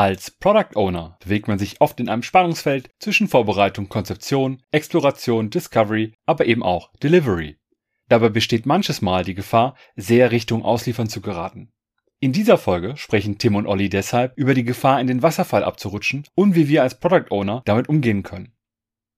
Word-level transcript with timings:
Als 0.00 0.30
Product 0.30 0.76
Owner 0.76 1.18
bewegt 1.22 1.46
man 1.46 1.58
sich 1.58 1.82
oft 1.82 2.00
in 2.00 2.08
einem 2.08 2.22
Spannungsfeld 2.22 2.88
zwischen 3.00 3.28
Vorbereitung, 3.28 3.90
Konzeption, 3.90 4.62
Exploration, 4.70 5.50
Discovery, 5.50 6.14
aber 6.24 6.46
eben 6.46 6.62
auch 6.62 6.90
Delivery. 7.02 7.58
Dabei 8.08 8.30
besteht 8.30 8.64
manches 8.64 9.02
Mal 9.02 9.24
die 9.24 9.34
Gefahr, 9.34 9.76
sehr 9.96 10.30
Richtung 10.30 10.64
Ausliefern 10.64 11.10
zu 11.10 11.20
geraten. 11.20 11.70
In 12.18 12.32
dieser 12.32 12.56
Folge 12.56 12.96
sprechen 12.96 13.36
Tim 13.36 13.56
und 13.56 13.66
Olli 13.66 13.90
deshalb 13.90 14.32
über 14.38 14.54
die 14.54 14.64
Gefahr, 14.64 15.02
in 15.02 15.06
den 15.06 15.22
Wasserfall 15.22 15.64
abzurutschen 15.64 16.24
und 16.34 16.54
wie 16.54 16.68
wir 16.68 16.82
als 16.82 16.98
Product 16.98 17.26
Owner 17.28 17.60
damit 17.66 17.90
umgehen 17.90 18.22
können. 18.22 18.54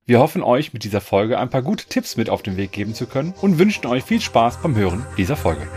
Wir 0.04 0.18
hoffen 0.18 0.42
euch 0.42 0.72
mit 0.72 0.82
dieser 0.82 1.00
Folge 1.00 1.38
ein 1.38 1.50
paar 1.50 1.62
gute 1.62 1.86
Tipps 1.86 2.16
mit 2.16 2.28
auf 2.28 2.42
den 2.42 2.56
Weg 2.56 2.72
geben 2.72 2.94
zu 2.94 3.06
können 3.06 3.34
und 3.40 3.60
wünschen 3.60 3.86
euch 3.86 4.02
viel 4.02 4.20
Spaß 4.20 4.60
beim 4.60 4.74
Hören 4.74 5.06
dieser 5.16 5.36
Folge. 5.36 5.68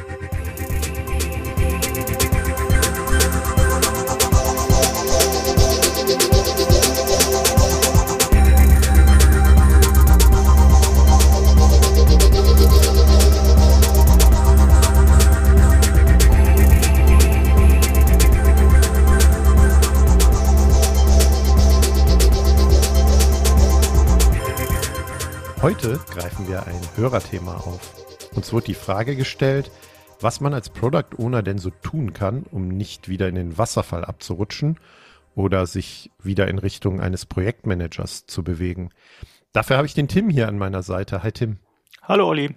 Heute 25.65 25.99
greifen 26.11 26.47
wir 26.47 26.67
ein 26.67 26.79
Hörerthema 26.95 27.55
auf. 27.55 27.95
Uns 28.35 28.53
wird 28.53 28.67
die 28.67 28.75
Frage 28.75 29.15
gestellt, 29.15 29.71
was 30.21 30.39
man 30.39 30.53
als 30.53 30.69
Product 30.69 31.17
Owner 31.17 31.41
denn 31.41 31.57
so 31.57 31.71
tun 31.71 32.13
kann, 32.13 32.43
um 32.43 32.67
nicht 32.67 33.09
wieder 33.09 33.27
in 33.27 33.33
den 33.33 33.57
Wasserfall 33.57 34.05
abzurutschen 34.05 34.79
oder 35.33 35.65
sich 35.65 36.11
wieder 36.21 36.47
in 36.49 36.59
Richtung 36.59 37.01
eines 37.01 37.25
Projektmanagers 37.25 38.27
zu 38.27 38.43
bewegen. 38.43 38.91
Dafür 39.53 39.77
habe 39.77 39.87
ich 39.87 39.95
den 39.95 40.07
Tim 40.07 40.29
hier 40.29 40.47
an 40.49 40.59
meiner 40.59 40.83
Seite. 40.83 41.23
Hi 41.23 41.31
Tim. 41.31 41.57
Hallo 42.03 42.27
Olli. 42.27 42.53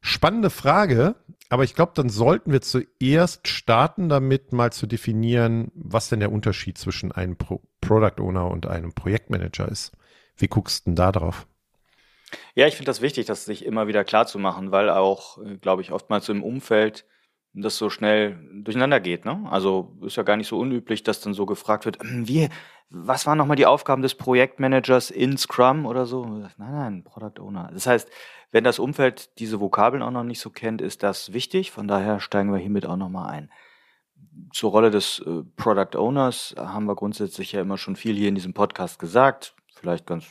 Spannende 0.00 0.50
Frage, 0.50 1.16
aber 1.48 1.64
ich 1.64 1.74
glaube, 1.74 1.90
dann 1.96 2.10
sollten 2.10 2.52
wir 2.52 2.60
zuerst 2.62 3.48
starten, 3.48 4.08
damit 4.08 4.52
mal 4.52 4.72
zu 4.72 4.86
definieren, 4.86 5.72
was 5.74 6.10
denn 6.10 6.20
der 6.20 6.30
Unterschied 6.30 6.78
zwischen 6.78 7.10
einem 7.10 7.34
Pro 7.34 7.60
Product 7.80 8.20
Owner 8.22 8.52
und 8.52 8.68
einem 8.68 8.92
Projektmanager 8.92 9.66
ist. 9.68 9.90
Wie 10.36 10.46
guckst 10.46 10.86
du 10.86 10.90
denn 10.90 10.94
da 10.94 11.10
drauf? 11.10 11.48
Ja, 12.56 12.66
ich 12.66 12.74
finde 12.74 12.88
das 12.88 13.02
wichtig, 13.02 13.26
das 13.26 13.44
sich 13.44 13.66
immer 13.66 13.86
wieder 13.86 14.02
klar 14.02 14.26
zu 14.26 14.38
machen, 14.38 14.72
weil 14.72 14.88
auch, 14.88 15.36
äh, 15.44 15.58
glaube 15.58 15.82
ich, 15.82 15.92
oftmals 15.92 16.28
im 16.30 16.42
Umfeld 16.42 17.04
das 17.52 17.76
so 17.76 17.90
schnell 17.90 18.38
durcheinander 18.64 18.98
geht. 18.98 19.26
Ne? 19.26 19.46
Also 19.50 19.96
ist 20.02 20.16
ja 20.16 20.22
gar 20.22 20.38
nicht 20.38 20.48
so 20.48 20.58
unüblich, 20.58 21.02
dass 21.02 21.20
dann 21.20 21.34
so 21.34 21.44
gefragt 21.44 21.84
wird, 21.84 22.02
hm, 22.02 22.26
wie, 22.26 22.48
was 22.88 23.26
waren 23.26 23.36
nochmal 23.36 23.56
die 23.56 23.66
Aufgaben 23.66 24.00
des 24.00 24.14
Projektmanagers 24.14 25.10
in 25.10 25.36
Scrum 25.36 25.84
oder 25.84 26.06
so? 26.06 26.24
Nein, 26.24 26.52
nein, 26.58 27.04
Product 27.04 27.40
Owner. 27.40 27.70
Das 27.74 27.86
heißt, 27.86 28.10
wenn 28.52 28.64
das 28.64 28.78
Umfeld 28.78 29.38
diese 29.38 29.60
Vokabeln 29.60 30.02
auch 30.02 30.10
noch 30.10 30.24
nicht 30.24 30.40
so 30.40 30.48
kennt, 30.48 30.80
ist 30.80 31.02
das 31.02 31.34
wichtig. 31.34 31.72
Von 31.72 31.88
daher 31.88 32.20
steigen 32.20 32.52
wir 32.52 32.58
hiermit 32.58 32.86
auch 32.86 32.96
nochmal 32.96 33.30
ein. 33.32 33.50
Zur 34.52 34.70
Rolle 34.70 34.90
des 34.90 35.18
äh, 35.18 35.42
Product 35.56 35.98
Owners 35.98 36.54
haben 36.56 36.86
wir 36.86 36.94
grundsätzlich 36.94 37.52
ja 37.52 37.60
immer 37.60 37.76
schon 37.76 37.96
viel 37.96 38.16
hier 38.16 38.30
in 38.30 38.34
diesem 38.34 38.54
Podcast 38.54 38.98
gesagt. 38.98 39.54
Vielleicht 39.74 40.06
ganz 40.06 40.24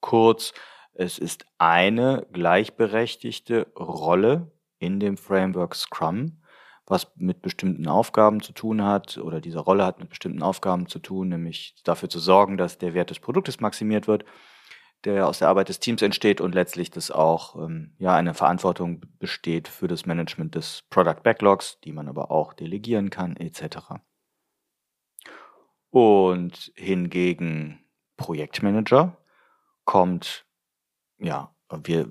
kurz. 0.00 0.54
Es 0.98 1.18
ist 1.18 1.44
eine 1.58 2.26
gleichberechtigte 2.32 3.66
Rolle 3.76 4.50
in 4.78 4.98
dem 4.98 5.18
Framework 5.18 5.74
Scrum, 5.74 6.40
was 6.86 7.12
mit 7.16 7.42
bestimmten 7.42 7.86
Aufgaben 7.86 8.40
zu 8.40 8.52
tun 8.52 8.82
hat 8.82 9.18
oder 9.18 9.42
diese 9.42 9.58
Rolle 9.58 9.84
hat 9.84 9.98
mit 9.98 10.08
bestimmten 10.08 10.42
Aufgaben 10.42 10.86
zu 10.88 10.98
tun, 10.98 11.28
nämlich 11.28 11.74
dafür 11.84 12.08
zu 12.08 12.18
sorgen, 12.18 12.56
dass 12.56 12.78
der 12.78 12.94
Wert 12.94 13.10
des 13.10 13.18
Produktes 13.18 13.60
maximiert 13.60 14.08
wird, 14.08 14.24
der 15.04 15.28
aus 15.28 15.40
der 15.40 15.48
Arbeit 15.48 15.68
des 15.68 15.80
Teams 15.80 16.00
entsteht 16.00 16.40
und 16.40 16.54
letztlich 16.54 16.90
dass 16.90 17.10
auch 17.10 17.56
ähm, 17.56 17.94
ja 17.98 18.14
eine 18.14 18.32
Verantwortung 18.32 19.02
besteht 19.18 19.68
für 19.68 19.88
das 19.88 20.06
Management 20.06 20.54
des 20.54 20.84
Product 20.88 21.22
Backlogs, 21.22 21.78
die 21.84 21.92
man 21.92 22.08
aber 22.08 22.30
auch 22.30 22.54
delegieren 22.54 23.10
kann 23.10 23.36
etc. 23.36 23.76
Und 25.90 26.72
hingegen 26.74 27.84
Projektmanager 28.16 29.18
kommt 29.84 30.45
ja, 31.18 31.50
wir 31.84 32.08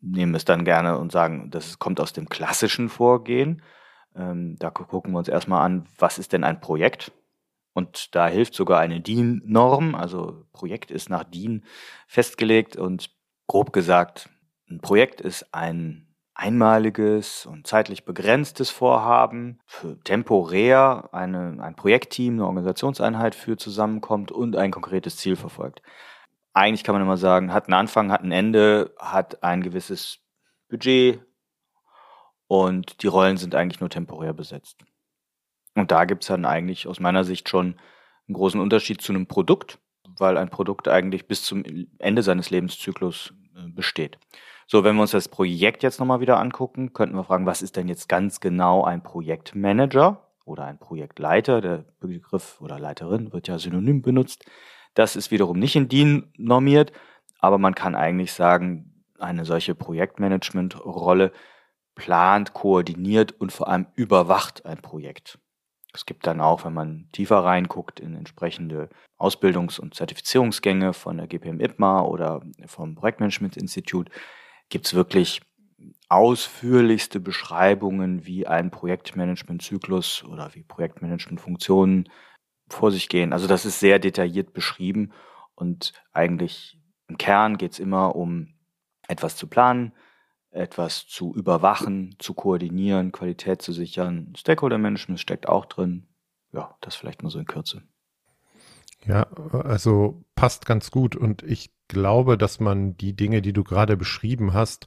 nehmen 0.00 0.34
es 0.34 0.44
dann 0.44 0.64
gerne 0.64 0.98
und 0.98 1.12
sagen, 1.12 1.50
das 1.50 1.78
kommt 1.78 2.00
aus 2.00 2.12
dem 2.12 2.28
klassischen 2.28 2.88
Vorgehen. 2.88 3.62
Ähm, 4.14 4.56
da 4.58 4.70
gucken 4.70 5.12
wir 5.12 5.18
uns 5.18 5.28
erstmal 5.28 5.64
an, 5.64 5.86
was 5.98 6.18
ist 6.18 6.32
denn 6.32 6.44
ein 6.44 6.60
Projekt? 6.60 7.12
Und 7.72 8.14
da 8.14 8.26
hilft 8.26 8.54
sogar 8.54 8.80
eine 8.80 9.00
DIN-Norm. 9.00 9.94
Also 9.94 10.46
Projekt 10.52 10.90
ist 10.90 11.10
nach 11.10 11.24
DIN 11.24 11.64
festgelegt 12.06 12.76
und 12.76 13.10
grob 13.46 13.72
gesagt, 13.72 14.30
ein 14.68 14.80
Projekt 14.80 15.20
ist 15.20 15.54
ein 15.54 16.02
einmaliges 16.34 17.46
und 17.46 17.66
zeitlich 17.66 18.04
begrenztes 18.04 18.70
Vorhaben, 18.70 19.58
für 19.64 19.98
temporär 20.00 21.08
eine, 21.12 21.62
ein 21.62 21.76
Projektteam, 21.76 22.34
eine 22.34 22.46
Organisationseinheit 22.46 23.34
für 23.34 23.56
zusammenkommt 23.56 24.32
und 24.32 24.56
ein 24.56 24.70
konkretes 24.70 25.16
Ziel 25.16 25.36
verfolgt 25.36 25.80
eigentlich 26.56 26.84
kann 26.84 26.94
man 26.94 27.02
immer 27.02 27.18
sagen, 27.18 27.52
hat 27.52 27.66
einen 27.66 27.74
Anfang, 27.74 28.10
hat 28.10 28.22
ein 28.22 28.32
Ende, 28.32 28.94
hat 28.98 29.42
ein 29.42 29.62
gewisses 29.62 30.20
Budget 30.68 31.20
und 32.46 33.02
die 33.02 33.08
Rollen 33.08 33.36
sind 33.36 33.54
eigentlich 33.54 33.80
nur 33.80 33.90
temporär 33.90 34.32
besetzt. 34.32 34.78
Und 35.74 35.90
da 35.90 36.06
gibt 36.06 36.24
es 36.24 36.28
dann 36.28 36.46
eigentlich 36.46 36.86
aus 36.86 36.98
meiner 36.98 37.24
Sicht 37.24 37.50
schon 37.50 37.78
einen 38.26 38.34
großen 38.34 38.58
Unterschied 38.58 39.02
zu 39.02 39.12
einem 39.12 39.26
Produkt, 39.26 39.78
weil 40.18 40.38
ein 40.38 40.48
Produkt 40.48 40.88
eigentlich 40.88 41.28
bis 41.28 41.42
zum 41.42 41.62
Ende 41.98 42.22
seines 42.22 42.48
Lebenszyklus 42.48 43.34
äh, 43.54 43.68
besteht. 43.68 44.18
So, 44.66 44.82
wenn 44.82 44.96
wir 44.96 45.02
uns 45.02 45.10
das 45.10 45.28
Projekt 45.28 45.82
jetzt 45.82 46.00
nochmal 46.00 46.20
wieder 46.20 46.40
angucken, 46.40 46.94
könnten 46.94 47.16
wir 47.16 47.24
fragen, 47.24 47.44
was 47.44 47.60
ist 47.60 47.76
denn 47.76 47.86
jetzt 47.86 48.08
ganz 48.08 48.40
genau 48.40 48.82
ein 48.82 49.02
Projektmanager 49.02 50.26
oder 50.46 50.64
ein 50.64 50.78
Projektleiter? 50.78 51.60
Der 51.60 51.84
Begriff 52.00 52.62
oder 52.62 52.78
Leiterin 52.78 53.34
wird 53.34 53.46
ja 53.46 53.58
synonym 53.58 54.00
benutzt. 54.00 54.46
Das 54.96 55.14
ist 55.14 55.30
wiederum 55.30 55.58
nicht 55.58 55.76
in 55.76 55.88
DIN 55.88 56.32
normiert, 56.38 56.90
aber 57.38 57.58
man 57.58 57.74
kann 57.74 57.94
eigentlich 57.94 58.32
sagen, 58.32 59.04
eine 59.18 59.44
solche 59.44 59.74
Projektmanagement-Rolle 59.74 61.32
plant, 61.94 62.54
koordiniert 62.54 63.32
und 63.38 63.52
vor 63.52 63.68
allem 63.68 63.86
überwacht 63.94 64.64
ein 64.64 64.78
Projekt. 64.78 65.38
Es 65.92 66.06
gibt 66.06 66.26
dann 66.26 66.40
auch, 66.40 66.64
wenn 66.64 66.72
man 66.72 67.08
tiefer 67.12 67.44
reinguckt 67.44 68.00
in 68.00 68.14
entsprechende 68.14 68.88
Ausbildungs- 69.18 69.78
und 69.78 69.94
Zertifizierungsgänge 69.94 70.94
von 70.94 71.18
der 71.18 71.26
GPM 71.26 71.60
IPMA 71.60 72.02
oder 72.02 72.40
vom 72.66 72.94
Projektmanagement 72.94 73.58
Institut, 73.58 74.08
gibt 74.70 74.86
es 74.86 74.94
wirklich 74.94 75.42
ausführlichste 76.08 77.20
Beschreibungen, 77.20 78.24
wie 78.24 78.46
ein 78.46 78.70
Projektmanagement-Zyklus 78.70 80.24
oder 80.24 80.54
wie 80.54 80.62
Projektmanagement-Funktionen 80.62 82.08
vor 82.68 82.90
sich 82.90 83.08
gehen. 83.08 83.32
Also 83.32 83.46
das 83.46 83.64
ist 83.64 83.80
sehr 83.80 83.98
detailliert 83.98 84.52
beschrieben 84.52 85.12
und 85.54 85.92
eigentlich 86.12 86.78
im 87.08 87.18
Kern 87.18 87.56
geht 87.56 87.72
es 87.72 87.78
immer 87.78 88.16
um 88.16 88.54
etwas 89.08 89.36
zu 89.36 89.46
planen, 89.46 89.92
etwas 90.50 91.06
zu 91.06 91.34
überwachen, 91.34 92.16
zu 92.18 92.34
koordinieren, 92.34 93.12
Qualität 93.12 93.62
zu 93.62 93.72
sichern. 93.72 94.32
Stakeholder 94.36 94.78
Management 94.78 95.20
steckt 95.20 95.48
auch 95.48 95.66
drin. 95.66 96.06
Ja, 96.52 96.76
das 96.80 96.96
vielleicht 96.96 97.22
mal 97.22 97.30
so 97.30 97.38
in 97.38 97.46
Kürze. 97.46 97.82
Ja, 99.04 99.26
also 99.52 100.24
passt 100.34 100.66
ganz 100.66 100.90
gut 100.90 101.14
und 101.14 101.42
ich 101.42 101.70
glaube, 101.86 102.36
dass 102.36 102.58
man 102.58 102.96
die 102.96 103.14
Dinge, 103.14 103.42
die 103.42 103.52
du 103.52 103.62
gerade 103.62 103.96
beschrieben 103.96 104.52
hast, 104.52 104.86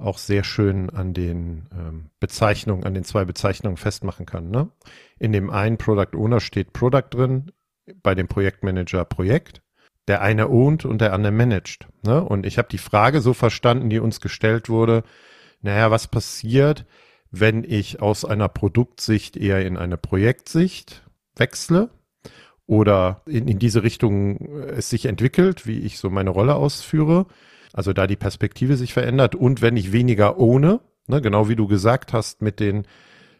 auch 0.00 0.18
sehr 0.18 0.44
schön 0.44 0.90
an 0.90 1.14
den 1.14 1.68
ähm, 1.72 2.10
Bezeichnungen, 2.20 2.84
an 2.84 2.94
den 2.94 3.04
zwei 3.04 3.24
Bezeichnungen 3.24 3.76
festmachen 3.76 4.26
kann. 4.26 4.50
Ne? 4.50 4.70
In 5.18 5.32
dem 5.32 5.50
einen 5.50 5.78
Product 5.78 6.16
Owner 6.16 6.40
steht 6.40 6.72
Product 6.72 7.08
drin, 7.10 7.52
bei 8.02 8.14
dem 8.14 8.28
Projektmanager 8.28 9.04
Projekt. 9.04 9.62
Der 10.08 10.22
eine 10.22 10.48
owned 10.48 10.84
und 10.84 11.00
der 11.00 11.12
andere 11.12 11.32
managed. 11.32 11.86
Ne? 12.02 12.22
Und 12.22 12.46
ich 12.46 12.58
habe 12.58 12.68
die 12.68 12.78
Frage 12.78 13.20
so 13.20 13.34
verstanden, 13.34 13.90
die 13.90 14.00
uns 14.00 14.20
gestellt 14.20 14.68
wurde, 14.68 15.04
naja, 15.60 15.90
was 15.90 16.08
passiert, 16.08 16.86
wenn 17.30 17.64
ich 17.64 18.00
aus 18.00 18.24
einer 18.24 18.48
Produktsicht 18.48 19.36
eher 19.36 19.64
in 19.64 19.76
eine 19.76 19.96
Projektsicht 19.96 21.06
wechsle 21.36 21.90
oder 22.66 23.22
in, 23.26 23.46
in 23.46 23.58
diese 23.58 23.82
Richtung 23.82 24.38
es 24.68 24.90
sich 24.90 25.06
entwickelt, 25.06 25.66
wie 25.66 25.80
ich 25.80 25.98
so 25.98 26.10
meine 26.10 26.30
Rolle 26.30 26.54
ausführe 26.54 27.26
also 27.72 27.92
da 27.92 28.06
die 28.06 28.16
Perspektive 28.16 28.76
sich 28.76 28.92
verändert 28.92 29.34
und 29.34 29.62
wenn 29.62 29.76
ich 29.76 29.92
weniger 29.92 30.38
ohne, 30.38 30.80
ne, 31.06 31.20
genau 31.20 31.48
wie 31.48 31.56
du 31.56 31.66
gesagt 31.66 32.12
hast, 32.12 32.42
mit 32.42 32.60
den 32.60 32.86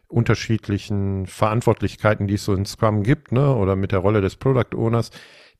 unterschiedlichen 0.07 1.25
Verantwortlichkeiten, 1.25 2.27
die 2.27 2.33
es 2.33 2.45
so 2.45 2.53
in 2.53 2.65
Scrum 2.65 3.03
gibt, 3.03 3.31
ne, 3.31 3.55
oder 3.55 3.75
mit 3.75 3.91
der 3.91 3.99
Rolle 3.99 4.21
des 4.21 4.35
Product 4.35 4.75
Owners, 4.75 5.11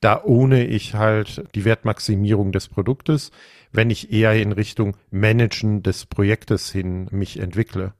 da 0.01 0.21
ohne 0.23 0.65
ich 0.65 0.95
halt 0.95 1.43
die 1.53 1.63
Wertmaximierung 1.63 2.51
des 2.51 2.67
Produktes, 2.67 3.31
wenn 3.71 3.89
ich 3.89 4.11
eher 4.11 4.33
in 4.33 4.51
Richtung 4.51 4.97
Managen 5.11 5.83
des 5.83 6.05
Projektes 6.05 6.71
hin 6.71 7.07
mich 7.11 7.39
entwickle. 7.39 7.93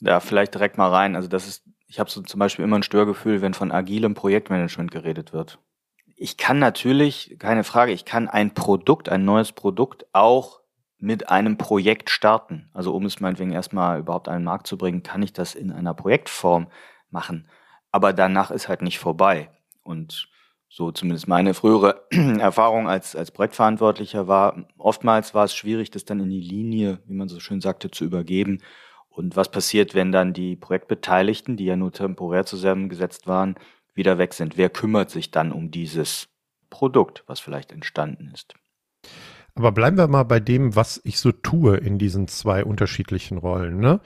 Ja, 0.00 0.20
vielleicht 0.20 0.54
direkt 0.54 0.78
mal 0.78 0.90
rein. 0.90 1.16
Also 1.16 1.28
das 1.28 1.46
ist 1.46 1.64
ich 1.88 2.00
habe 2.00 2.10
so 2.10 2.20
zum 2.22 2.38
Beispiel 2.38 2.64
immer 2.64 2.76
ein 2.76 2.82
Störgefühl, 2.82 3.42
wenn 3.42 3.54
von 3.54 3.72
agilem 3.72 4.14
Projektmanagement 4.14 4.90
geredet 4.90 5.32
wird. 5.32 5.58
Ich 6.16 6.38
kann 6.38 6.58
natürlich, 6.58 7.36
keine 7.38 7.62
Frage, 7.62 7.92
ich 7.92 8.06
kann 8.06 8.26
ein 8.26 8.54
Produkt, 8.54 9.10
ein 9.10 9.24
neues 9.24 9.52
Produkt 9.52 10.06
auch 10.12 10.60
mit 10.98 11.28
einem 11.28 11.58
Projekt 11.58 12.08
starten. 12.08 12.70
Also 12.72 12.94
um 12.94 13.04
es 13.04 13.20
meinetwegen 13.20 13.52
erstmal 13.52 14.00
überhaupt 14.00 14.28
an 14.28 14.38
den 14.38 14.44
Markt 14.44 14.66
zu 14.66 14.78
bringen, 14.78 15.02
kann 15.02 15.22
ich 15.22 15.34
das 15.34 15.54
in 15.54 15.70
einer 15.70 15.92
Projektform 15.92 16.68
machen. 17.10 17.48
Aber 17.90 18.14
danach 18.14 18.50
ist 18.50 18.68
halt 18.68 18.80
nicht 18.80 18.98
vorbei. 18.98 19.50
Und 19.82 20.28
so 20.68 20.90
zumindest 20.90 21.28
meine 21.28 21.52
frühere 21.52 22.06
Erfahrung 22.10 22.88
als, 22.88 23.14
als 23.14 23.30
Projektverantwortlicher 23.30 24.26
war, 24.26 24.66
oftmals 24.78 25.34
war 25.34 25.44
es 25.44 25.54
schwierig, 25.54 25.90
das 25.90 26.06
dann 26.06 26.20
in 26.20 26.30
die 26.30 26.40
Linie, 26.40 26.98
wie 27.06 27.14
man 27.14 27.28
so 27.28 27.40
schön 27.40 27.60
sagte, 27.60 27.90
zu 27.90 28.04
übergeben. 28.04 28.62
Und 29.08 29.36
was 29.36 29.50
passiert, 29.50 29.94
wenn 29.94 30.12
dann 30.12 30.32
die 30.32 30.56
Projektbeteiligten, 30.56 31.56
die 31.56 31.64
ja 31.64 31.76
nur 31.76 31.92
temporär 31.92 32.44
zusammengesetzt 32.44 33.26
waren, 33.26 33.56
wieder 33.96 34.18
weg 34.18 34.34
sind? 34.34 34.56
Wer 34.56 34.70
kümmert 34.70 35.10
sich 35.10 35.30
dann 35.30 35.52
um 35.52 35.70
dieses 35.70 36.28
Produkt, 36.70 37.24
was 37.26 37.40
vielleicht 37.40 37.72
entstanden 37.72 38.30
ist? 38.32 38.54
Aber 39.54 39.72
bleiben 39.72 39.96
wir 39.96 40.06
mal 40.06 40.24
bei 40.24 40.38
dem, 40.38 40.76
was 40.76 41.00
ich 41.02 41.18
so 41.18 41.32
tue 41.32 41.78
in 41.78 41.98
diesen 41.98 42.28
zwei 42.28 42.64
unterschiedlichen 42.64 43.38
Rollen. 43.38 43.78
Ne? 43.78 44.00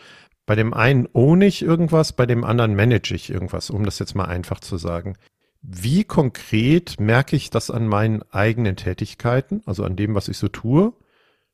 Bei 0.46 0.54
dem 0.54 0.72
einen 0.72 1.08
ohne 1.12 1.46
ich 1.46 1.62
irgendwas, 1.62 2.12
bei 2.12 2.24
dem 2.24 2.44
anderen 2.44 2.74
manage 2.74 3.14
ich 3.14 3.30
irgendwas, 3.30 3.70
um 3.70 3.84
das 3.84 3.98
jetzt 3.98 4.14
mal 4.14 4.26
einfach 4.26 4.60
zu 4.60 4.76
sagen. 4.76 5.16
Wie 5.60 6.04
konkret 6.04 6.98
merke 7.00 7.36
ich 7.36 7.50
das 7.50 7.70
an 7.70 7.86
meinen 7.86 8.22
eigenen 8.30 8.76
Tätigkeiten, 8.76 9.62
also 9.66 9.84
an 9.84 9.96
dem, 9.96 10.14
was 10.14 10.28
ich 10.28 10.38
so 10.38 10.48
tue, 10.48 10.92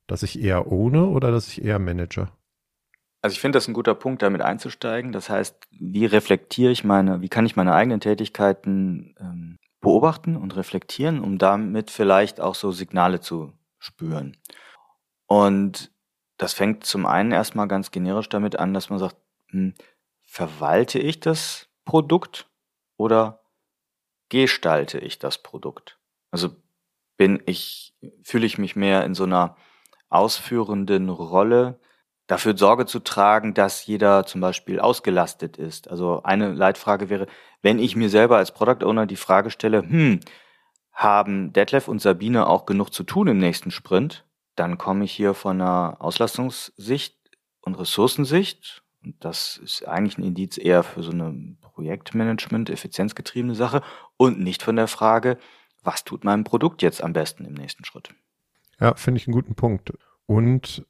dass 0.06 0.22
ich 0.22 0.40
eher 0.40 0.70
ohne 0.70 1.06
oder 1.06 1.32
dass 1.32 1.48
ich 1.48 1.64
eher 1.64 1.78
manage? 1.78 2.28
Also 3.22 3.34
ich 3.34 3.40
finde 3.40 3.56
das 3.56 3.66
ein 3.66 3.74
guter 3.74 3.94
Punkt, 3.94 4.22
damit 4.22 4.42
einzusteigen. 4.42 5.12
Das 5.12 5.30
heißt, 5.30 5.56
wie 5.70 6.06
reflektiere 6.06 6.70
ich 6.70 6.84
meine, 6.84 7.22
wie 7.22 7.28
kann 7.28 7.46
ich 7.46 7.56
meine 7.56 7.74
eigenen 7.74 8.00
Tätigkeiten 8.00 9.14
ähm, 9.18 9.58
beobachten 9.80 10.36
und 10.36 10.56
reflektieren, 10.56 11.20
um 11.20 11.38
damit 11.38 11.90
vielleicht 11.90 12.40
auch 12.40 12.54
so 12.54 12.72
Signale 12.72 13.20
zu 13.20 13.52
spüren. 13.78 14.36
Und 15.26 15.92
das 16.36 16.52
fängt 16.52 16.84
zum 16.84 17.06
einen 17.06 17.32
erstmal 17.32 17.68
ganz 17.68 17.90
generisch 17.90 18.28
damit 18.28 18.58
an, 18.58 18.74
dass 18.74 18.90
man 18.90 18.98
sagt, 18.98 19.16
hm, 19.50 19.74
verwalte 20.24 20.98
ich 20.98 21.20
das 21.20 21.68
Produkt 21.84 22.50
oder 22.96 23.42
gestalte 24.28 24.98
ich 24.98 25.18
das 25.18 25.42
Produkt? 25.42 25.98
Also 26.30 26.50
bin 27.16 27.42
ich, 27.46 27.94
fühle 28.22 28.46
ich 28.46 28.58
mich 28.58 28.76
mehr 28.76 29.04
in 29.04 29.14
so 29.14 29.24
einer 29.24 29.56
ausführenden 30.08 31.08
Rolle, 31.08 31.80
dafür 32.26 32.56
Sorge 32.56 32.86
zu 32.86 33.00
tragen, 33.00 33.54
dass 33.54 33.86
jeder 33.86 34.26
zum 34.26 34.40
Beispiel 34.40 34.80
ausgelastet 34.80 35.56
ist. 35.56 35.88
Also 35.88 36.22
eine 36.24 36.52
Leitfrage 36.52 37.08
wäre, 37.08 37.26
wenn 37.62 37.78
ich 37.78 37.96
mir 37.96 38.08
selber 38.08 38.36
als 38.36 38.52
Product 38.52 38.84
Owner 38.84 39.06
die 39.06 39.16
Frage 39.16 39.50
stelle, 39.50 39.82
hm, 39.82 40.20
haben 40.92 41.52
Detlef 41.52 41.88
und 41.88 42.00
Sabine 42.00 42.46
auch 42.46 42.66
genug 42.66 42.92
zu 42.92 43.04
tun 43.04 43.28
im 43.28 43.38
nächsten 43.38 43.70
Sprint, 43.70 44.24
dann 44.56 44.78
komme 44.78 45.04
ich 45.04 45.12
hier 45.12 45.34
von 45.34 45.60
einer 45.60 45.96
Auslastungssicht 46.00 47.16
und 47.60 47.74
Ressourcensicht. 47.74 48.82
Und 49.04 49.22
das 49.24 49.58
ist 49.58 49.86
eigentlich 49.86 50.18
ein 50.18 50.24
Indiz 50.24 50.58
eher 50.58 50.82
für 50.82 51.02
so 51.02 51.12
eine 51.12 51.56
Projektmanagement, 51.60 52.70
effizienzgetriebene 52.70 53.54
Sache 53.54 53.82
und 54.16 54.40
nicht 54.40 54.62
von 54.62 54.76
der 54.76 54.88
Frage, 54.88 55.38
was 55.82 56.02
tut 56.02 56.24
meinem 56.24 56.44
Produkt 56.44 56.82
jetzt 56.82 57.04
am 57.04 57.12
besten 57.12 57.44
im 57.44 57.54
nächsten 57.54 57.84
Schritt. 57.84 58.14
Ja, 58.80 58.94
finde 58.94 59.20
ich 59.20 59.26
einen 59.26 59.34
guten 59.34 59.54
Punkt. 59.54 59.92
Und 60.24 60.84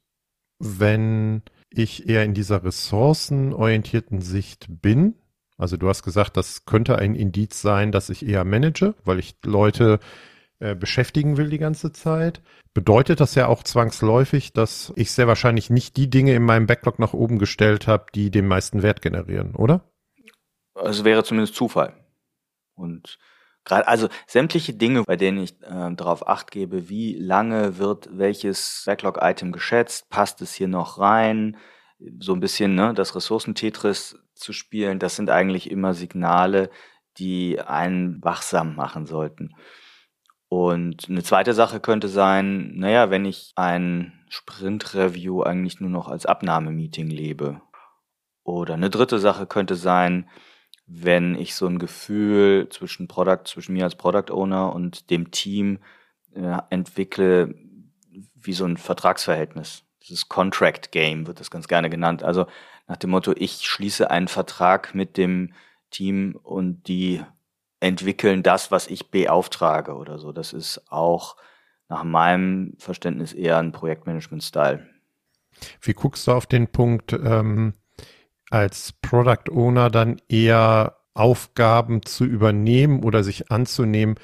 wenn 0.59 1.41
ich 1.69 2.07
eher 2.07 2.23
in 2.23 2.33
dieser 2.33 2.63
ressourcenorientierten 2.63 4.21
Sicht 4.21 4.67
bin, 4.69 5.15
also 5.57 5.75
du 5.75 5.89
hast 5.89 6.03
gesagt, 6.03 6.37
das 6.37 6.65
könnte 6.65 6.97
ein 6.97 7.15
Indiz 7.15 7.61
sein, 7.61 7.91
dass 7.91 8.09
ich 8.09 8.25
eher 8.25 8.43
manage, 8.43 8.93
weil 9.03 9.19
ich 9.19 9.35
Leute 9.43 9.99
äh, 10.59 10.75
beschäftigen 10.75 11.37
will 11.37 11.49
die 11.49 11.57
ganze 11.57 11.91
Zeit. 11.91 12.41
Bedeutet 12.73 13.19
das 13.19 13.35
ja 13.35 13.47
auch 13.47 13.63
zwangsläufig, 13.63 14.53
dass 14.53 14.93
ich 14.95 15.11
sehr 15.11 15.27
wahrscheinlich 15.27 15.69
nicht 15.69 15.97
die 15.97 16.09
Dinge 16.09 16.33
in 16.33 16.43
meinem 16.43 16.67
Backlog 16.67 16.99
nach 16.99 17.13
oben 17.13 17.39
gestellt 17.39 17.87
habe, 17.87 18.05
die 18.13 18.29
den 18.29 18.47
meisten 18.47 18.83
Wert 18.83 19.01
generieren, 19.01 19.55
oder? 19.55 19.83
Es 20.75 21.03
wäre 21.03 21.23
zumindest 21.23 21.55
Zufall. 21.55 21.93
Und 22.75 23.17
gerade, 23.67 23.87
also 23.87 24.07
sämtliche 24.25 24.73
Dinge, 24.73 25.03
bei 25.03 25.15
denen 25.15 25.37
ich 25.39 25.61
äh, 25.61 25.93
darauf 25.93 26.27
acht 26.27 26.51
gebe, 26.51 26.89
wie 26.89 27.15
lange 27.15 27.77
wird 27.77 28.09
welches 28.11 28.83
Backlog-Item 28.85 29.51
geschätzt, 29.51 30.09
passt 30.09 30.41
es 30.41 30.53
hier 30.53 30.67
noch 30.67 30.99
rein, 30.99 31.57
so 32.19 32.33
ein 32.33 32.39
bisschen 32.39 32.75
ne, 32.75 32.93
das 32.93 33.15
Ressourcentetris 33.15 34.19
zu 34.33 34.53
spielen, 34.53 34.99
das 34.99 35.15
sind 35.15 35.29
eigentlich 35.29 35.69
immer 35.69 35.93
Signale, 35.93 36.69
die 37.17 37.59
einen 37.59 38.23
wachsam 38.23 38.75
machen 38.75 39.05
sollten. 39.05 39.55
Und 40.49 41.09
eine 41.09 41.23
zweite 41.23 41.53
Sache 41.53 41.79
könnte 41.79 42.07
sein, 42.07 42.75
naja, 42.75 43.09
wenn 43.09 43.25
ich 43.25 43.51
ein 43.55 44.25
Sprint-Review 44.29 45.41
eigentlich 45.41 45.81
nur 45.81 45.89
noch 45.89 46.07
als 46.07 46.25
Abnahmemeeting 46.25 47.09
lebe. 47.09 47.61
Oder 48.43 48.75
eine 48.75 48.89
dritte 48.89 49.19
Sache 49.19 49.45
könnte 49.45 49.75
sein, 49.75 50.29
wenn 50.87 51.35
ich 51.35 51.53
so 51.53 51.67
ein 51.67 51.79
Gefühl 51.79 52.69
zwischen 52.69 53.07
Product, 53.07 53.41
zwischen 53.45 53.73
mir 53.73 53.83
als 53.83 53.95
Product 53.95 54.31
Owner 54.31 54.73
und 54.73 55.09
dem 55.09 55.31
Team 55.31 55.79
äh, 56.33 56.57
entwickle, 56.69 57.53
wie 58.35 58.53
so 58.53 58.65
ein 58.65 58.77
Vertragsverhältnis. 58.77 59.83
Dieses 60.07 60.29
Contract 60.29 60.93
Game 60.93 61.27
wird 61.27 61.41
das 61.41 61.51
ganz 61.51 61.67
gerne 61.67 61.89
genannt. 61.89 62.23
Also 62.23 62.47
nach 62.87 62.95
dem 62.95 63.09
Motto, 63.09 63.33
ich 63.35 63.65
schließe 63.65 64.09
einen 64.09 64.29
Vertrag 64.29 64.95
mit 64.95 65.17
dem 65.17 65.53
Team 65.91 66.39
und 66.41 66.87
die 66.87 67.21
entwickeln 67.81 68.41
das, 68.41 68.71
was 68.71 68.87
ich 68.87 69.11
beauftrage 69.11 69.93
oder 69.95 70.17
so. 70.17 70.31
Das 70.31 70.53
ist 70.53 70.89
auch 70.89 71.35
nach 71.89 72.05
meinem 72.05 72.75
Verständnis 72.77 73.33
eher 73.33 73.57
ein 73.57 73.73
Projektmanagement-Style. 73.73 74.87
Wie 75.81 75.93
guckst 75.93 76.27
du 76.27 76.31
auf 76.31 76.45
den 76.45 76.67
Punkt, 76.67 77.13
ähm, 77.13 77.73
als 78.49 78.93
Product 79.01 79.51
Owner 79.51 79.89
dann 79.89 80.17
eher 80.29 80.97
Aufgaben 81.13 82.05
zu 82.05 82.25
übernehmen 82.25 83.03
oder 83.03 83.23
sich 83.23 83.51
anzunehmen, 83.51 84.15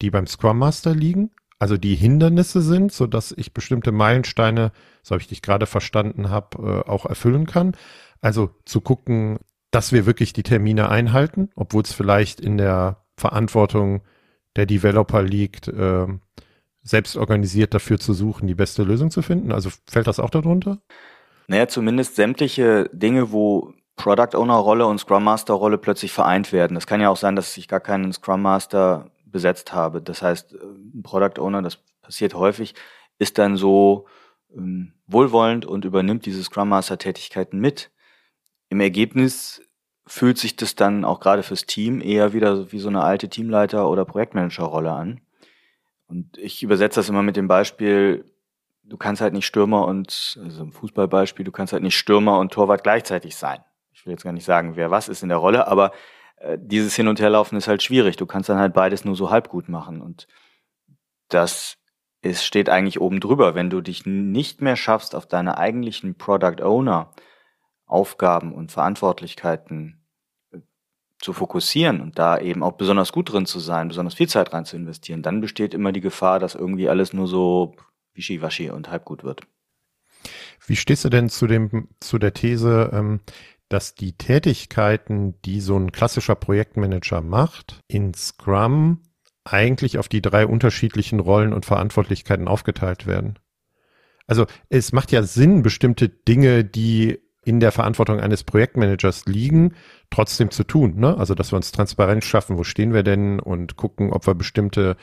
die 0.00 0.10
beim 0.10 0.26
Scrum 0.26 0.58
Master 0.58 0.94
liegen? 0.94 1.30
Also 1.58 1.76
die 1.76 1.94
Hindernisse 1.94 2.60
sind, 2.60 2.92
so 2.92 3.06
dass 3.06 3.30
ich 3.30 3.54
bestimmte 3.54 3.92
Meilensteine, 3.92 4.72
so 5.02 5.12
habe 5.12 5.22
ich 5.22 5.28
dich 5.28 5.42
gerade 5.42 5.66
verstanden 5.66 6.28
habe, 6.28 6.84
äh, 6.86 6.90
auch 6.90 7.06
erfüllen 7.06 7.46
kann. 7.46 7.76
Also 8.20 8.50
zu 8.64 8.80
gucken, 8.80 9.38
dass 9.70 9.92
wir 9.92 10.04
wirklich 10.04 10.32
die 10.32 10.42
Termine 10.42 10.88
einhalten, 10.88 11.50
obwohl 11.54 11.82
es 11.82 11.92
vielleicht 11.92 12.40
in 12.40 12.58
der 12.58 13.04
Verantwortung 13.16 14.02
der 14.56 14.66
Developer 14.66 15.22
liegt, 15.22 15.68
äh, 15.68 16.06
selbst 16.82 17.16
organisiert 17.16 17.74
dafür 17.74 17.98
zu 17.98 18.12
suchen, 18.12 18.48
die 18.48 18.54
beste 18.54 18.82
Lösung 18.82 19.10
zu 19.10 19.22
finden. 19.22 19.52
Also 19.52 19.70
fällt 19.88 20.08
das 20.08 20.18
auch 20.18 20.30
darunter? 20.30 20.82
Naja, 21.52 21.68
zumindest 21.68 22.16
sämtliche 22.16 22.88
Dinge, 22.94 23.30
wo 23.30 23.74
Product 23.96 24.34
Owner 24.38 24.54
Rolle 24.54 24.86
und 24.86 24.96
Scrum 24.96 25.22
Master 25.22 25.52
Rolle 25.52 25.76
plötzlich 25.76 26.10
vereint 26.10 26.50
werden. 26.50 26.74
Das 26.74 26.86
kann 26.86 27.02
ja 27.02 27.10
auch 27.10 27.18
sein, 27.18 27.36
dass 27.36 27.54
ich 27.58 27.68
gar 27.68 27.78
keinen 27.78 28.10
Scrum 28.10 28.40
Master 28.40 29.10
besetzt 29.26 29.74
habe. 29.74 30.00
Das 30.00 30.22
heißt, 30.22 30.54
ein 30.54 31.02
Product 31.02 31.38
Owner, 31.38 31.60
das 31.60 31.76
passiert 32.00 32.32
häufig, 32.32 32.74
ist 33.18 33.36
dann 33.36 33.58
so 33.58 34.06
ähm, 34.56 34.94
wohlwollend 35.06 35.66
und 35.66 35.84
übernimmt 35.84 36.24
diese 36.24 36.42
Scrum 36.42 36.70
Master 36.70 36.96
Tätigkeiten 36.96 37.60
mit. 37.60 37.90
Im 38.70 38.80
Ergebnis 38.80 39.60
fühlt 40.06 40.38
sich 40.38 40.56
das 40.56 40.74
dann 40.74 41.04
auch 41.04 41.20
gerade 41.20 41.42
fürs 41.42 41.66
Team 41.66 42.00
eher 42.00 42.32
wieder 42.32 42.72
wie 42.72 42.78
so 42.78 42.88
eine 42.88 43.02
alte 43.02 43.28
Teamleiter- 43.28 43.90
oder 43.90 44.06
Projektmanager-Rolle 44.06 44.90
an. 44.90 45.20
Und 46.06 46.38
ich 46.38 46.62
übersetze 46.62 47.00
das 47.00 47.10
immer 47.10 47.22
mit 47.22 47.36
dem 47.36 47.46
Beispiel, 47.46 48.24
du 48.84 48.96
kannst 48.96 49.22
halt 49.22 49.32
nicht 49.32 49.46
Stürmer 49.46 49.86
und, 49.86 50.38
also 50.42 50.62
im 50.62 50.72
Fußballbeispiel, 50.72 51.44
du 51.44 51.52
kannst 51.52 51.72
halt 51.72 51.82
nicht 51.82 51.96
Stürmer 51.96 52.38
und 52.38 52.52
Torwart 52.52 52.82
gleichzeitig 52.82 53.36
sein. 53.36 53.60
Ich 53.92 54.06
will 54.06 54.12
jetzt 54.12 54.24
gar 54.24 54.32
nicht 54.32 54.44
sagen, 54.44 54.76
wer 54.76 54.90
was 54.90 55.08
ist 55.08 55.22
in 55.22 55.28
der 55.28 55.38
Rolle, 55.38 55.68
aber 55.68 55.92
äh, 56.36 56.58
dieses 56.60 56.94
Hin- 56.96 57.08
und 57.08 57.20
Herlaufen 57.20 57.56
ist 57.56 57.68
halt 57.68 57.82
schwierig. 57.82 58.16
Du 58.16 58.26
kannst 58.26 58.48
dann 58.48 58.58
halt 58.58 58.74
beides 58.74 59.04
nur 59.04 59.14
so 59.14 59.30
halb 59.30 59.48
gut 59.48 59.68
machen. 59.68 60.00
Und 60.00 60.26
das 61.28 61.78
ist, 62.20 62.44
steht 62.44 62.68
eigentlich 62.68 63.00
oben 63.00 63.20
drüber. 63.20 63.54
Wenn 63.54 63.70
du 63.70 63.80
dich 63.80 64.06
nicht 64.06 64.60
mehr 64.60 64.76
schaffst, 64.76 65.14
auf 65.14 65.26
deine 65.26 65.58
eigentlichen 65.58 66.16
Product 66.16 66.62
Owner 66.62 67.12
Aufgaben 67.86 68.54
und 68.54 68.72
Verantwortlichkeiten 68.72 70.02
äh, 70.50 70.58
zu 71.18 71.32
fokussieren 71.32 72.00
und 72.00 72.18
da 72.18 72.38
eben 72.38 72.62
auch 72.62 72.72
besonders 72.72 73.12
gut 73.12 73.32
drin 73.32 73.46
zu 73.46 73.60
sein, 73.60 73.88
besonders 73.88 74.14
viel 74.14 74.28
Zeit 74.28 74.52
rein 74.52 74.64
zu 74.64 74.76
investieren, 74.76 75.22
dann 75.22 75.40
besteht 75.40 75.74
immer 75.74 75.92
die 75.92 76.00
Gefahr, 76.00 76.38
dass 76.38 76.54
irgendwie 76.54 76.88
alles 76.88 77.12
nur 77.12 77.26
so 77.28 77.76
wischiwaschi 78.14 78.70
und 78.70 78.90
halb 78.90 79.04
gut 79.04 79.24
wird. 79.24 79.42
Wie 80.66 80.76
stehst 80.76 81.04
du 81.04 81.08
denn 81.08 81.28
zu 81.28 81.46
dem, 81.46 81.88
zu 82.00 82.18
der 82.18 82.34
These, 82.34 82.90
ähm, 82.92 83.20
dass 83.68 83.94
die 83.94 84.12
Tätigkeiten, 84.12 85.40
die 85.42 85.60
so 85.60 85.76
ein 85.76 85.92
klassischer 85.92 86.34
Projektmanager 86.34 87.22
macht, 87.22 87.80
in 87.88 88.14
Scrum 88.14 89.00
eigentlich 89.44 89.98
auf 89.98 90.08
die 90.08 90.22
drei 90.22 90.46
unterschiedlichen 90.46 91.20
Rollen 91.20 91.52
und 91.52 91.66
Verantwortlichkeiten 91.66 92.48
aufgeteilt 92.48 93.06
werden? 93.06 93.38
Also 94.26 94.46
es 94.68 94.92
macht 94.92 95.10
ja 95.10 95.22
Sinn, 95.22 95.62
bestimmte 95.62 96.08
Dinge, 96.08 96.64
die 96.64 97.18
in 97.44 97.58
der 97.58 97.72
Verantwortung 97.72 98.20
eines 98.20 98.44
Projektmanagers 98.44 99.26
liegen, 99.26 99.74
trotzdem 100.10 100.50
zu 100.50 100.62
tun. 100.64 100.96
Ne? 100.96 101.16
Also 101.16 101.34
dass 101.34 101.52
wir 101.52 101.56
uns 101.56 101.72
Transparenz 101.72 102.24
schaffen, 102.24 102.56
wo 102.56 102.62
stehen 102.62 102.92
wir 102.92 103.02
denn 103.02 103.40
und 103.40 103.76
gucken, 103.76 104.12
ob 104.12 104.26
wir 104.26 104.34
bestimmte 104.34 104.96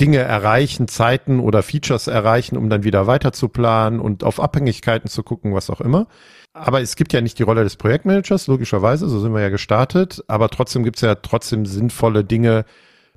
Dinge 0.00 0.18
erreichen, 0.18 0.88
Zeiten 0.88 1.40
oder 1.40 1.62
Features 1.62 2.06
erreichen, 2.06 2.56
um 2.56 2.70
dann 2.70 2.84
wieder 2.84 3.06
weiter 3.06 3.32
zu 3.32 3.48
planen 3.48 4.00
und 4.00 4.24
auf 4.24 4.40
Abhängigkeiten 4.40 5.08
zu 5.08 5.22
gucken, 5.22 5.54
was 5.54 5.70
auch 5.70 5.80
immer. 5.80 6.06
Aber 6.52 6.80
es 6.80 6.96
gibt 6.96 7.12
ja 7.12 7.20
nicht 7.20 7.38
die 7.38 7.42
Rolle 7.42 7.62
des 7.62 7.76
Projektmanagers, 7.76 8.46
logischerweise, 8.46 9.08
so 9.08 9.20
sind 9.20 9.32
wir 9.32 9.40
ja 9.40 9.48
gestartet, 9.48 10.24
aber 10.28 10.48
trotzdem 10.48 10.82
gibt 10.82 10.96
es 10.96 11.02
ja 11.02 11.14
trotzdem 11.14 11.66
sinnvolle 11.66 12.24
Dinge, 12.24 12.64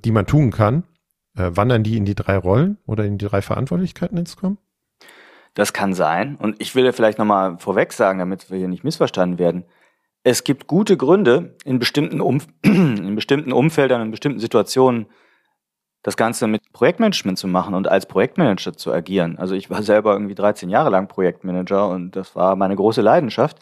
die 0.03 0.11
man 0.11 0.25
tun 0.27 0.51
kann. 0.51 0.83
Äh, 1.37 1.51
wandern 1.53 1.83
die 1.83 1.97
in 1.97 2.05
die 2.05 2.15
drei 2.15 2.37
Rollen 2.37 2.77
oder 2.85 3.05
in 3.05 3.17
die 3.17 3.25
drei 3.25 3.41
Verantwortlichkeiten 3.41 4.17
in 4.17 4.25
Scrum? 4.25 4.57
Das 5.53 5.73
kann 5.73 5.93
sein. 5.93 6.35
Und 6.35 6.61
ich 6.61 6.75
will 6.75 6.85
ja 6.85 6.91
vielleicht 6.91 7.17
nochmal 7.17 7.57
vorweg 7.57 7.93
sagen, 7.93 8.19
damit 8.19 8.51
wir 8.51 8.57
hier 8.57 8.67
nicht 8.67 8.83
missverstanden 8.83 9.39
werden. 9.39 9.65
Es 10.23 10.43
gibt 10.43 10.67
gute 10.67 10.97
Gründe, 10.97 11.55
in 11.65 11.79
bestimmten, 11.79 12.21
Umf 12.21 12.47
in 12.61 13.15
bestimmten 13.15 13.53
Umfeldern, 13.53 14.01
in 14.01 14.11
bestimmten 14.11 14.39
Situationen 14.39 15.07
das 16.03 16.17
Ganze 16.17 16.47
mit 16.47 16.71
Projektmanagement 16.73 17.37
zu 17.37 17.47
machen 17.47 17.75
und 17.75 17.87
als 17.87 18.05
Projektmanager 18.07 18.75
zu 18.75 18.91
agieren. 18.91 19.37
Also 19.37 19.55
ich 19.55 19.69
war 19.69 19.83
selber 19.83 20.13
irgendwie 20.13 20.35
13 20.35 20.69
Jahre 20.69 20.89
lang 20.89 21.07
Projektmanager 21.07 21.89
und 21.89 22.15
das 22.15 22.35
war 22.35 22.55
meine 22.55 22.75
große 22.75 23.01
Leidenschaft. 23.01 23.59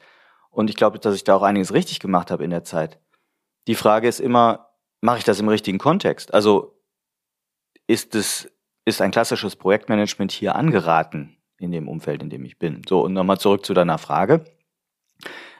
Und 0.49 0.69
ich 0.69 0.75
glaube, 0.75 0.99
dass 0.99 1.15
ich 1.15 1.23
da 1.23 1.35
auch 1.35 1.43
einiges 1.43 1.73
richtig 1.73 1.99
gemacht 1.99 2.31
habe 2.31 2.43
in 2.43 2.49
der 2.49 2.63
Zeit. 2.63 2.99
Die 3.67 3.75
Frage 3.75 4.07
ist 4.07 4.19
immer, 4.19 4.69
mache 5.01 5.19
ich 5.19 5.23
das 5.23 5.39
im 5.39 5.49
richtigen 5.49 5.77
Kontext? 5.77 6.33
Also 6.33 6.81
ist 7.87 8.15
es, 8.15 8.51
ist 8.85 9.01
ein 9.01 9.11
klassisches 9.11 9.55
Projektmanagement 9.55 10.31
hier 10.31 10.55
angeraten? 10.55 11.39
in 11.59 11.71
dem 11.71 11.87
Umfeld, 11.87 12.23
in 12.23 12.29
dem 12.29 12.45
ich 12.45 12.57
bin. 12.57 12.81
So, 12.87 13.01
und 13.01 13.13
nochmal 13.13 13.39
zurück 13.39 13.65
zu 13.65 13.73
deiner 13.73 13.97
Frage. 13.97 14.45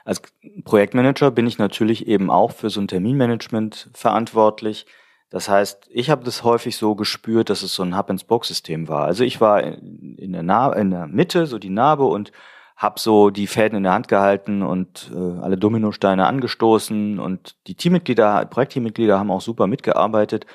Als 0.04 0.22
Projektmanager 0.64 1.30
bin 1.30 1.46
ich 1.46 1.58
natürlich 1.58 2.06
eben 2.06 2.30
auch 2.30 2.52
für 2.52 2.70
so 2.70 2.80
ein 2.80 2.88
Terminmanagement 2.88 3.90
verantwortlich. 3.94 4.86
Das 5.30 5.48
heißt, 5.48 5.88
ich 5.90 6.10
habe 6.10 6.24
das 6.24 6.42
häufig 6.42 6.76
so 6.76 6.94
gespürt, 6.94 7.50
dass 7.50 7.62
es 7.62 7.74
so 7.74 7.82
ein 7.82 7.96
Hub-and-Spoke-System 7.96 8.88
war. 8.88 9.04
Also 9.04 9.24
ich 9.24 9.40
war 9.40 9.62
in 9.62 10.32
der, 10.32 10.42
Narbe, 10.42 10.80
in 10.80 10.90
der 10.90 11.06
Mitte, 11.06 11.46
so 11.46 11.58
die 11.58 11.70
Narbe 11.70 12.04
und 12.04 12.32
habe 12.76 12.98
so 12.98 13.30
die 13.30 13.46
Fäden 13.46 13.76
in 13.76 13.82
der 13.84 13.92
Hand 13.92 14.08
gehalten 14.08 14.62
und 14.62 15.12
äh, 15.14 15.40
alle 15.40 15.56
Dominosteine 15.56 16.26
angestoßen 16.26 17.18
und 17.20 17.56
die 17.66 17.74
Teammitglieder, 17.74 18.46
Projektteammitglieder 18.46 19.18
haben 19.18 19.30
auch 19.30 19.42
super 19.42 19.66
mitgearbeitet 19.66 20.46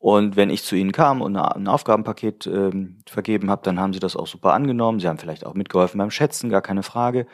und 0.00 0.34
wenn 0.34 0.48
ich 0.48 0.64
zu 0.64 0.76
ihnen 0.76 0.92
kam 0.92 1.20
und 1.20 1.36
ein 1.36 1.68
Aufgabenpaket 1.68 2.46
ähm, 2.46 3.02
vergeben 3.06 3.50
habe, 3.50 3.60
dann 3.62 3.78
haben 3.78 3.92
sie 3.92 4.00
das 4.00 4.16
auch 4.16 4.26
super 4.26 4.54
angenommen. 4.54 4.98
Sie 4.98 5.06
haben 5.06 5.18
vielleicht 5.18 5.44
auch 5.44 5.52
mitgeholfen 5.52 5.98
beim 5.98 6.10
Schätzen, 6.10 6.48
gar 6.48 6.62
keine 6.62 6.82
Frage. 6.82 7.26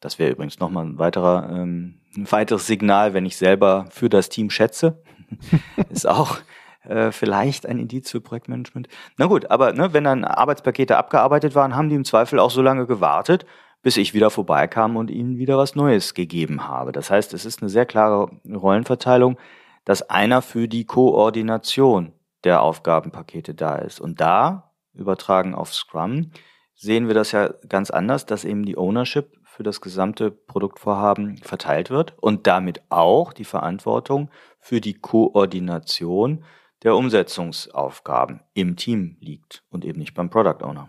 Das 0.00 0.18
wäre 0.18 0.30
übrigens 0.30 0.60
nochmal 0.60 0.84
ein 0.84 0.98
weiterer, 0.98 1.48
ähm, 1.50 2.02
ein 2.14 2.30
weiteres 2.30 2.66
Signal, 2.66 3.14
wenn 3.14 3.24
ich 3.24 3.38
selber 3.38 3.86
für 3.88 4.10
das 4.10 4.28
Team 4.28 4.50
schätze. 4.50 5.02
ist 5.90 6.06
auch 6.06 6.38
äh, 6.84 7.12
vielleicht 7.12 7.66
ein 7.66 7.78
Indiz 7.78 8.10
für 8.10 8.20
Projektmanagement. 8.20 8.88
Na 9.16 9.26
gut, 9.26 9.50
aber 9.50 9.72
ne, 9.72 9.92
wenn 9.92 10.04
dann 10.04 10.24
Arbeitspakete 10.24 10.96
abgearbeitet 10.96 11.54
waren, 11.54 11.76
haben 11.76 11.88
die 11.88 11.96
im 11.96 12.04
Zweifel 12.04 12.38
auch 12.38 12.50
so 12.50 12.62
lange 12.62 12.86
gewartet, 12.86 13.46
bis 13.82 13.96
ich 13.96 14.14
wieder 14.14 14.30
vorbeikam 14.30 14.96
und 14.96 15.10
ihnen 15.10 15.38
wieder 15.38 15.56
was 15.56 15.74
Neues 15.74 16.14
gegeben 16.14 16.68
habe. 16.68 16.92
Das 16.92 17.10
heißt, 17.10 17.32
es 17.34 17.44
ist 17.44 17.62
eine 17.62 17.70
sehr 17.70 17.86
klare 17.86 18.30
Rollenverteilung 18.46 19.38
dass 19.84 20.08
einer 20.08 20.42
für 20.42 20.68
die 20.68 20.84
Koordination 20.84 22.12
der 22.44 22.62
Aufgabenpakete 22.62 23.54
da 23.54 23.76
ist. 23.76 24.00
Und 24.00 24.20
da, 24.20 24.72
übertragen 24.94 25.54
auf 25.54 25.74
Scrum, 25.74 26.30
sehen 26.74 27.08
wir 27.08 27.14
das 27.14 27.32
ja 27.32 27.48
ganz 27.68 27.90
anders, 27.90 28.26
dass 28.26 28.44
eben 28.44 28.64
die 28.64 28.76
Ownership 28.76 29.39
für 29.60 29.64
das 29.64 29.82
gesamte 29.82 30.30
Produktvorhaben 30.30 31.36
verteilt 31.36 31.90
wird 31.90 32.14
und 32.18 32.46
damit 32.46 32.80
auch 32.88 33.34
die 33.34 33.44
Verantwortung 33.44 34.30
für 34.58 34.80
die 34.80 34.94
Koordination 34.94 36.44
der 36.82 36.96
Umsetzungsaufgaben 36.96 38.40
im 38.54 38.76
Team 38.76 39.18
liegt 39.20 39.62
und 39.68 39.84
eben 39.84 39.98
nicht 39.98 40.14
beim 40.14 40.30
Product 40.30 40.64
Owner. 40.64 40.88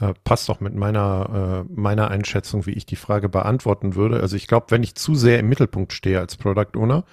Äh, 0.00 0.14
passt 0.24 0.48
doch 0.48 0.60
mit 0.60 0.74
meiner, 0.74 1.66
äh, 1.68 1.72
meiner 1.78 2.10
Einschätzung, 2.10 2.64
wie 2.64 2.70
ich 2.72 2.86
die 2.86 2.96
Frage 2.96 3.28
beantworten 3.28 3.96
würde. 3.96 4.18
Also 4.20 4.34
ich 4.34 4.46
glaube, 4.46 4.70
wenn 4.70 4.82
ich 4.82 4.94
zu 4.94 5.14
sehr 5.14 5.38
im 5.38 5.50
Mittelpunkt 5.50 5.92
stehe 5.92 6.20
als 6.20 6.38
Product 6.38 6.78
Owner, 6.78 7.04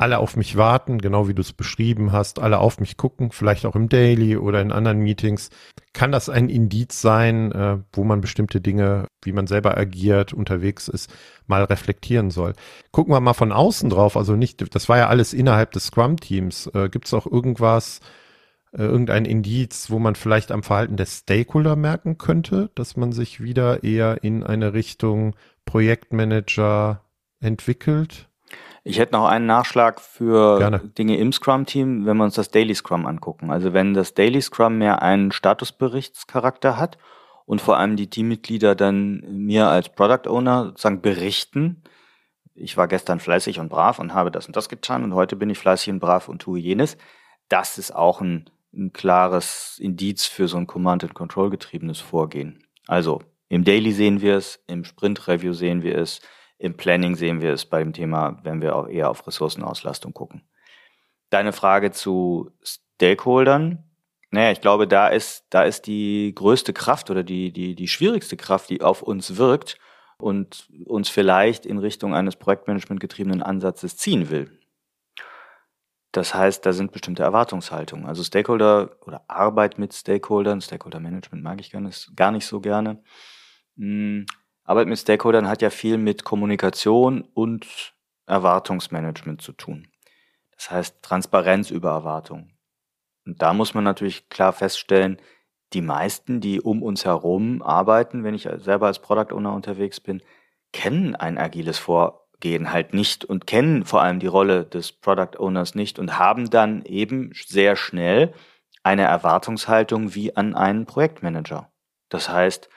alle 0.00 0.18
auf 0.18 0.34
mich 0.34 0.56
warten, 0.56 0.98
genau 0.98 1.28
wie 1.28 1.34
du 1.34 1.42
es 1.42 1.52
beschrieben 1.52 2.10
hast, 2.10 2.38
alle 2.38 2.58
auf 2.58 2.80
mich 2.80 2.96
gucken, 2.96 3.32
vielleicht 3.32 3.66
auch 3.66 3.76
im 3.76 3.90
Daily 3.90 4.38
oder 4.38 4.62
in 4.62 4.72
anderen 4.72 5.00
Meetings, 5.00 5.50
kann 5.92 6.10
das 6.10 6.30
ein 6.30 6.48
Indiz 6.48 7.02
sein, 7.02 7.52
äh, 7.52 7.78
wo 7.92 8.04
man 8.04 8.22
bestimmte 8.22 8.62
Dinge, 8.62 9.08
wie 9.22 9.32
man 9.32 9.46
selber 9.46 9.76
agiert, 9.76 10.32
unterwegs 10.32 10.88
ist, 10.88 11.12
mal 11.46 11.64
reflektieren 11.64 12.30
soll. 12.30 12.54
Gucken 12.92 13.12
wir 13.12 13.20
mal 13.20 13.34
von 13.34 13.52
außen 13.52 13.90
drauf, 13.90 14.16
also 14.16 14.36
nicht, 14.36 14.74
das 14.74 14.88
war 14.88 14.96
ja 14.96 15.08
alles 15.08 15.34
innerhalb 15.34 15.72
des 15.72 15.86
Scrum-Teams. 15.86 16.68
Äh, 16.68 16.88
Gibt 16.88 17.06
es 17.06 17.12
auch 17.12 17.26
irgendwas, 17.26 18.00
äh, 18.72 18.82
irgendein 18.82 19.26
Indiz, 19.26 19.90
wo 19.90 19.98
man 19.98 20.14
vielleicht 20.14 20.50
am 20.50 20.62
Verhalten 20.62 20.96
der 20.96 21.06
Stakeholder 21.06 21.76
merken 21.76 22.16
könnte, 22.16 22.70
dass 22.74 22.96
man 22.96 23.12
sich 23.12 23.42
wieder 23.42 23.84
eher 23.84 24.24
in 24.24 24.44
eine 24.44 24.72
Richtung 24.72 25.36
Projektmanager 25.66 27.04
entwickelt? 27.40 28.29
Ich 28.90 28.98
hätte 28.98 29.12
noch 29.12 29.26
einen 29.26 29.46
Nachschlag 29.46 30.00
für 30.00 30.58
Gerne. 30.58 30.80
Dinge 30.80 31.16
im 31.16 31.32
Scrum-Team, 31.32 32.06
wenn 32.06 32.16
wir 32.16 32.24
uns 32.24 32.34
das 32.34 32.50
Daily 32.50 32.74
Scrum 32.74 33.06
angucken. 33.06 33.52
Also 33.52 33.72
wenn 33.72 33.94
das 33.94 34.14
Daily 34.14 34.42
Scrum 34.42 34.78
mehr 34.78 35.00
einen 35.00 35.30
Statusberichtscharakter 35.30 36.76
hat 36.76 36.98
und 37.46 37.60
vor 37.60 37.76
allem 37.76 37.94
die 37.94 38.10
Teammitglieder 38.10 38.74
dann 38.74 39.20
mir 39.30 39.68
als 39.68 39.90
Product 39.90 40.28
Owner 40.28 40.64
sozusagen 40.64 41.02
berichten, 41.02 41.84
ich 42.52 42.76
war 42.76 42.88
gestern 42.88 43.20
fleißig 43.20 43.60
und 43.60 43.68
brav 43.68 44.00
und 44.00 44.12
habe 44.12 44.32
das 44.32 44.48
und 44.48 44.56
das 44.56 44.68
getan 44.68 45.04
und 45.04 45.14
heute 45.14 45.36
bin 45.36 45.50
ich 45.50 45.58
fleißig 45.58 45.92
und 45.92 46.00
brav 46.00 46.28
und 46.28 46.42
tue 46.42 46.58
jenes. 46.58 46.96
Das 47.48 47.78
ist 47.78 47.94
auch 47.94 48.20
ein, 48.20 48.50
ein 48.74 48.92
klares 48.92 49.78
Indiz 49.80 50.26
für 50.26 50.48
so 50.48 50.56
ein 50.56 50.66
Command-and-Control 50.66 51.50
getriebenes 51.50 52.00
Vorgehen. 52.00 52.64
Also 52.88 53.22
im 53.48 53.62
Daily 53.62 53.92
sehen 53.92 54.20
wir 54.20 54.36
es, 54.36 54.64
im 54.66 54.84
Sprint-Review 54.84 55.52
sehen 55.52 55.84
wir 55.84 55.96
es, 55.96 56.20
im 56.60 56.76
Planning 56.76 57.16
sehen 57.16 57.40
wir 57.40 57.54
es 57.54 57.64
beim 57.64 57.94
Thema, 57.94 58.38
wenn 58.42 58.60
wir 58.60 58.76
auch 58.76 58.86
eher 58.86 59.08
auf 59.08 59.26
Ressourcenauslastung 59.26 60.12
gucken. 60.12 60.42
Deine 61.30 61.54
Frage 61.54 61.90
zu 61.90 62.50
Stakeholdern. 62.62 63.82
Naja, 64.30 64.52
ich 64.52 64.60
glaube, 64.60 64.86
da 64.86 65.08
ist, 65.08 65.46
da 65.48 65.62
ist 65.62 65.86
die 65.86 66.34
größte 66.34 66.74
Kraft 66.74 67.10
oder 67.10 67.22
die, 67.22 67.50
die, 67.50 67.74
die 67.74 67.88
schwierigste 67.88 68.36
Kraft, 68.36 68.68
die 68.68 68.82
auf 68.82 69.00
uns 69.00 69.38
wirkt 69.38 69.78
und 70.18 70.68
uns 70.84 71.08
vielleicht 71.08 71.64
in 71.64 71.78
Richtung 71.78 72.14
eines 72.14 72.36
Projektmanagement 72.36 73.00
getriebenen 73.00 73.42
Ansatzes 73.42 73.96
ziehen 73.96 74.28
will. 74.28 74.60
Das 76.12 76.34
heißt, 76.34 76.66
da 76.66 76.74
sind 76.74 76.92
bestimmte 76.92 77.22
Erwartungshaltungen. 77.22 78.04
Also 78.04 78.22
Stakeholder 78.22 78.98
oder 79.06 79.24
Arbeit 79.28 79.78
mit 79.78 79.94
Stakeholdern, 79.94 80.60
Stakeholder 80.60 81.00
Management 81.00 81.42
mag 81.42 81.58
ich 81.58 81.70
gar 81.70 81.80
nicht, 81.80 82.14
gar 82.16 82.32
nicht 82.32 82.44
so 82.44 82.60
gerne, 82.60 83.02
hm, 83.78 84.26
Arbeit 84.70 84.86
mit 84.86 85.00
Stakeholdern 85.00 85.48
hat 85.48 85.62
ja 85.62 85.70
viel 85.70 85.98
mit 85.98 86.22
Kommunikation 86.22 87.22
und 87.34 87.92
Erwartungsmanagement 88.26 89.42
zu 89.42 89.50
tun. 89.50 89.88
Das 90.52 90.70
heißt 90.70 91.02
Transparenz 91.02 91.72
über 91.72 91.90
Erwartungen. 91.90 92.56
Und 93.26 93.42
da 93.42 93.52
muss 93.52 93.74
man 93.74 93.82
natürlich 93.82 94.28
klar 94.28 94.52
feststellen, 94.52 95.20
die 95.72 95.82
meisten, 95.82 96.40
die 96.40 96.60
um 96.60 96.84
uns 96.84 97.04
herum 97.04 97.62
arbeiten, 97.62 98.22
wenn 98.22 98.34
ich 98.34 98.48
selber 98.58 98.86
als 98.86 99.00
Product 99.00 99.34
Owner 99.34 99.52
unterwegs 99.54 99.98
bin, 99.98 100.22
kennen 100.72 101.16
ein 101.16 101.36
agiles 101.36 101.80
Vorgehen 101.80 102.72
halt 102.72 102.94
nicht 102.94 103.24
und 103.24 103.48
kennen 103.48 103.84
vor 103.84 104.02
allem 104.02 104.20
die 104.20 104.28
Rolle 104.28 104.66
des 104.66 104.92
Product 104.92 105.36
Owners 105.40 105.74
nicht 105.74 105.98
und 105.98 106.16
haben 106.16 106.48
dann 106.48 106.84
eben 106.84 107.32
sehr 107.44 107.74
schnell 107.74 108.32
eine 108.84 109.02
Erwartungshaltung 109.02 110.14
wie 110.14 110.36
an 110.36 110.54
einen 110.54 110.86
Projektmanager. 110.86 111.72
Das 112.08 112.28
heißt, 112.28 112.70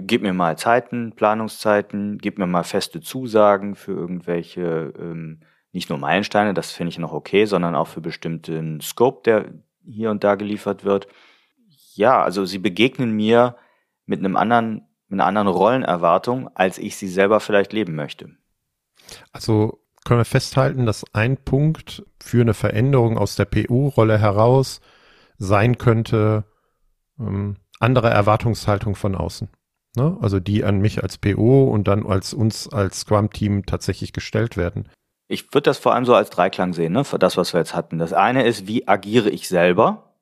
gib 0.00 0.22
mir 0.22 0.32
mal 0.32 0.58
Zeiten, 0.58 1.12
Planungszeiten, 1.12 2.18
gib 2.18 2.38
mir 2.38 2.46
mal 2.46 2.64
feste 2.64 3.00
Zusagen 3.00 3.74
für 3.76 3.92
irgendwelche, 3.92 4.92
ähm, 4.98 5.40
nicht 5.72 5.88
nur 5.88 5.98
Meilensteine, 5.98 6.54
das 6.54 6.72
finde 6.72 6.90
ich 6.90 6.98
noch 6.98 7.12
okay, 7.12 7.44
sondern 7.46 7.74
auch 7.74 7.88
für 7.88 8.00
bestimmten 8.00 8.80
Scope, 8.80 9.22
der 9.24 9.52
hier 9.86 10.10
und 10.10 10.24
da 10.24 10.34
geliefert 10.34 10.84
wird. 10.84 11.06
Ja, 11.94 12.22
also 12.22 12.44
sie 12.44 12.58
begegnen 12.58 13.12
mir 13.12 13.56
mit 14.06 14.18
einem 14.18 14.36
anderen, 14.36 14.88
mit 15.08 15.20
einer 15.20 15.26
anderen 15.26 15.48
Rollenerwartung, 15.48 16.48
als 16.54 16.78
ich 16.78 16.96
sie 16.96 17.08
selber 17.08 17.40
vielleicht 17.40 17.72
leben 17.72 17.94
möchte. 17.94 18.30
Also 19.32 19.80
können 20.04 20.20
wir 20.20 20.24
festhalten, 20.24 20.86
dass 20.86 21.04
ein 21.14 21.36
Punkt 21.36 22.04
für 22.22 22.40
eine 22.40 22.54
Veränderung 22.54 23.16
aus 23.16 23.36
der 23.36 23.44
PO-Rolle 23.44 24.18
heraus 24.18 24.80
sein 25.38 25.78
könnte, 25.78 26.44
ähm, 27.18 27.56
andere 27.80 28.10
Erwartungshaltung 28.10 28.94
von 28.94 29.14
außen. 29.14 29.48
Ne? 29.96 30.16
Also 30.20 30.40
die 30.40 30.64
an 30.64 30.80
mich 30.80 31.02
als 31.02 31.18
PO 31.18 31.64
und 31.64 31.88
dann 31.88 32.06
als 32.06 32.34
uns 32.34 32.68
als 32.72 33.00
Scrum-Team 33.00 33.66
tatsächlich 33.66 34.12
gestellt 34.12 34.56
werden. 34.56 34.88
Ich 35.28 35.54
würde 35.54 35.62
das 35.62 35.78
vor 35.78 35.94
allem 35.94 36.04
so 36.04 36.14
als 36.14 36.30
Dreiklang 36.30 36.72
sehen, 36.72 36.92
ne? 36.92 37.04
für 37.04 37.18
das, 37.18 37.36
was 37.36 37.54
wir 37.54 37.60
jetzt 37.60 37.74
hatten. 37.74 37.98
Das 37.98 38.12
eine 38.12 38.44
ist, 38.44 38.66
wie 38.66 38.86
agiere 38.86 39.30
ich 39.30 39.48
selber? 39.48 40.14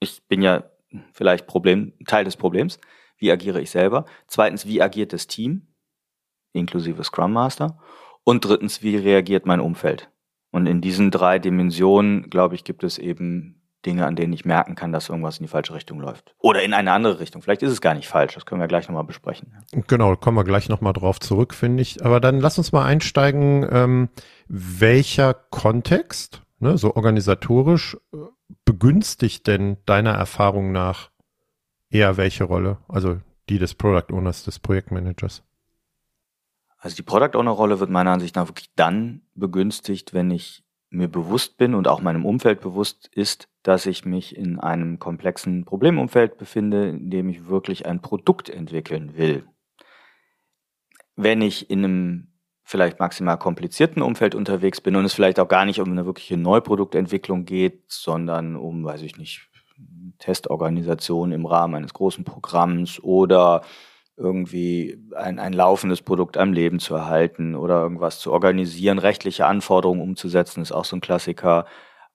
Ich 0.00 0.26
bin 0.28 0.42
ja 0.42 0.64
vielleicht 1.12 1.46
Problem, 1.46 1.92
Teil 2.06 2.24
des 2.24 2.36
Problems. 2.36 2.78
Wie 3.16 3.30
agiere 3.30 3.60
ich 3.60 3.70
selber? 3.70 4.06
Zweitens, 4.26 4.66
wie 4.66 4.82
agiert 4.82 5.12
das 5.12 5.26
Team? 5.26 5.66
inklusive 6.52 7.04
Scrum 7.04 7.32
Master. 7.32 7.78
Und 8.24 8.44
drittens, 8.44 8.82
wie 8.82 8.96
reagiert 8.96 9.46
mein 9.46 9.60
Umfeld? 9.60 10.10
Und 10.50 10.66
in 10.66 10.80
diesen 10.80 11.10
drei 11.10 11.38
Dimensionen, 11.38 12.28
glaube 12.28 12.54
ich, 12.54 12.64
gibt 12.64 12.84
es 12.84 12.98
eben 12.98 13.59
Dinge, 13.86 14.06
an 14.06 14.16
denen 14.16 14.32
ich 14.32 14.44
merken 14.44 14.74
kann, 14.74 14.92
dass 14.92 15.08
irgendwas 15.08 15.38
in 15.38 15.44
die 15.44 15.48
falsche 15.48 15.74
Richtung 15.74 16.00
läuft. 16.00 16.34
Oder 16.38 16.62
in 16.62 16.74
eine 16.74 16.92
andere 16.92 17.18
Richtung. 17.20 17.42
Vielleicht 17.42 17.62
ist 17.62 17.72
es 17.72 17.80
gar 17.80 17.94
nicht 17.94 18.08
falsch. 18.08 18.34
Das 18.34 18.46
können 18.46 18.60
wir 18.60 18.68
gleich 18.68 18.88
nochmal 18.88 19.04
besprechen. 19.04 19.54
Genau, 19.86 20.16
kommen 20.16 20.36
wir 20.36 20.44
gleich 20.44 20.68
nochmal 20.68 20.92
drauf 20.92 21.18
zurück, 21.20 21.54
finde 21.54 21.82
ich. 21.82 22.04
Aber 22.04 22.20
dann 22.20 22.40
lass 22.40 22.58
uns 22.58 22.72
mal 22.72 22.84
einsteigen, 22.84 23.66
ähm, 23.70 24.08
welcher 24.48 25.34
Kontext, 25.34 26.42
ne, 26.58 26.76
so 26.76 26.94
organisatorisch, 26.94 27.96
äh, 28.12 28.16
begünstigt 28.64 29.46
denn 29.46 29.78
deiner 29.86 30.12
Erfahrung 30.12 30.72
nach 30.72 31.10
eher 31.88 32.16
welche 32.16 32.44
Rolle? 32.44 32.78
Also 32.88 33.20
die 33.48 33.58
des 33.58 33.74
Product 33.74 34.12
Owners, 34.12 34.44
des 34.44 34.58
Projektmanagers? 34.58 35.42
Also 36.78 36.96
die 36.96 37.02
Product 37.02 37.36
Owner 37.38 37.50
Rolle 37.50 37.78
wird 37.78 37.90
meiner 37.90 38.12
Ansicht 38.12 38.36
nach 38.36 38.48
wirklich 38.48 38.70
dann 38.74 39.22
begünstigt, 39.34 40.14
wenn 40.14 40.30
ich 40.30 40.64
mir 40.90 41.08
bewusst 41.08 41.56
bin 41.56 41.74
und 41.74 41.88
auch 41.88 42.00
meinem 42.00 42.26
Umfeld 42.26 42.60
bewusst 42.60 43.08
ist, 43.14 43.48
dass 43.62 43.86
ich 43.86 44.04
mich 44.04 44.36
in 44.36 44.58
einem 44.58 44.98
komplexen 44.98 45.64
Problemumfeld 45.64 46.36
befinde, 46.36 46.88
in 46.88 47.10
dem 47.10 47.28
ich 47.28 47.46
wirklich 47.46 47.86
ein 47.86 48.00
Produkt 48.02 48.48
entwickeln 48.48 49.16
will. 49.16 49.44
Wenn 51.16 51.42
ich 51.42 51.70
in 51.70 51.84
einem 51.84 52.26
vielleicht 52.64 52.98
maximal 53.00 53.38
komplizierten 53.38 54.02
Umfeld 54.02 54.34
unterwegs 54.34 54.80
bin 54.80 54.96
und 54.96 55.04
es 55.04 55.14
vielleicht 55.14 55.40
auch 55.40 55.48
gar 55.48 55.64
nicht 55.64 55.80
um 55.80 55.90
eine 55.90 56.06
wirkliche 56.06 56.36
Neuproduktentwicklung 56.36 57.44
geht, 57.44 57.82
sondern 57.88 58.56
um, 58.56 58.84
weiß 58.84 59.02
ich 59.02 59.16
nicht, 59.16 59.48
Testorganisation 60.18 61.32
im 61.32 61.46
Rahmen 61.46 61.74
eines 61.74 61.94
großen 61.94 62.24
Programms 62.24 63.02
oder 63.02 63.62
irgendwie 64.20 64.98
ein, 65.16 65.38
ein 65.38 65.52
laufendes 65.52 66.02
Produkt 66.02 66.36
am 66.36 66.52
Leben 66.52 66.78
zu 66.78 66.94
erhalten 66.94 67.54
oder 67.54 67.80
irgendwas 67.80 68.20
zu 68.20 68.32
organisieren, 68.32 68.98
rechtliche 68.98 69.46
Anforderungen 69.46 70.02
umzusetzen, 70.02 70.62
ist 70.62 70.72
auch 70.72 70.84
so 70.84 70.96
ein 70.96 71.00
Klassiker, 71.00 71.66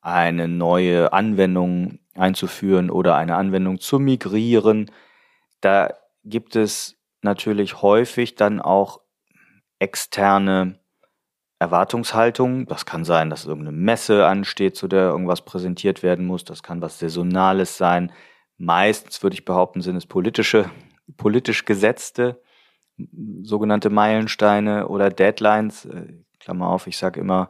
eine 0.01 0.47
neue 0.47 1.11
Anwendung 1.13 1.99
einzuführen 2.13 2.91
oder 2.91 3.15
eine 3.15 3.35
Anwendung 3.35 3.79
zu 3.79 3.99
migrieren. 3.99 4.91
Da 5.61 5.95
gibt 6.23 6.55
es 6.55 6.95
natürlich 7.23 7.81
häufig 7.81 8.35
dann 8.35 8.61
auch 8.61 9.01
externe 9.79 10.79
Erwartungshaltung. 11.59 12.67
Das 12.67 12.85
kann 12.85 13.03
sein, 13.03 13.29
dass 13.29 13.45
irgendeine 13.45 13.75
Messe 13.75 14.27
ansteht, 14.27 14.75
zu 14.75 14.87
der 14.87 15.07
irgendwas 15.07 15.43
präsentiert 15.43 16.03
werden 16.03 16.25
muss. 16.25 16.43
Das 16.43 16.61
kann 16.61 16.81
was 16.81 16.99
Saisonales 16.99 17.77
sein. 17.77 18.11
Meistens 18.57 19.23
würde 19.23 19.33
ich 19.33 19.43
behaupten, 19.43 19.81
sind 19.81 19.95
es 19.95 20.05
politische 20.05 20.69
politisch 21.17 21.65
gesetzte 21.65 22.41
sogenannte 23.43 23.89
Meilensteine 23.89 24.87
oder 24.87 25.09
Deadlines. 25.09 25.85
Äh, 25.85 26.13
Klammer 26.39 26.69
auf, 26.69 26.87
ich 26.87 26.97
sage 26.97 27.19
immer, 27.19 27.49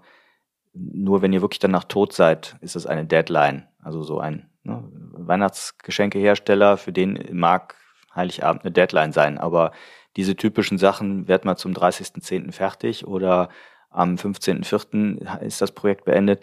nur 0.73 1.21
wenn 1.21 1.33
ihr 1.33 1.41
wirklich 1.41 1.59
danach 1.59 1.83
tot 1.83 2.13
seid, 2.13 2.55
ist 2.61 2.75
es 2.75 2.85
eine 2.85 3.05
Deadline. 3.05 3.67
Also 3.81 4.03
so 4.03 4.19
ein 4.19 4.49
ne, 4.63 4.83
Weihnachtsgeschenkehersteller, 4.91 6.77
für 6.77 6.91
den 6.91 7.19
mag 7.31 7.75
Heiligabend 8.13 8.63
eine 8.63 8.71
Deadline 8.71 9.11
sein. 9.11 9.37
Aber 9.37 9.71
diese 10.15 10.35
typischen 10.35 10.77
Sachen, 10.77 11.27
werd 11.27 11.45
mal 11.45 11.57
zum 11.57 11.73
30.10. 11.73 12.51
fertig 12.51 13.05
oder 13.05 13.49
am 13.89 14.15
15.04. 14.15 15.39
ist 15.41 15.61
das 15.61 15.71
Projekt 15.71 16.05
beendet. 16.05 16.41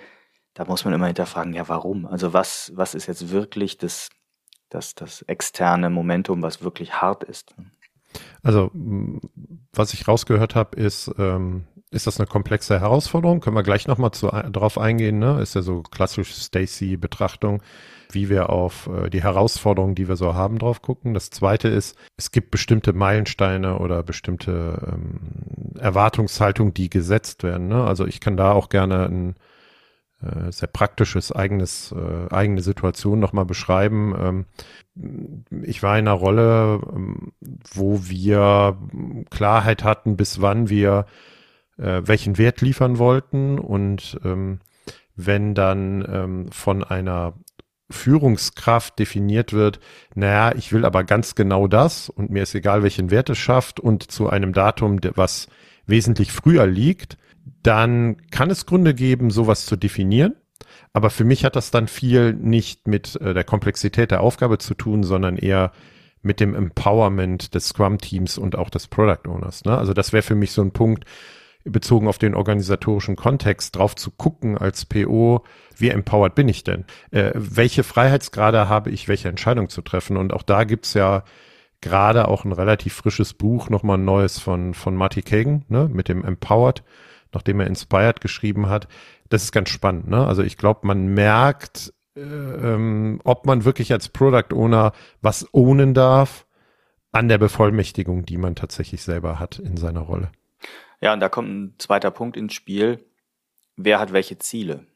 Da 0.55 0.65
muss 0.67 0.85
man 0.85 0.93
immer 0.93 1.07
hinterfragen, 1.07 1.55
ja, 1.55 1.69
warum? 1.69 2.07
Also 2.07 2.33
was, 2.35 2.73
was 2.75 2.95
ist 2.95 3.07
jetzt 3.07 3.31
wirklich 3.31 3.79
das, 3.79 4.11
das, 4.75 4.95
das 4.95 5.23
externe 5.23 5.91
Momentum, 5.91 6.43
was 6.43 6.63
wirklich 6.63 6.95
hart 6.95 7.25
ist. 7.25 7.55
Also, 8.43 8.71
was 9.73 9.95
ich 9.95 10.07
rausgehört 10.07 10.55
habe, 10.55 10.77
ist, 10.77 11.11
ähm, 11.19 11.65
ist 11.91 12.07
das 12.07 12.19
eine 12.19 12.27
komplexe 12.27 12.81
Herausforderung? 12.81 13.41
Können 13.41 13.57
wir 13.57 13.63
gleich 13.63 13.87
nochmal 13.87 14.11
drauf 14.11 14.79
eingehen, 14.79 15.19
ne? 15.19 15.41
Ist 15.41 15.55
ja 15.55 15.63
so 15.63 15.83
klassisch 15.83 16.35
Stacy-Betrachtung, 16.35 17.63
wie 18.11 18.29
wir 18.29 18.51
auf 18.51 18.89
äh, 18.89 19.11
die 19.11 19.23
Herausforderungen, 19.23 19.95
die 19.95 20.09
wir 20.09 20.17
so 20.17 20.35
haben, 20.35 20.59
drauf 20.59 20.83
gucken. 20.83 21.15
Das 21.15 21.31
zweite 21.31 21.69
ist, 21.69 21.97
es 22.17 22.33
gibt 22.33 22.51
bestimmte 22.51 22.93
Meilensteine 22.93 23.79
oder 23.79 24.03
bestimmte 24.03 24.93
ähm, 24.93 25.75
Erwartungshaltungen, 25.79 26.75
die 26.75 26.91
gesetzt 26.91 27.43
werden. 27.45 27.69
Ne? 27.69 27.85
Also 27.85 28.07
ich 28.07 28.21
kann 28.21 28.37
da 28.37 28.53
auch 28.53 28.69
gerne 28.69 29.07
ein 29.07 29.31
äh, 29.31 29.35
sehr 30.51 30.69
praktisches 30.69 31.33
eigenes 31.33 31.93
äh, 31.93 32.33
eigene 32.33 32.63
Situation 32.63 33.19
nochmal 33.19 33.45
beschreiben. 33.45 34.15
Ähm, 34.19 35.63
ich 35.63 35.83
war 35.83 35.99
in 35.99 36.07
einer 36.07 36.17
Rolle, 36.17 36.81
ähm, 36.95 37.33
wo 37.75 38.01
wir 38.09 38.77
Klarheit 39.31 39.85
hatten, 39.85 40.17
bis 40.17 40.41
wann 40.41 40.69
wir 40.69 41.07
äh, 41.79 42.03
welchen 42.05 42.39
Wert 42.39 42.61
liefern 42.61 42.99
wollten 42.99 43.59
und 43.59 44.19
ähm, 44.25 44.61
wenn 45.17 45.55
dann 45.55 46.05
ähm, 46.09 46.53
von 46.53 46.85
einer 46.85 47.35
Führungskraft 47.91 48.99
definiert 48.99 49.53
wird, 49.53 49.79
naja, 50.15 50.55
ich 50.57 50.73
will 50.73 50.85
aber 50.85 51.05
ganz 51.05 51.35
genau 51.35 51.67
das 51.67 52.09
und 52.09 52.31
mir 52.31 52.43
ist 52.43 52.55
egal, 52.55 52.83
welchen 52.83 53.11
Wert 53.11 53.29
es 53.29 53.39
schafft 53.39 53.81
und 53.81 54.11
zu 54.11 54.31
einem 54.31 54.53
Datum, 54.53 55.01
was 55.15 55.49
wesentlich 55.87 56.33
früher 56.33 56.67
liegt, 56.67 57.19
dann 57.63 58.17
kann 58.31 58.51
es 58.51 58.67
Gründe 58.67 58.95
geben, 58.95 59.31
sowas 59.31 59.67
zu 59.67 59.77
definieren. 59.77 60.35
Aber 60.93 61.11
für 61.11 61.25
mich 61.25 61.45
hat 61.45 61.57
das 61.57 61.71
dann 61.71 61.89
viel 61.89 62.35
nicht 62.35 62.87
mit 62.87 63.17
äh, 63.21 63.35
der 63.35 63.45
Komplexität 63.45 64.11
der 64.11 64.21
Aufgabe 64.21 64.59
zu 64.59 64.75
tun, 64.75 65.05
sondern 65.05 65.37
eher 65.37 65.73
mit 66.23 66.39
dem 66.39 66.55
Empowerment 66.55 67.55
des 67.55 67.69
Scrum-Teams 67.69 68.39
und 68.39 68.57
auch 68.57 68.71
des 68.71 68.87
Product 68.87 69.29
Owners. 69.29 69.65
Ne? 69.65 69.77
Also 69.77 69.93
das 69.93 70.13
wäre 70.13 70.23
für 70.23 70.35
mich 70.35 70.53
so 70.53 70.63
ein 70.63 70.73
Punkt, 70.73 71.05
bezogen 71.65 72.09
auf 72.09 72.19
den 72.19 72.35
organisatorischen 72.35 73.17
Kontext, 73.17 73.77
drauf 73.77 73.95
zu 73.95 74.11
gucken 74.11 74.59
als 74.59 74.85
PO, 74.85 75.45
wie 75.77 75.91
empowered 75.91 76.35
bin 76.35 76.49
ich 76.49 76.65
denn? 76.65 76.85
Äh, 77.11 77.31
welche 77.35 77.85
Freiheitsgrade 77.85 78.69
habe 78.69 78.91
ich, 78.91 79.09
welche 79.09 79.29
Entscheidung 79.29 79.69
zu 79.69 79.83
treffen? 79.83 80.17
Und 80.17 80.33
auch 80.33 80.43
da 80.43 80.65
gibt's 80.65 80.95
ja 80.95 81.25
gerade 81.81 82.29
auch 82.29 82.45
ein 82.45 82.53
relativ 82.53 82.95
frisches 82.95 83.35
Buch, 83.35 83.71
nochmal 83.71 83.99
ein 83.99 84.05
neues 84.05 84.39
von, 84.39 84.75
von 84.75 84.97
Marty 84.97 85.23
Kagan, 85.23 85.65
ne, 85.69 85.89
mit 85.93 86.09
dem 86.09 86.25
Empowered 86.25 86.83
nachdem 87.35 87.61
er 87.61 87.67
Inspired 87.67 88.21
geschrieben 88.21 88.69
hat. 88.69 88.89
Das 89.29 89.43
ist 89.43 89.53
ganz 89.53 89.71
spannend. 89.71 90.09
Ne? 90.09 90.27
Also 90.27 90.43
ich 90.43 90.57
glaube, 90.57 90.87
man 90.87 91.07
merkt, 91.09 91.93
äh, 92.17 92.21
ähm, 92.21 93.21
ob 93.25 93.47
man 93.47 93.65
wirklich 93.65 93.93
als 93.93 94.09
Product 94.09 94.55
Owner 94.55 94.93
was 95.21 95.49
ownen 95.53 95.95
darf 95.95 96.47
an 97.13 97.29
der 97.29 97.39
Bevollmächtigung, 97.39 98.25
die 98.25 98.39
man 98.39 98.55
tatsächlich 98.55 99.03
selber 99.03 99.39
hat 99.39 99.59
in 99.59 99.77
seiner 99.77 100.01
Rolle. 100.01 100.31
Ja, 101.01 101.13
und 101.13 101.21
da 101.21 101.29
kommt 101.29 101.49
ein 101.49 101.75
zweiter 101.79 102.11
Punkt 102.11 102.37
ins 102.37 102.55
Spiel. 102.55 103.05
Wer 103.77 103.99
hat 103.99 104.13
welche 104.13 104.39
Ziele? 104.39 104.87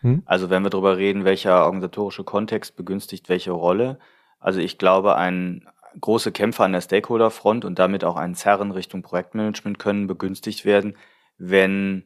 Hm? 0.00 0.22
Also 0.26 0.50
wenn 0.50 0.62
wir 0.62 0.70
darüber 0.70 0.96
reden, 0.96 1.24
welcher 1.24 1.64
organisatorische 1.64 2.24
Kontext 2.24 2.76
begünstigt 2.76 3.28
welche 3.28 3.52
Rolle. 3.52 3.98
Also 4.38 4.60
ich 4.60 4.78
glaube, 4.78 5.16
ein 5.16 5.66
große 6.00 6.32
Kämpfer 6.32 6.64
an 6.64 6.72
der 6.72 6.80
Stakeholderfront 6.80 7.64
und 7.64 7.78
damit 7.78 8.04
auch 8.04 8.16
ein 8.16 8.34
Zerren 8.34 8.70
Richtung 8.70 9.02
Projektmanagement 9.02 9.78
können 9.78 10.06
begünstigt 10.06 10.64
werden, 10.64 10.96
wenn 11.38 12.04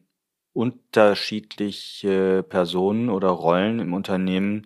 unterschiedliche 0.53 2.43
Personen 2.43 3.09
oder 3.09 3.29
Rollen 3.29 3.79
im 3.79 3.93
Unternehmen 3.93 4.65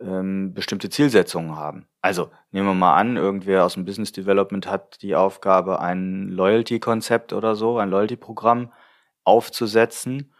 ähm, 0.00 0.52
bestimmte 0.54 0.90
Zielsetzungen 0.90 1.56
haben. 1.56 1.86
Also 2.02 2.30
nehmen 2.50 2.66
wir 2.66 2.74
mal 2.74 2.96
an, 2.96 3.16
irgendwer 3.16 3.64
aus 3.64 3.74
dem 3.74 3.84
Business 3.84 4.12
Development 4.12 4.66
hat 4.66 5.00
die 5.02 5.14
Aufgabe, 5.14 5.80
ein 5.80 6.28
Loyalty-Konzept 6.28 7.32
oder 7.32 7.54
so, 7.54 7.78
ein 7.78 7.90
Loyalty-Programm 7.90 8.72
aufzusetzen, 9.24 10.32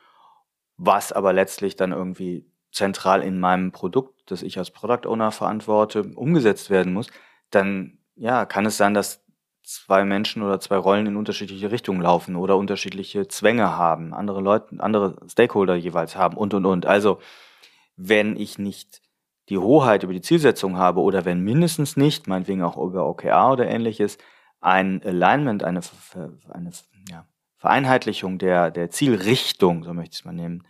was 0.77 1.13
aber 1.13 1.33
letztlich 1.33 1.77
dann 1.77 1.93
irgendwie 1.93 2.45
zentral 2.73 3.23
in 3.23 3.39
meinem 3.39 3.71
Produkt, 3.71 4.31
das 4.31 4.43
ich 4.43 4.59
als 4.59 4.71
Product 4.71 5.07
Owner 5.07 5.31
verantworte, 5.31 6.03
umgesetzt 6.15 6.71
werden 6.71 6.93
muss, 6.93 7.09
dann 7.51 7.99
ja, 8.17 8.45
kann 8.47 8.67
es 8.67 8.77
sein, 8.77 8.95
dass 8.95 9.25
zwei 9.63 10.05
Menschen 10.05 10.43
oder 10.43 10.61
zwei 10.61 10.77
Rollen 10.77 11.07
in 11.07 11.17
unterschiedliche 11.17 11.71
Richtungen 11.71 12.03
laufen 12.03 12.37
oder 12.37 12.57
unterschiedliche 12.57 13.29
Zwänge 13.29 13.77
haben, 13.77 14.13
andere 14.13 14.41
Leute, 14.41 14.77
andere 14.79 15.17
Stakeholder 15.29 15.75
jeweils 15.77 16.17
haben 16.17 16.37
und 16.37 16.55
und 16.55 16.67
und. 16.67 16.87
Also 16.87 17.19
wenn 17.97 18.37
ich 18.37 18.59
nicht 18.59 19.03
die 19.49 19.59
Hoheit 19.59 20.03
über 20.03 20.13
die 20.13 20.21
Zielsetzung 20.21 20.77
habe 20.77 21.01
oder 21.01 21.25
wenn 21.25 21.41
mindestens 21.41 21.97
nicht, 21.97 22.27
meinetwegen 22.27 22.63
auch 22.63 22.77
über 22.77 23.07
OKR 23.07 23.53
oder 23.53 23.69
ähnliches, 23.69 24.19
ein 24.61 25.03
Alignment, 25.05 25.65
eine, 25.65 25.81
eine 26.51 26.71
ja, 27.09 27.27
Vereinheitlichung 27.57 28.39
der, 28.39 28.71
der 28.71 28.91
Zielrichtung, 28.91 29.85
so 29.85 29.93
möchte 29.93 30.15
ich 30.15 30.21
es 30.21 30.25
mal 30.25 30.33
nehmen, 30.33 30.65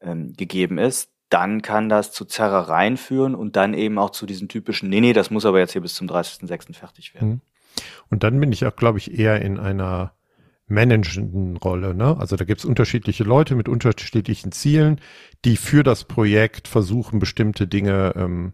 ähm, 0.00 0.32
gegeben 0.34 0.78
ist, 0.78 1.12
dann 1.28 1.62
kann 1.62 1.88
das 1.88 2.12
zu 2.12 2.24
Zerrereien 2.24 2.96
führen 2.96 3.34
und 3.34 3.56
dann 3.56 3.74
eben 3.74 3.98
auch 3.98 4.10
zu 4.10 4.26
diesem 4.26 4.48
typischen, 4.48 4.88
nee, 4.90 5.00
nee, 5.00 5.12
das 5.12 5.30
muss 5.30 5.46
aber 5.46 5.58
jetzt 5.58 5.72
hier 5.72 5.80
bis 5.80 5.94
zum 5.94 6.06
30.06. 6.06 6.74
fertig 6.74 7.14
werden. 7.14 7.28
Mhm. 7.28 7.40
Und 8.10 8.22
dann 8.22 8.38
bin 8.40 8.52
ich 8.52 8.64
auch, 8.66 8.76
glaube 8.76 8.98
ich, 8.98 9.18
eher 9.18 9.40
in 9.42 9.58
einer 9.58 10.12
managenden 10.66 11.56
Rolle. 11.56 11.94
Ne? 11.94 12.16
Also 12.18 12.36
da 12.36 12.44
gibt 12.44 12.60
es 12.60 12.64
unterschiedliche 12.64 13.24
Leute 13.24 13.54
mit 13.54 13.68
unterschiedlichen 13.68 14.52
Zielen, 14.52 15.00
die 15.44 15.56
für 15.56 15.82
das 15.82 16.04
Projekt 16.04 16.68
versuchen, 16.68 17.18
bestimmte 17.18 17.66
Dinge 17.66 18.14
ähm, 18.16 18.52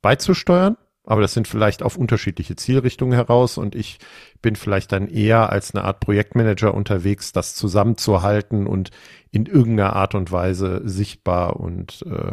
beizusteuern. 0.00 0.76
Aber 1.04 1.22
das 1.22 1.32
sind 1.32 1.48
vielleicht 1.48 1.82
auf 1.82 1.96
unterschiedliche 1.96 2.54
Zielrichtungen 2.54 3.14
heraus 3.14 3.56
und 3.56 3.74
ich 3.74 3.98
bin 4.42 4.56
vielleicht 4.56 4.92
dann 4.92 5.08
eher 5.08 5.50
als 5.50 5.74
eine 5.74 5.84
Art 5.84 6.00
Projektmanager 6.00 6.74
unterwegs, 6.74 7.32
das 7.32 7.54
zusammenzuhalten 7.54 8.66
und 8.66 8.90
in 9.30 9.46
irgendeiner 9.46 9.94
Art 9.94 10.14
und 10.14 10.30
Weise 10.30 10.82
sichtbar 10.84 11.60
und 11.60 12.04
äh, 12.06 12.32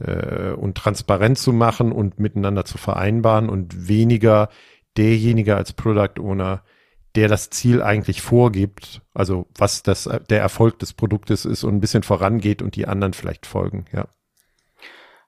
äh, 0.00 0.52
und 0.52 0.76
transparent 0.76 1.38
zu 1.38 1.52
machen 1.52 1.92
und 1.92 2.20
miteinander 2.20 2.64
zu 2.64 2.78
vereinbaren 2.78 3.48
und 3.48 3.88
weniger 3.88 4.48
derjenige 4.98 5.56
als 5.56 5.72
Product 5.72 6.20
Owner, 6.20 6.62
der 7.14 7.28
das 7.28 7.50
Ziel 7.50 7.82
eigentlich 7.82 8.20
vorgibt, 8.20 9.00
also 9.14 9.46
was 9.56 9.82
das 9.82 10.08
der 10.28 10.40
Erfolg 10.40 10.78
des 10.78 10.92
Produktes 10.92 11.44
ist 11.44 11.64
und 11.64 11.76
ein 11.76 11.80
bisschen 11.80 12.02
vorangeht 12.02 12.60
und 12.60 12.76
die 12.76 12.86
anderen 12.86 13.12
vielleicht 13.14 13.46
folgen, 13.46 13.86
ja. 13.92 14.08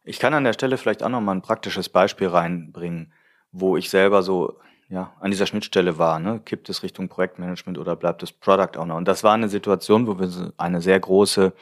Ich 0.03 0.19
kann 0.19 0.35
an 0.35 0.45
der 0.45 0.55
Stelle 0.55 0.77
vielleicht 0.77 1.03
auch 1.03 1.09
noch 1.09 1.21
mal 1.21 1.33
ein 1.33 1.43
praktisches 1.43 1.89
Beispiel 1.89 2.29
reinbringen, 2.29 3.13
wo 3.53 3.77
ich 3.77 3.91
selber 3.91 4.23
so 4.23 4.59
ja, 4.89 5.15
an 5.21 5.31
dieser 5.31 5.47
Schnittstelle 5.47 5.99
war. 5.99 6.19
Ne? 6.19 6.41
Kippt 6.41 6.69
es 6.69 6.83
Richtung 6.83 7.09
Projektmanagement 7.09 7.79
oder 7.79 7.97
bleibt 7.97 8.23
es 8.23 8.33
Product 8.33 8.77
Owner? 8.77 8.97
Und 8.97 9.07
das 9.07 9.23
war 9.23 9.35
eine 9.35 9.49
Situation, 9.49 10.07
wo 10.07 10.19
wir 10.19 10.53
eine 10.57 10.81
sehr 10.81 10.99
große 10.99 11.53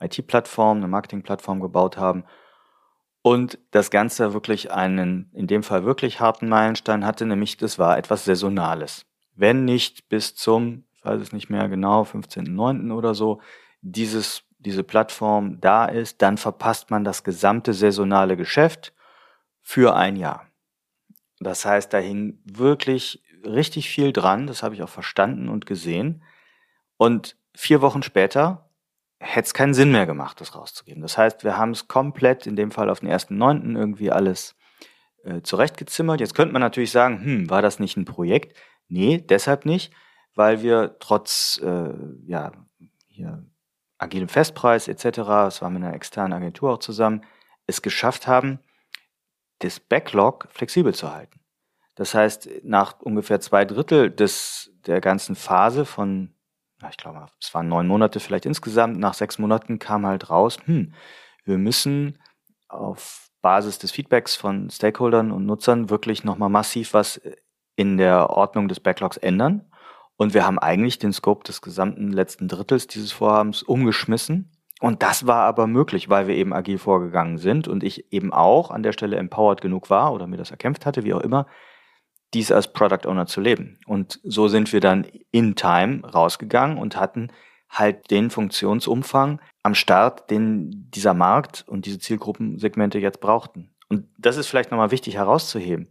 IT-Plattform, 0.00 0.78
eine 0.78 0.88
Marketing-Plattform 0.88 1.60
gebaut 1.60 1.98
haben 1.98 2.24
und 3.28 3.58
das 3.72 3.90
Ganze 3.90 4.32
wirklich 4.32 4.72
einen, 4.72 5.30
in 5.34 5.46
dem 5.46 5.62
Fall 5.62 5.84
wirklich 5.84 6.18
harten 6.18 6.48
Meilenstein 6.48 7.04
hatte, 7.04 7.26
nämlich 7.26 7.58
das 7.58 7.78
war 7.78 7.98
etwas 7.98 8.24
Saisonales. 8.24 9.04
Wenn 9.34 9.66
nicht 9.66 10.08
bis 10.08 10.34
zum, 10.34 10.84
ich 10.94 11.04
weiß 11.04 11.20
es 11.20 11.32
nicht 11.32 11.50
mehr 11.50 11.68
genau, 11.68 12.04
15.09. 12.04 12.90
oder 12.90 13.14
so, 13.14 13.42
dieses 13.82 14.44
diese 14.60 14.82
Plattform 14.82 15.60
da 15.60 15.84
ist, 15.84 16.20
dann 16.22 16.36
verpasst 16.36 16.90
man 16.90 17.04
das 17.04 17.22
gesamte 17.22 17.74
saisonale 17.74 18.36
Geschäft 18.36 18.92
für 19.60 19.94
ein 19.94 20.16
Jahr. 20.16 20.48
Das 21.38 21.64
heißt, 21.64 21.92
da 21.92 21.98
hing 21.98 22.40
wirklich 22.44 23.22
richtig 23.44 23.88
viel 23.88 24.12
dran, 24.12 24.46
das 24.48 24.62
habe 24.62 24.74
ich 24.74 24.82
auch 24.82 24.88
verstanden 24.88 25.48
und 25.48 25.66
gesehen. 25.66 26.24
Und 26.96 27.36
vier 27.54 27.82
Wochen 27.82 28.02
später 28.02 28.67
hätte 29.20 29.46
es 29.46 29.54
keinen 29.54 29.74
Sinn 29.74 29.92
mehr 29.92 30.06
gemacht, 30.06 30.40
das 30.40 30.54
rauszugeben. 30.54 31.02
Das 31.02 31.18
heißt, 31.18 31.44
wir 31.44 31.56
haben 31.56 31.72
es 31.72 31.88
komplett, 31.88 32.46
in 32.46 32.56
dem 32.56 32.70
Fall 32.70 32.90
auf 32.90 33.00
den 33.00 33.08
ersten 33.08 33.36
Neunten, 33.36 33.76
irgendwie 33.76 34.10
alles 34.10 34.56
äh, 35.24 35.42
zurechtgezimmert. 35.42 36.20
Jetzt 36.20 36.34
könnte 36.34 36.52
man 36.52 36.62
natürlich 36.62 36.92
sagen, 36.92 37.22
hm, 37.24 37.50
war 37.50 37.62
das 37.62 37.78
nicht 37.78 37.96
ein 37.96 38.04
Projekt? 38.04 38.56
Nee, 38.88 39.18
deshalb 39.18 39.66
nicht, 39.66 39.92
weil 40.34 40.62
wir 40.62 40.96
trotz 41.00 41.60
äh, 41.64 41.92
ja, 42.26 42.52
hier 43.08 43.44
agilem 43.98 44.28
Festpreis 44.28 44.88
etc., 44.88 45.18
es 45.48 45.62
war 45.62 45.70
mit 45.70 45.82
einer 45.82 45.94
externen 45.94 46.32
Agentur 46.32 46.74
auch 46.74 46.78
zusammen, 46.78 47.24
es 47.66 47.82
geschafft 47.82 48.26
haben, 48.26 48.60
das 49.58 49.80
Backlog 49.80 50.48
flexibel 50.50 50.94
zu 50.94 51.12
halten. 51.12 51.40
Das 51.96 52.14
heißt, 52.14 52.48
nach 52.62 53.00
ungefähr 53.00 53.40
zwei 53.40 53.64
Drittel 53.64 54.10
des, 54.10 54.70
der 54.86 55.00
ganzen 55.00 55.34
Phase 55.34 55.84
von, 55.84 56.32
ich 56.90 56.96
glaube, 56.96 57.26
es 57.40 57.52
waren 57.54 57.68
neun 57.68 57.86
Monate 57.86 58.20
vielleicht 58.20 58.46
insgesamt, 58.46 58.98
nach 58.98 59.14
sechs 59.14 59.38
Monaten 59.38 59.78
kam 59.78 60.06
halt 60.06 60.30
raus, 60.30 60.58
hm, 60.64 60.94
wir 61.44 61.58
müssen 61.58 62.18
auf 62.68 63.30
Basis 63.40 63.78
des 63.78 63.90
Feedbacks 63.90 64.36
von 64.36 64.68
Stakeholdern 64.70 65.32
und 65.32 65.46
Nutzern 65.46 65.90
wirklich 65.90 66.24
nochmal 66.24 66.50
massiv 66.50 66.92
was 66.92 67.20
in 67.76 67.96
der 67.96 68.30
Ordnung 68.30 68.68
des 68.68 68.80
Backlogs 68.80 69.16
ändern. 69.16 69.70
Und 70.16 70.34
wir 70.34 70.44
haben 70.44 70.58
eigentlich 70.58 70.98
den 70.98 71.12
Scope 71.12 71.44
des 71.44 71.62
gesamten 71.62 72.12
letzten 72.12 72.48
Drittels 72.48 72.88
dieses 72.88 73.12
Vorhabens 73.12 73.62
umgeschmissen. 73.62 74.50
Und 74.80 75.02
das 75.02 75.26
war 75.26 75.44
aber 75.44 75.68
möglich, 75.68 76.08
weil 76.08 76.26
wir 76.26 76.34
eben 76.34 76.52
agil 76.52 76.78
vorgegangen 76.78 77.38
sind 77.38 77.68
und 77.68 77.84
ich 77.84 78.12
eben 78.12 78.32
auch 78.32 78.70
an 78.72 78.82
der 78.82 78.92
Stelle 78.92 79.16
empowered 79.16 79.60
genug 79.60 79.90
war 79.90 80.12
oder 80.12 80.26
mir 80.26 80.36
das 80.36 80.50
erkämpft 80.50 80.86
hatte, 80.86 81.04
wie 81.04 81.14
auch 81.14 81.20
immer, 81.20 81.46
dies 82.34 82.52
als 82.52 82.72
Product 82.72 83.06
Owner 83.06 83.26
zu 83.26 83.40
leben. 83.40 83.78
Und 83.86 84.20
so 84.22 84.48
sind 84.48 84.72
wir 84.72 84.80
dann 84.80 85.06
in 85.30 85.54
Time 85.56 86.06
rausgegangen 86.06 86.78
und 86.78 86.96
hatten 86.96 87.30
halt 87.70 88.10
den 88.10 88.30
Funktionsumfang 88.30 89.40
am 89.62 89.74
Start, 89.74 90.30
den 90.30 90.90
dieser 90.90 91.14
Markt 91.14 91.64
und 91.68 91.86
diese 91.86 91.98
Zielgruppensegmente 91.98 92.98
jetzt 92.98 93.20
brauchten. 93.20 93.70
Und 93.88 94.06
das 94.18 94.36
ist 94.36 94.48
vielleicht 94.48 94.70
nochmal 94.70 94.90
wichtig 94.90 95.14
herauszuheben. 95.14 95.88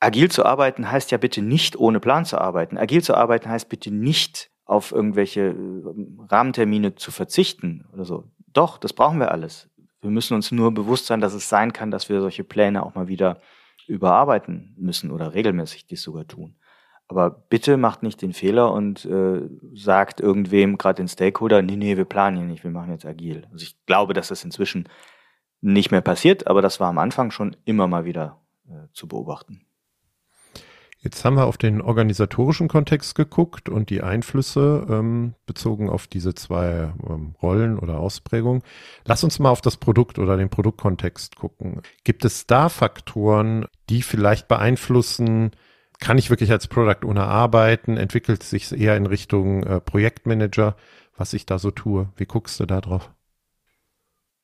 Agil 0.00 0.30
zu 0.30 0.44
arbeiten 0.44 0.90
heißt 0.90 1.10
ja 1.10 1.18
bitte 1.18 1.42
nicht 1.42 1.76
ohne 1.76 1.98
Plan 1.98 2.24
zu 2.24 2.38
arbeiten. 2.38 2.78
Agil 2.78 3.02
zu 3.02 3.14
arbeiten 3.14 3.48
heißt 3.48 3.68
bitte 3.68 3.90
nicht 3.90 4.50
auf 4.64 4.92
irgendwelche 4.92 5.40
äh, 5.40 6.24
Rahmentermine 6.28 6.94
zu 6.94 7.10
verzichten 7.10 7.86
oder 7.92 8.04
so. 8.04 8.24
Doch, 8.52 8.78
das 8.78 8.92
brauchen 8.92 9.18
wir 9.18 9.32
alles. 9.32 9.68
Wir 10.00 10.10
müssen 10.10 10.34
uns 10.34 10.52
nur 10.52 10.72
bewusst 10.72 11.06
sein, 11.06 11.20
dass 11.20 11.34
es 11.34 11.48
sein 11.48 11.72
kann, 11.72 11.90
dass 11.90 12.08
wir 12.08 12.20
solche 12.20 12.44
Pläne 12.44 12.84
auch 12.84 12.94
mal 12.94 13.08
wieder 13.08 13.40
überarbeiten 13.88 14.74
müssen 14.76 15.10
oder 15.10 15.34
regelmäßig 15.34 15.86
dies 15.86 16.02
sogar 16.02 16.26
tun. 16.26 16.56
Aber 17.08 17.30
bitte 17.30 17.78
macht 17.78 18.02
nicht 18.02 18.20
den 18.20 18.34
Fehler 18.34 18.72
und 18.72 19.06
äh, 19.06 19.40
sagt 19.74 20.20
irgendwem, 20.20 20.76
gerade 20.76 20.96
den 21.02 21.08
Stakeholder, 21.08 21.62
nee, 21.62 21.76
nee, 21.76 21.96
wir 21.96 22.04
planen 22.04 22.36
hier 22.36 22.46
nicht, 22.46 22.64
wir 22.64 22.70
machen 22.70 22.92
jetzt 22.92 23.06
agil. 23.06 23.46
Also 23.50 23.62
ich 23.62 23.76
glaube, 23.86 24.12
dass 24.12 24.28
das 24.28 24.44
inzwischen 24.44 24.88
nicht 25.62 25.90
mehr 25.90 26.02
passiert, 26.02 26.46
aber 26.46 26.60
das 26.60 26.80
war 26.80 26.88
am 26.88 26.98
Anfang 26.98 27.30
schon 27.30 27.56
immer 27.64 27.88
mal 27.88 28.04
wieder 28.04 28.42
äh, 28.68 28.88
zu 28.92 29.08
beobachten. 29.08 29.67
Jetzt 31.00 31.24
haben 31.24 31.36
wir 31.36 31.46
auf 31.46 31.56
den 31.56 31.80
organisatorischen 31.80 32.66
Kontext 32.66 33.14
geguckt 33.14 33.68
und 33.68 33.88
die 33.88 34.02
Einflüsse 34.02 34.84
ähm, 34.90 35.34
bezogen 35.46 35.88
auf 35.88 36.08
diese 36.08 36.34
zwei 36.34 36.92
ähm, 37.08 37.36
Rollen 37.40 37.78
oder 37.78 38.00
Ausprägungen. 38.00 38.62
Lass 39.04 39.22
uns 39.22 39.38
mal 39.38 39.50
auf 39.50 39.60
das 39.60 39.76
Produkt 39.76 40.18
oder 40.18 40.36
den 40.36 40.50
Produktkontext 40.50 41.36
gucken. 41.36 41.82
Gibt 42.02 42.24
es 42.24 42.48
da 42.48 42.68
Faktoren, 42.68 43.66
die 43.88 44.02
vielleicht 44.02 44.48
beeinflussen, 44.48 45.52
kann 46.00 46.18
ich 46.18 46.30
wirklich 46.30 46.50
als 46.50 46.66
Product 46.66 47.06
Owner 47.06 47.28
arbeiten? 47.28 47.96
Entwickelt 47.96 48.42
sich 48.42 48.72
eher 48.72 48.96
in 48.96 49.06
Richtung 49.06 49.62
äh, 49.62 49.80
Projektmanager, 49.80 50.76
was 51.16 51.32
ich 51.32 51.46
da 51.46 51.60
so 51.60 51.70
tue? 51.70 52.12
Wie 52.16 52.26
guckst 52.26 52.58
du 52.58 52.66
da 52.66 52.80
drauf? 52.80 53.10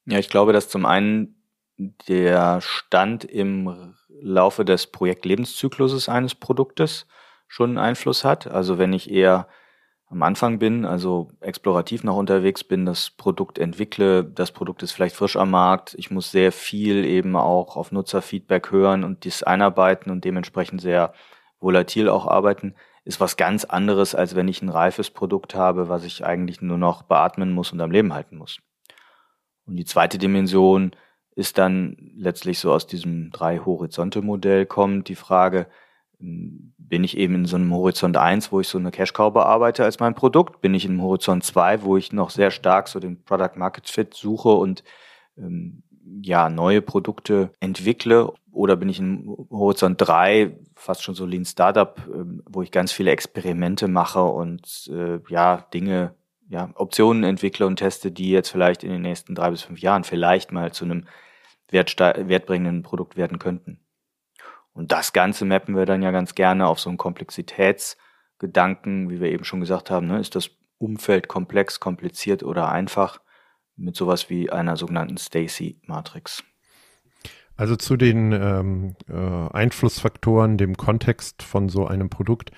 Ja, 0.06 0.18
ich 0.18 0.28
glaube, 0.28 0.52
dass 0.52 0.68
zum 0.68 0.86
einen 0.86 1.36
der 2.08 2.60
Stand 2.60 3.24
im 3.24 3.94
Laufe 4.20 4.64
des 4.64 4.86
Projektlebenszykluses 4.86 6.08
eines 6.08 6.34
Produktes 6.34 7.06
schon 7.48 7.70
einen 7.70 7.78
Einfluss 7.78 8.24
hat. 8.24 8.46
Also 8.46 8.78
wenn 8.78 8.92
ich 8.92 9.10
eher 9.10 9.48
am 10.06 10.22
Anfang 10.22 10.58
bin, 10.58 10.84
also 10.84 11.30
explorativ 11.40 12.04
noch 12.04 12.16
unterwegs 12.16 12.62
bin, 12.62 12.86
das 12.86 13.10
Produkt 13.10 13.58
entwickle, 13.58 14.24
das 14.24 14.52
Produkt 14.52 14.82
ist 14.82 14.92
vielleicht 14.92 15.16
frisch 15.16 15.36
am 15.36 15.50
Markt, 15.50 15.94
ich 15.98 16.10
muss 16.10 16.30
sehr 16.30 16.52
viel 16.52 17.04
eben 17.04 17.36
auch 17.36 17.76
auf 17.76 17.90
Nutzerfeedback 17.90 18.70
hören 18.70 19.02
und 19.02 19.24
dies 19.24 19.42
einarbeiten 19.42 20.12
und 20.12 20.24
dementsprechend 20.24 20.80
sehr 20.80 21.12
volatil 21.58 22.08
auch 22.08 22.26
arbeiten, 22.26 22.74
ist 23.04 23.20
was 23.20 23.36
ganz 23.36 23.64
anderes, 23.64 24.14
als 24.14 24.34
wenn 24.34 24.48
ich 24.48 24.62
ein 24.62 24.68
reifes 24.68 25.10
Produkt 25.10 25.54
habe, 25.54 25.88
was 25.88 26.04
ich 26.04 26.24
eigentlich 26.24 26.60
nur 26.60 26.78
noch 26.78 27.02
beatmen 27.02 27.52
muss 27.52 27.72
und 27.72 27.80
am 27.80 27.90
Leben 27.90 28.14
halten 28.14 28.36
muss. 28.36 28.58
Und 29.66 29.76
die 29.76 29.84
zweite 29.84 30.18
Dimension 30.18 30.94
ist 31.36 31.58
dann 31.58 31.96
letztlich 32.16 32.58
so 32.58 32.72
aus 32.72 32.86
diesem 32.86 33.30
Drei-Horizonte-Modell 33.30 34.66
kommt 34.66 35.08
die 35.08 35.16
Frage, 35.16 35.66
hm, 36.18 36.74
bin 36.78 37.02
ich 37.02 37.16
eben 37.16 37.34
in 37.34 37.46
so 37.46 37.56
einem 37.56 37.72
Horizont 37.72 38.16
1, 38.16 38.52
wo 38.52 38.60
ich 38.60 38.68
so 38.68 38.78
eine 38.78 38.90
Cash-Cow 38.90 39.32
bearbeite 39.32 39.84
als 39.84 40.00
mein 40.00 40.14
Produkt? 40.14 40.60
Bin 40.60 40.74
ich 40.74 40.84
in 40.84 40.92
einem 40.92 41.02
Horizont 41.02 41.44
2, 41.44 41.82
wo 41.82 41.96
ich 41.96 42.12
noch 42.12 42.30
sehr 42.30 42.50
stark 42.50 42.88
so 42.88 43.00
den 43.00 43.22
Product 43.24 43.56
Market 43.56 43.88
Fit 43.88 44.14
suche 44.14 44.50
und 44.50 44.84
ähm, 45.36 45.82
ja, 46.22 46.48
neue 46.48 46.82
Produkte 46.82 47.50
entwickle? 47.60 48.32
Oder 48.52 48.76
bin 48.76 48.88
ich 48.88 49.00
in 49.00 49.34
Horizont 49.50 49.96
3, 50.00 50.56
fast 50.76 51.02
schon 51.02 51.14
so 51.16 51.26
Lean 51.26 51.44
Startup, 51.44 51.98
äh, 52.06 52.24
wo 52.48 52.62
ich 52.62 52.70
ganz 52.70 52.92
viele 52.92 53.10
Experimente 53.10 53.88
mache 53.88 54.22
und 54.22 54.88
äh, 54.92 55.18
ja, 55.28 55.66
Dinge, 55.74 56.14
ja, 56.48 56.70
Optionen 56.74 57.24
entwickle 57.24 57.66
und 57.66 57.76
teste, 57.76 58.12
die 58.12 58.30
jetzt 58.30 58.50
vielleicht 58.50 58.84
in 58.84 58.90
den 58.90 59.02
nächsten 59.02 59.34
drei 59.34 59.50
bis 59.50 59.62
fünf 59.62 59.80
Jahren 59.80 60.04
vielleicht 60.04 60.52
mal 60.52 60.72
zu 60.72 60.84
einem 60.84 61.06
wertbringenden 61.70 62.82
Produkt 62.82 63.16
werden 63.16 63.38
könnten. 63.38 63.80
Und 64.72 64.92
das 64.92 65.12
Ganze 65.12 65.44
mappen 65.44 65.76
wir 65.76 65.86
dann 65.86 66.02
ja 66.02 66.10
ganz 66.10 66.34
gerne 66.34 66.66
auf 66.66 66.80
so 66.80 66.90
einen 66.90 66.98
Komplexitätsgedanken, 66.98 69.08
wie 69.08 69.20
wir 69.20 69.30
eben 69.30 69.44
schon 69.44 69.60
gesagt 69.60 69.90
haben. 69.90 70.08
Ne? 70.08 70.20
Ist 70.20 70.34
das 70.34 70.50
Umfeld 70.78 71.28
komplex, 71.28 71.80
kompliziert 71.80 72.42
oder 72.42 72.70
einfach? 72.70 73.20
Mit 73.76 73.96
sowas 73.96 74.30
wie 74.30 74.50
einer 74.50 74.76
sogenannten 74.76 75.16
Stacy-Matrix. 75.16 76.44
Also 77.56 77.76
zu 77.76 77.96
den 77.96 78.32
ähm, 78.32 78.96
äh, 79.08 79.52
Einflussfaktoren, 79.52 80.58
dem 80.58 80.76
Kontext 80.76 81.42
von 81.42 81.68
so 81.68 81.86
einem 81.86 82.08
Produkt, 82.08 82.50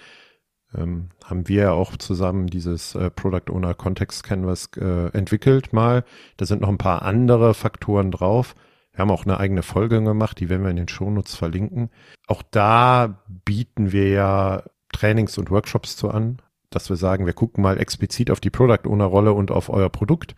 ähm, 0.74 1.10
haben 1.24 1.48
wir 1.48 1.62
ja 1.62 1.72
auch 1.72 1.96
zusammen 1.96 2.46
dieses 2.46 2.94
äh, 2.94 3.10
Product 3.10 3.50
Owner 3.50 3.74
Context 3.74 4.24
Canvas 4.24 4.70
äh, 4.76 5.10
entwickelt 5.12 5.72
mal. 5.72 6.04
Da 6.36 6.46
sind 6.46 6.62
noch 6.62 6.68
ein 6.68 6.78
paar 6.78 7.02
andere 7.02 7.54
Faktoren 7.54 8.10
drauf. 8.10 8.54
Wir 8.96 9.02
haben 9.02 9.10
auch 9.10 9.26
eine 9.26 9.38
eigene 9.38 9.62
Folge 9.62 10.02
gemacht, 10.02 10.40
die 10.40 10.48
werden 10.48 10.62
wir 10.62 10.70
in 10.70 10.76
den 10.76 10.88
Shownotes 10.88 11.34
verlinken. 11.34 11.90
Auch 12.26 12.42
da 12.42 13.22
bieten 13.44 13.92
wir 13.92 14.08
ja 14.08 14.62
Trainings 14.92 15.36
und 15.36 15.50
Workshops 15.50 15.96
zu 15.96 16.10
an, 16.10 16.40
dass 16.70 16.88
wir 16.88 16.96
sagen, 16.96 17.26
wir 17.26 17.34
gucken 17.34 17.62
mal 17.62 17.78
explizit 17.78 18.30
auf 18.30 18.40
die 18.40 18.48
Product 18.48 18.88
Owner 18.88 19.04
Rolle 19.04 19.34
und 19.34 19.50
auf 19.50 19.68
euer 19.68 19.90
Produkt 19.90 20.34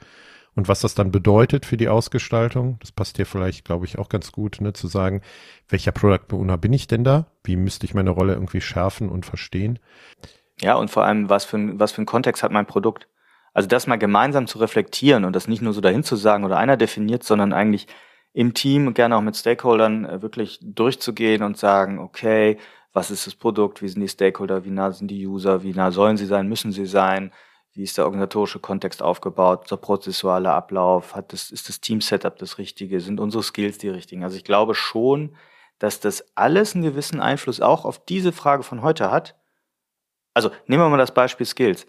und 0.57 0.67
was 0.67 0.81
das 0.81 0.97
dann 0.97 1.13
bedeutet 1.13 1.67
für 1.67 1.77
die 1.77 1.89
Ausgestaltung. 1.89 2.79
Das 2.81 2.91
passt 2.91 3.15
hier 3.15 3.27
vielleicht, 3.27 3.65
glaube 3.65 3.87
ich, 3.87 3.97
auch 3.97 4.09
ganz 4.09 4.33
gut, 4.33 4.61
ne, 4.61 4.73
zu 4.73 4.89
sagen, 4.89 5.23
welcher 5.69 5.93
Product 5.93 6.33
Owner 6.35 6.59
bin 6.59 6.73
ich 6.73 6.89
denn 6.89 7.05
da? 7.05 7.27
Wie 7.45 7.55
müsste 7.55 7.87
ich 7.87 7.95
meine 7.95 8.11
Rolle 8.11 8.33
irgendwie 8.33 8.61
schärfen 8.61 9.09
und 9.09 9.25
verstehen? 9.25 9.79
Ja, 10.61 10.75
und 10.75 10.91
vor 10.91 11.05
allem, 11.05 11.31
was 11.31 11.45
für 11.45 11.59
ein, 11.59 11.79
was 11.79 11.93
für 11.93 12.03
ein 12.03 12.07
Kontext 12.07 12.43
hat 12.43 12.51
mein 12.51 12.67
Produkt? 12.67 13.07
Also 13.55 13.69
das 13.69 13.87
mal 13.87 13.99
gemeinsam 13.99 14.49
zu 14.49 14.59
reflektieren 14.59 15.25
und 15.25 15.37
das 15.37 15.47
nicht 15.47 15.63
nur 15.63 15.73
so 15.73 15.81
dahin 15.81 16.03
zu 16.03 16.17
sagen 16.17 16.43
oder 16.43 16.59
einer 16.59 16.77
definiert, 16.77 17.23
sondern 17.23 17.53
eigentlich 17.53 17.87
im 18.39 18.55
Team 18.55 18.87
und 18.87 18.95
gerne 18.95 19.17
auch 19.17 19.21
mit 19.21 19.37
Stakeholdern 19.37 20.05
äh, 20.05 20.23
wirklich 20.23 20.61
durchzugehen 20.63 21.43
und 21.43 21.59
sagen, 21.59 21.99
okay, 21.99 22.57
was 22.93 23.11
ist 23.11 23.27
das 23.27 23.35
Produkt, 23.35 23.83
wie 23.83 23.89
sind 23.89 24.01
die 24.01 24.07
Stakeholder, 24.07 24.65
wie 24.65 24.71
nah 24.71 24.93
sind 24.93 25.09
die 25.09 25.27
User, 25.27 25.65
wie 25.65 25.73
nah 25.73 25.91
sollen 25.91 26.17
sie 26.17 26.25
sein, 26.25 26.47
müssen 26.49 26.71
sie 26.71 26.87
sein, 26.87 27.33
wie 27.73 27.83
ist 27.83 27.99
der 27.99 28.05
organisatorische 28.05 28.61
Kontext 28.61 29.03
aufgebaut, 29.03 29.69
der 29.73 29.77
prozessuale 29.79 30.53
Ablauf, 30.53 31.17
hat 31.17 31.33
das, 31.33 31.51
ist 31.51 31.69
das 31.69 31.81
Team-Setup 31.81 32.39
das 32.39 32.59
Richtige, 32.59 33.01
sind 33.01 33.19
unsere 33.19 33.43
Skills 33.43 33.79
die 33.79 33.89
richtigen? 33.89 34.23
Also 34.23 34.37
ich 34.37 34.45
glaube 34.45 34.77
schon, 34.77 35.35
dass 35.81 35.99
das 35.99 36.25
alles 36.37 36.77
einen 36.77 36.85
gewissen 36.85 37.19
Einfluss 37.19 37.61
auch 37.61 37.85
auf 37.85 38.05
diese 38.05 38.31
Frage 38.31 38.63
von 38.63 38.83
heute 38.83 39.11
hat. 39.11 39.35
Also 40.33 40.53
nehmen 40.69 40.85
wir 40.85 40.89
mal 40.89 40.97
das 40.97 41.13
Beispiel 41.13 41.45
Skills. 41.47 41.89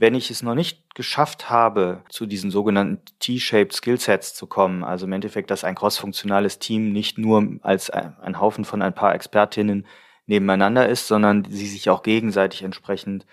Wenn 0.00 0.14
ich 0.14 0.30
es 0.30 0.44
noch 0.44 0.54
nicht 0.54 0.94
geschafft 0.94 1.50
habe, 1.50 2.04
zu 2.08 2.26
diesen 2.26 2.52
sogenannten 2.52 3.02
T-shaped 3.18 3.72
Skillsets 3.72 4.32
zu 4.32 4.46
kommen, 4.46 4.84
also 4.84 5.06
im 5.06 5.12
Endeffekt, 5.12 5.50
dass 5.50 5.64
ein 5.64 5.74
crossfunktionales 5.74 6.60
Team 6.60 6.92
nicht 6.92 7.18
nur 7.18 7.58
als 7.62 7.90
ein 7.90 8.40
Haufen 8.40 8.64
von 8.64 8.80
ein 8.80 8.94
paar 8.94 9.12
Expertinnen 9.14 9.86
nebeneinander 10.26 10.88
ist, 10.88 11.08
sondern 11.08 11.44
sie 11.50 11.66
sich 11.66 11.90
auch 11.90 12.04
gegenseitig 12.04 12.62
entsprechend 12.62 13.26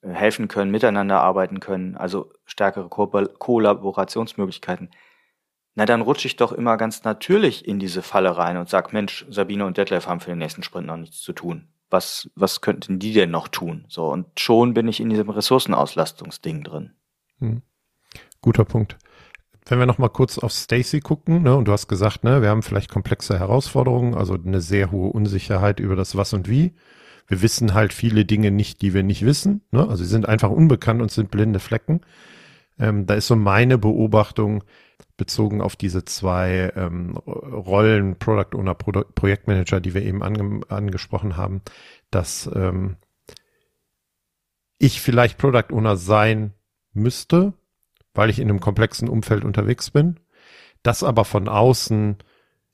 äh, 0.00 0.10
helfen 0.10 0.48
können, 0.48 0.70
miteinander 0.70 1.20
arbeiten 1.20 1.60
können, 1.60 1.96
also 1.96 2.32
stärkere 2.46 2.88
Ko 2.88 3.08
Kollaborationsmöglichkeiten. 3.08 4.90
Na, 5.74 5.84
dann 5.84 6.00
rutsche 6.00 6.28
ich 6.28 6.36
doch 6.36 6.52
immer 6.52 6.78
ganz 6.78 7.04
natürlich 7.04 7.68
in 7.68 7.78
diese 7.78 8.00
Falle 8.00 8.38
rein 8.38 8.56
und 8.56 8.70
sag, 8.70 8.92
Mensch, 8.94 9.26
Sabine 9.28 9.66
und 9.66 9.76
Detlef 9.76 10.06
haben 10.06 10.20
für 10.20 10.30
den 10.30 10.38
nächsten 10.38 10.62
Sprint 10.62 10.86
noch 10.86 10.96
nichts 10.96 11.20
zu 11.20 11.34
tun. 11.34 11.68
Was, 11.90 12.28
was 12.34 12.60
könnten 12.60 12.98
die 12.98 13.12
denn 13.12 13.30
noch 13.30 13.48
tun? 13.48 13.84
So, 13.88 14.10
und 14.10 14.40
schon 14.40 14.74
bin 14.74 14.88
ich 14.88 15.00
in 15.00 15.08
diesem 15.08 15.30
Ressourcenauslastungsding 15.30 16.64
drin. 16.64 16.90
Hm. 17.38 17.62
Guter 18.40 18.64
Punkt. 18.64 18.96
Wenn 19.68 19.78
wir 19.78 19.86
noch 19.86 19.98
mal 19.98 20.08
kurz 20.08 20.38
auf 20.38 20.52
Stacy 20.52 21.00
gucken, 21.00 21.42
ne, 21.42 21.56
und 21.56 21.66
du 21.66 21.72
hast 21.72 21.88
gesagt, 21.88 22.22
ne, 22.22 22.40
wir 22.42 22.48
haben 22.48 22.62
vielleicht 22.62 22.90
komplexe 22.90 23.38
Herausforderungen, 23.38 24.14
also 24.14 24.34
eine 24.34 24.60
sehr 24.60 24.92
hohe 24.92 25.10
Unsicherheit 25.10 25.80
über 25.80 25.96
das 25.96 26.16
Was 26.16 26.32
und 26.32 26.48
Wie. 26.48 26.74
Wir 27.26 27.42
wissen 27.42 27.74
halt 27.74 27.92
viele 27.92 28.24
Dinge 28.24 28.50
nicht, 28.50 28.82
die 28.82 28.94
wir 28.94 29.02
nicht 29.02 29.24
wissen. 29.24 29.62
Ne? 29.72 29.80
Also 29.80 30.04
sie 30.04 30.10
sind 30.10 30.28
einfach 30.28 30.50
unbekannt 30.50 31.02
und 31.02 31.10
sind 31.10 31.30
blinde 31.30 31.58
Flecken. 31.58 32.02
Ähm, 32.78 33.06
da 33.06 33.14
ist 33.14 33.26
so 33.26 33.36
meine 33.36 33.78
Beobachtung 33.78 34.62
bezogen 35.16 35.60
auf 35.60 35.76
diese 35.76 36.04
zwei 36.04 36.72
ähm, 36.76 37.16
Rollen, 37.16 38.18
Product 38.18 38.56
Owner, 38.56 38.74
Pro 38.74 38.92
Projektmanager, 39.14 39.80
die 39.80 39.94
wir 39.94 40.02
eben 40.02 40.22
ange 40.22 40.60
angesprochen 40.68 41.36
haben, 41.36 41.62
dass 42.10 42.50
ähm, 42.54 42.96
ich 44.78 45.00
vielleicht 45.00 45.38
Product 45.38 45.72
Owner 45.72 45.96
sein 45.96 46.52
müsste, 46.92 47.54
weil 48.14 48.30
ich 48.30 48.38
in 48.38 48.48
einem 48.48 48.60
komplexen 48.60 49.08
Umfeld 49.08 49.44
unterwegs 49.44 49.90
bin. 49.90 50.20
Das 50.82 51.02
aber 51.02 51.24
von 51.24 51.48
außen 51.48 52.18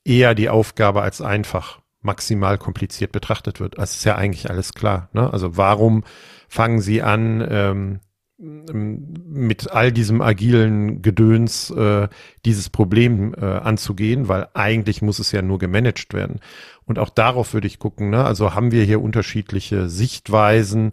eher 0.04 0.34
die 0.34 0.48
Aufgabe 0.48 1.02
als 1.02 1.20
einfach 1.20 1.80
maximal 2.00 2.58
kompliziert 2.58 3.12
betrachtet 3.12 3.60
wird. 3.60 3.78
Das 3.78 3.96
ist 3.96 4.04
ja 4.04 4.16
eigentlich 4.16 4.50
alles 4.50 4.74
klar. 4.74 5.08
Ne? 5.12 5.32
Also 5.32 5.56
warum 5.56 6.02
fangen 6.48 6.80
Sie 6.80 7.02
an, 7.02 7.46
ähm, 7.48 8.00
mit 8.42 9.70
all 9.70 9.92
diesem 9.92 10.20
agilen 10.20 11.00
Gedöns 11.00 11.70
äh, 11.70 12.08
dieses 12.44 12.70
Problem 12.70 13.34
äh, 13.34 13.44
anzugehen, 13.44 14.28
weil 14.28 14.48
eigentlich 14.54 15.00
muss 15.00 15.20
es 15.20 15.30
ja 15.30 15.42
nur 15.42 15.60
gemanagt 15.60 16.12
werden. 16.12 16.40
Und 16.84 16.98
auch 16.98 17.10
darauf 17.10 17.54
würde 17.54 17.68
ich 17.68 17.78
gucken. 17.78 18.10
Ne? 18.10 18.24
Also 18.24 18.54
haben 18.54 18.72
wir 18.72 18.82
hier 18.82 19.00
unterschiedliche 19.00 19.88
Sichtweisen 19.88 20.90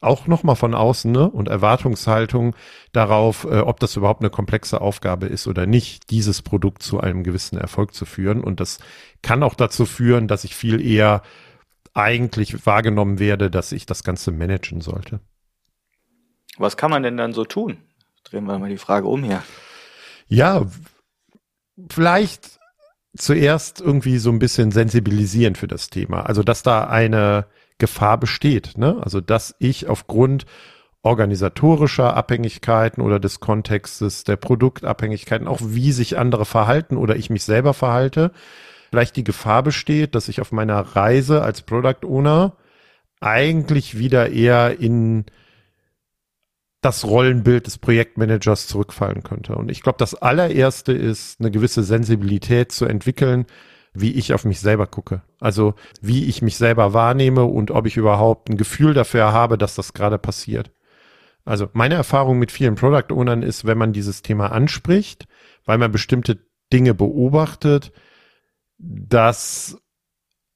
auch 0.00 0.26
nochmal 0.26 0.56
von 0.56 0.74
außen 0.74 1.12
ne? 1.12 1.28
und 1.28 1.48
Erwartungshaltung 1.48 2.56
darauf, 2.92 3.44
äh, 3.44 3.58
ob 3.58 3.78
das 3.80 3.96
überhaupt 3.96 4.22
eine 4.22 4.30
komplexe 4.30 4.80
Aufgabe 4.80 5.26
ist 5.26 5.46
oder 5.46 5.66
nicht, 5.66 6.10
dieses 6.10 6.40
Produkt 6.40 6.82
zu 6.82 6.98
einem 6.98 7.24
gewissen 7.24 7.58
Erfolg 7.58 7.92
zu 7.92 8.06
führen. 8.06 8.42
Und 8.42 8.58
das 8.58 8.78
kann 9.20 9.42
auch 9.42 9.54
dazu 9.54 9.84
führen, 9.84 10.28
dass 10.28 10.44
ich 10.44 10.54
viel 10.54 10.80
eher 10.80 11.20
eigentlich 11.92 12.64
wahrgenommen 12.64 13.18
werde, 13.18 13.50
dass 13.50 13.72
ich 13.72 13.84
das 13.84 14.02
Ganze 14.02 14.32
managen 14.32 14.80
sollte. 14.80 15.20
Was 16.58 16.76
kann 16.76 16.90
man 16.90 17.02
denn 17.02 17.16
dann 17.16 17.32
so 17.32 17.44
tun? 17.44 17.78
Drehen 18.24 18.44
wir 18.44 18.58
mal 18.58 18.68
die 18.68 18.78
Frage 18.78 19.06
um 19.06 19.22
hier. 19.22 19.42
Ja, 20.28 20.66
vielleicht 21.88 22.58
zuerst 23.16 23.80
irgendwie 23.80 24.18
so 24.18 24.30
ein 24.30 24.38
bisschen 24.38 24.70
sensibilisieren 24.70 25.54
für 25.54 25.66
das 25.66 25.88
Thema. 25.88 26.26
Also, 26.26 26.42
dass 26.42 26.62
da 26.62 26.84
eine 26.84 27.46
Gefahr 27.80 28.18
besteht. 28.18 28.78
Ne? 28.78 28.98
Also 29.02 29.20
dass 29.20 29.56
ich 29.58 29.88
aufgrund 29.88 30.46
organisatorischer 31.02 32.14
Abhängigkeiten 32.14 33.02
oder 33.02 33.18
des 33.18 33.40
Kontextes 33.40 34.22
der 34.22 34.36
Produktabhängigkeiten, 34.36 35.48
auch 35.48 35.58
wie 35.62 35.90
sich 35.90 36.16
andere 36.16 36.44
verhalten 36.44 36.96
oder 36.96 37.16
ich 37.16 37.30
mich 37.30 37.42
selber 37.42 37.74
verhalte, 37.74 38.30
vielleicht 38.90 39.16
die 39.16 39.24
Gefahr 39.24 39.64
besteht, 39.64 40.14
dass 40.14 40.28
ich 40.28 40.40
auf 40.40 40.52
meiner 40.52 40.78
Reise 40.78 41.42
als 41.42 41.62
Product 41.62 42.04
Owner 42.04 42.56
eigentlich 43.20 43.98
wieder 43.98 44.30
eher 44.30 44.78
in 44.78 45.24
das 46.80 47.04
Rollenbild 47.04 47.66
des 47.66 47.78
Projektmanagers 47.78 48.66
zurückfallen 48.66 49.22
könnte. 49.22 49.54
Und 49.54 49.70
ich 49.70 49.82
glaube, 49.82 49.98
das 49.98 50.14
allererste 50.14 50.92
ist, 50.92 51.40
eine 51.40 51.50
gewisse 51.50 51.82
Sensibilität 51.82 52.72
zu 52.72 52.86
entwickeln, 52.86 53.46
wie 53.92 54.12
ich 54.12 54.32
auf 54.32 54.44
mich 54.44 54.60
selber 54.60 54.86
gucke. 54.86 55.22
Also 55.40 55.74
wie 56.00 56.26
ich 56.26 56.42
mich 56.42 56.56
selber 56.56 56.94
wahrnehme 56.94 57.44
und 57.44 57.70
ob 57.70 57.86
ich 57.86 57.96
überhaupt 57.96 58.48
ein 58.48 58.56
Gefühl 58.56 58.94
dafür 58.94 59.32
habe, 59.32 59.58
dass 59.58 59.74
das 59.74 59.92
gerade 59.92 60.18
passiert. 60.18 60.70
Also 61.44 61.68
meine 61.72 61.96
Erfahrung 61.96 62.38
mit 62.38 62.52
vielen 62.52 62.76
Product 62.76 63.12
Ownern 63.12 63.42
ist, 63.42 63.66
wenn 63.66 63.78
man 63.78 63.92
dieses 63.92 64.22
Thema 64.22 64.52
anspricht, 64.52 65.26
weil 65.64 65.78
man 65.78 65.90
bestimmte 65.90 66.38
Dinge 66.72 66.94
beobachtet, 66.94 67.92
dass 68.78 69.78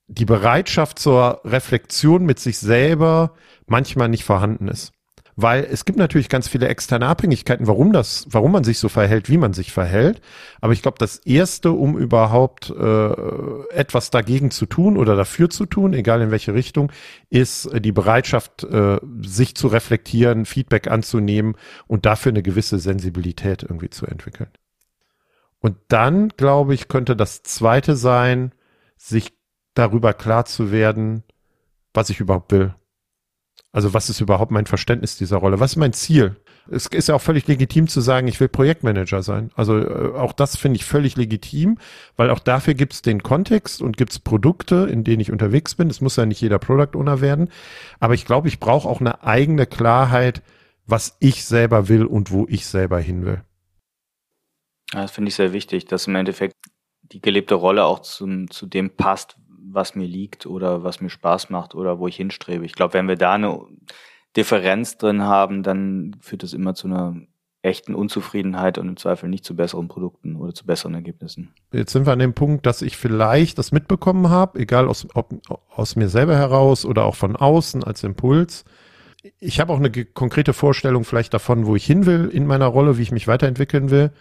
die 0.06 0.26
Bereitschaft 0.26 0.98
zur 0.98 1.40
Reflexion 1.44 2.24
mit 2.24 2.38
sich 2.38 2.58
selber 2.58 3.34
manchmal 3.66 4.08
nicht 4.08 4.24
vorhanden 4.24 4.68
ist 4.68 4.92
weil 5.36 5.64
es 5.64 5.84
gibt 5.84 5.98
natürlich 5.98 6.28
ganz 6.28 6.48
viele 6.48 6.68
externe 6.68 7.06
Abhängigkeiten, 7.06 7.66
warum 7.66 7.92
das, 7.92 8.26
warum 8.30 8.52
man 8.52 8.64
sich 8.64 8.78
so 8.78 8.88
verhält, 8.88 9.28
wie 9.28 9.38
man 9.38 9.52
sich 9.52 9.72
verhält. 9.72 10.20
Aber 10.60 10.72
ich 10.72 10.82
glaube, 10.82 10.98
das 10.98 11.16
erste, 11.18 11.72
um 11.72 11.98
überhaupt 11.98 12.70
äh, 12.70 13.68
etwas 13.70 14.10
dagegen 14.10 14.50
zu 14.50 14.66
tun 14.66 14.96
oder 14.96 15.16
dafür 15.16 15.50
zu 15.50 15.66
tun, 15.66 15.92
egal 15.92 16.20
in 16.22 16.30
welche 16.30 16.54
Richtung, 16.54 16.92
ist 17.30 17.66
äh, 17.66 17.80
die 17.80 17.92
Bereitschaft, 17.92 18.64
äh, 18.64 19.00
sich 19.22 19.56
zu 19.56 19.68
reflektieren, 19.68 20.44
Feedback 20.44 20.88
anzunehmen 20.88 21.56
und 21.86 22.06
dafür 22.06 22.30
eine 22.30 22.42
gewisse 22.42 22.78
Sensibilität 22.78 23.62
irgendwie 23.62 23.90
zu 23.90 24.06
entwickeln. 24.06 24.50
Und 25.58 25.76
dann, 25.88 26.28
glaube 26.28 26.74
ich, 26.74 26.88
könnte 26.88 27.16
das 27.16 27.42
zweite 27.42 27.96
sein, 27.96 28.52
sich 28.96 29.32
darüber 29.74 30.12
klar 30.12 30.44
zu 30.44 30.70
werden, 30.70 31.24
was 31.92 32.10
ich 32.10 32.20
überhaupt 32.20 32.52
will. 32.52 32.74
Also 33.72 33.92
was 33.92 34.08
ist 34.08 34.20
überhaupt 34.20 34.52
mein 34.52 34.66
Verständnis 34.66 35.16
dieser 35.16 35.38
Rolle? 35.38 35.58
Was 35.58 35.72
ist 35.72 35.76
mein 35.76 35.92
Ziel? 35.92 36.36
Es 36.70 36.86
ist 36.86 37.08
ja 37.08 37.16
auch 37.16 37.20
völlig 37.20 37.46
legitim 37.46 37.88
zu 37.88 38.00
sagen, 38.00 38.28
ich 38.28 38.38
will 38.40 38.48
Projektmanager 38.48 39.22
sein. 39.22 39.50
Also 39.56 39.78
äh, 39.78 40.16
auch 40.16 40.32
das 40.32 40.56
finde 40.56 40.76
ich 40.76 40.84
völlig 40.84 41.16
legitim, 41.16 41.78
weil 42.16 42.30
auch 42.30 42.38
dafür 42.38 42.74
gibt 42.74 42.92
es 42.92 43.02
den 43.02 43.22
Kontext 43.22 43.82
und 43.82 43.96
gibt 43.96 44.12
es 44.12 44.20
Produkte, 44.20 44.88
in 44.90 45.02
denen 45.02 45.20
ich 45.20 45.32
unterwegs 45.32 45.74
bin. 45.74 45.90
Es 45.90 46.00
muss 46.00 46.16
ja 46.16 46.24
nicht 46.24 46.40
jeder 46.40 46.58
Product 46.58 46.96
Owner 46.96 47.20
werden. 47.20 47.50
Aber 47.98 48.14
ich 48.14 48.24
glaube, 48.24 48.48
ich 48.48 48.60
brauche 48.60 48.88
auch 48.88 49.00
eine 49.00 49.24
eigene 49.24 49.66
Klarheit, 49.66 50.42
was 50.86 51.16
ich 51.18 51.44
selber 51.44 51.88
will 51.88 52.04
und 52.04 52.30
wo 52.30 52.46
ich 52.48 52.66
selber 52.66 53.00
hin 53.00 53.26
will. 53.26 53.42
Das 54.92 55.10
finde 55.10 55.30
ich 55.30 55.34
sehr 55.34 55.52
wichtig, 55.52 55.86
dass 55.86 56.06
im 56.06 56.14
Endeffekt 56.14 56.54
die 57.02 57.20
gelebte 57.20 57.54
Rolle 57.54 57.84
auch 57.84 58.00
zum, 58.00 58.50
zu 58.50 58.66
dem 58.66 58.90
passt, 58.90 59.36
was 59.74 59.94
mir 59.94 60.06
liegt 60.06 60.46
oder 60.46 60.84
was 60.84 61.00
mir 61.00 61.10
Spaß 61.10 61.50
macht 61.50 61.74
oder 61.74 61.98
wo 61.98 62.08
ich 62.08 62.16
hinstrebe. 62.16 62.64
Ich 62.64 62.74
glaube, 62.74 62.94
wenn 62.94 63.08
wir 63.08 63.16
da 63.16 63.34
eine 63.34 63.60
Differenz 64.36 64.96
drin 64.98 65.22
haben, 65.22 65.62
dann 65.62 66.16
führt 66.20 66.42
das 66.42 66.52
immer 66.52 66.74
zu 66.74 66.86
einer 66.86 67.16
echten 67.62 67.94
Unzufriedenheit 67.94 68.76
und 68.76 68.88
im 68.88 68.96
Zweifel 68.96 69.28
nicht 69.28 69.44
zu 69.44 69.56
besseren 69.56 69.88
Produkten 69.88 70.36
oder 70.36 70.54
zu 70.54 70.66
besseren 70.66 70.94
Ergebnissen. 70.94 71.54
Jetzt 71.72 71.92
sind 71.92 72.06
wir 72.06 72.12
an 72.12 72.18
dem 72.18 72.34
Punkt, 72.34 72.66
dass 72.66 72.82
ich 72.82 72.96
vielleicht 72.96 73.58
das 73.58 73.72
mitbekommen 73.72 74.28
habe, 74.28 74.58
egal 74.58 74.86
aus, 74.86 75.06
ob, 75.14 75.34
aus 75.70 75.96
mir 75.96 76.08
selber 76.08 76.36
heraus 76.36 76.84
oder 76.84 77.04
auch 77.04 77.14
von 77.14 77.36
außen 77.36 77.82
als 77.82 78.04
Impuls. 78.04 78.64
Ich 79.38 79.60
habe 79.60 79.72
auch 79.72 79.78
eine 79.78 79.90
konkrete 79.90 80.52
Vorstellung 80.52 81.04
vielleicht 81.04 81.32
davon, 81.32 81.64
wo 81.64 81.74
ich 81.74 81.86
hin 81.86 82.04
will 82.04 82.28
in 82.28 82.46
meiner 82.46 82.66
Rolle, 82.66 82.98
wie 82.98 83.02
ich 83.02 83.12
mich 83.12 83.26
weiterentwickeln 83.26 83.90
will. 83.90 84.12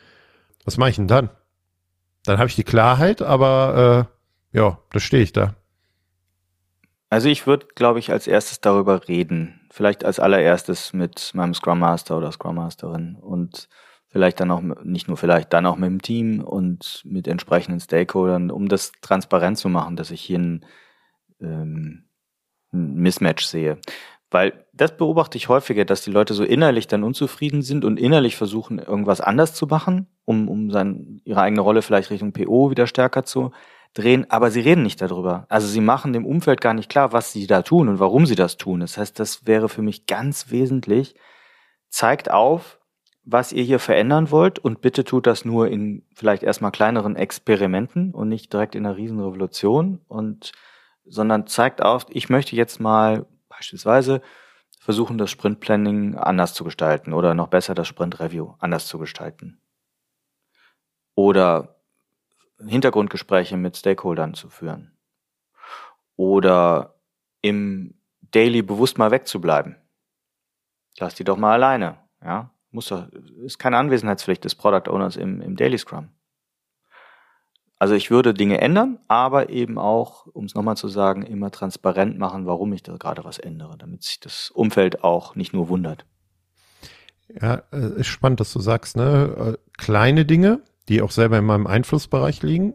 Was 0.64 0.78
mache 0.78 0.92
ich 0.92 0.96
denn 0.96 1.10
dann? 1.10 1.30
Dann 2.24 2.38
habe 2.38 2.48
ich 2.48 2.56
die 2.56 2.64
Klarheit, 2.64 3.22
aber 3.22 4.08
äh, 4.10 4.13
ja, 4.54 4.80
da 4.92 5.00
stehe 5.00 5.24
ich 5.24 5.34
da. 5.34 5.56
Also 7.10 7.30
ich 7.30 7.46
würde, 7.46 7.68
glaube 7.76 8.00
ich, 8.00 8.12
als 8.12 8.26
erstes 8.26 8.60
darüber 8.60 9.08
reden. 9.08 9.62
Vielleicht 9.72 10.04
als 10.04 10.20
allererstes 10.20 10.94
mit 10.94 11.32
meinem 11.36 11.54
Scrum 11.54 11.80
Master 11.80 12.18
oder 12.18 12.32
Scrum 12.32 12.56
Masterin 12.56 13.18
und 13.22 13.70
vielleicht 14.08 14.40
dann 14.40 14.52
auch, 14.52 14.62
nicht 14.84 15.08
nur 15.08 15.18
vielleicht, 15.18 15.54
dann 15.54 15.66
auch 15.66 15.76
mit 15.76 15.90
dem 15.90 16.02
Team 16.02 16.44
und 16.44 17.02
mit 17.06 17.28
entsprechenden 17.28 17.80
Stakeholdern, 17.80 18.52
um 18.52 18.68
das 18.68 18.92
transparent 19.02 19.58
zu 19.58 19.70
machen, 19.70 19.96
dass 19.96 20.12
ich 20.12 20.22
hier 20.22 20.40
ein, 20.40 20.66
ähm, 21.40 22.06
ein 22.72 22.96
Mismatch 22.96 23.46
sehe. 23.46 23.78
Weil 24.32 24.66
das 24.74 24.98
beobachte 24.98 25.38
ich 25.38 25.50
häufiger, 25.50 25.86
dass 25.86 26.04
die 26.04 26.12
Leute 26.12 26.34
so 26.34 26.44
innerlich 26.44 26.88
dann 26.88 27.04
unzufrieden 27.04 27.62
sind 27.62 27.86
und 27.86 28.00
innerlich 28.00 28.36
versuchen, 28.36 28.80
irgendwas 28.80 29.22
anders 29.22 29.54
zu 29.54 29.68
machen, 29.68 30.08
um, 30.26 30.50
um 30.50 30.72
sein, 30.72 31.22
ihre 31.26 31.42
eigene 31.42 31.62
Rolle 31.62 31.84
vielleicht 31.84 32.10
Richtung 32.10 32.34
PO 32.34 32.72
wieder 32.72 32.88
stärker 32.88 33.24
zu 33.24 33.52
drehen, 33.94 34.30
aber 34.30 34.52
sie 34.52 34.62
reden 34.62 34.84
nicht 34.84 35.02
darüber. 35.02 35.46
Also 35.50 35.68
sie 35.68 35.82
machen 35.82 36.14
dem 36.14 36.26
Umfeld 36.26 36.62
gar 36.62 36.74
nicht 36.74 36.90
klar, 36.90 37.14
was 37.14 37.32
sie 37.32 37.48
da 37.48 37.62
tun 37.62 37.90
und 37.90 38.00
warum 38.00 38.26
sie 38.26 38.36
das 38.36 38.58
tun. 38.58 38.80
Das 38.80 38.98
heißt, 38.98 39.20
das 39.20 39.46
wäre 39.46 39.70
für 39.70 39.82
mich 39.82 40.08
ganz 40.08 40.50
wesentlich. 40.50 41.16
Zeigt 41.90 42.32
auf, 42.32 42.80
was 43.24 43.54
ihr 43.54 43.64
hier 43.64 43.80
verändern 43.80 44.32
wollt 44.32 44.60
und 44.60 44.82
bitte 44.82 45.04
tut 45.04 45.28
das 45.28 45.46
nur 45.46 45.68
in 45.70 46.06
vielleicht 46.14 46.44
erstmal 46.44 46.72
kleineren 46.72 47.16
Experimenten 47.16 48.14
und 48.14 48.30
nicht 48.30 48.52
direkt 48.52 48.76
in 48.76 48.86
einer 48.86 48.98
Riesenrevolution 48.98 50.02
und 50.08 50.52
sondern 51.06 51.48
zeigt 51.48 51.82
auf, 51.82 52.06
ich 52.10 52.30
möchte 52.30 52.56
jetzt 52.56 52.80
mal 52.80 53.26
Beispielsweise 53.50 54.22
versuchen, 54.80 55.18
das 55.18 55.32
Sprint 55.32 55.60
Planning 55.60 56.16
anders 56.16 56.54
zu 56.54 56.64
gestalten 56.64 57.14
oder 57.14 57.34
noch 57.34 57.48
besser 57.48 57.76
das 57.76 57.88
Sprint 57.88 58.20
Review 58.20 58.56
anders 58.60 58.88
zu 58.88 59.00
gestalten. 59.00 59.62
Oder 61.16 61.73
Hintergrundgespräche 62.60 63.58
mit 63.58 63.78
Stakeholdern 63.78 64.34
zu 64.34 64.50
führen. 64.50 64.98
Oder 66.16 66.96
im 67.42 67.96
Daily 68.22 68.62
bewusst 68.62 68.98
mal 68.98 69.12
wegzubleiben. 69.12 69.78
Lass 71.00 71.16
die 71.16 71.24
doch 71.24 71.38
mal 71.38 71.54
alleine, 71.54 71.98
ja. 72.24 72.52
Muss 72.72 72.88
doch, 72.88 73.08
ist 73.44 73.60
keine 73.60 73.78
Anwesenheitspflicht 73.78 74.44
des 74.44 74.56
Product 74.56 74.90
Owners 74.90 75.16
im, 75.16 75.42
im 75.42 75.56
Daily 75.56 75.78
Scrum. 75.78 76.10
Also 77.78 77.96
ich 77.96 78.10
würde 78.10 78.34
Dinge 78.34 78.62
ändern, 78.62 79.00
aber 79.08 79.50
eben 79.50 79.78
auch, 79.78 80.26
um 80.28 80.46
es 80.46 80.56
nochmal 80.56 80.78
zu 80.78 80.88
sagen, 80.88 81.22
immer 81.24 81.52
transparent 81.52 82.18
machen, 82.18 82.46
warum 82.46 82.72
ich 82.74 82.82
da 82.82 82.96
gerade 82.96 83.26
was 83.26 83.38
ändere, 83.38 83.78
damit 83.78 84.04
sich 84.04 84.20
das 84.22 84.50
Umfeld 84.50 85.04
auch 85.04 85.36
nicht 85.36 85.54
nur 85.54 85.70
wundert. 85.70 86.06
Ja, 87.28 87.64
äh, 87.72 88.00
ist 88.00 88.08
spannend, 88.08 88.40
dass 88.40 88.54
du 88.54 88.60
sagst, 88.60 88.96
ne? 88.96 89.58
Äh, 89.58 89.72
kleine 89.78 90.26
Dinge, 90.26 90.62
die 90.90 91.02
auch 91.02 91.12
selber 91.12 91.38
in 91.38 91.46
meinem 91.46 91.68
Einflussbereich 91.68 92.42
liegen 92.42 92.74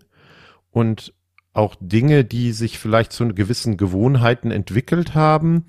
und 0.71 1.12
auch 1.53 1.75
Dinge, 1.81 2.25
die 2.25 2.53
sich 2.53 2.79
vielleicht 2.79 3.12
zu 3.12 3.27
gewissen 3.29 3.77
Gewohnheiten 3.77 4.51
entwickelt 4.51 5.14
haben, 5.14 5.64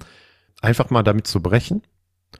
einfach 0.61 0.89
mal 0.89 1.03
damit 1.03 1.27
zu 1.27 1.41
brechen. 1.41 1.81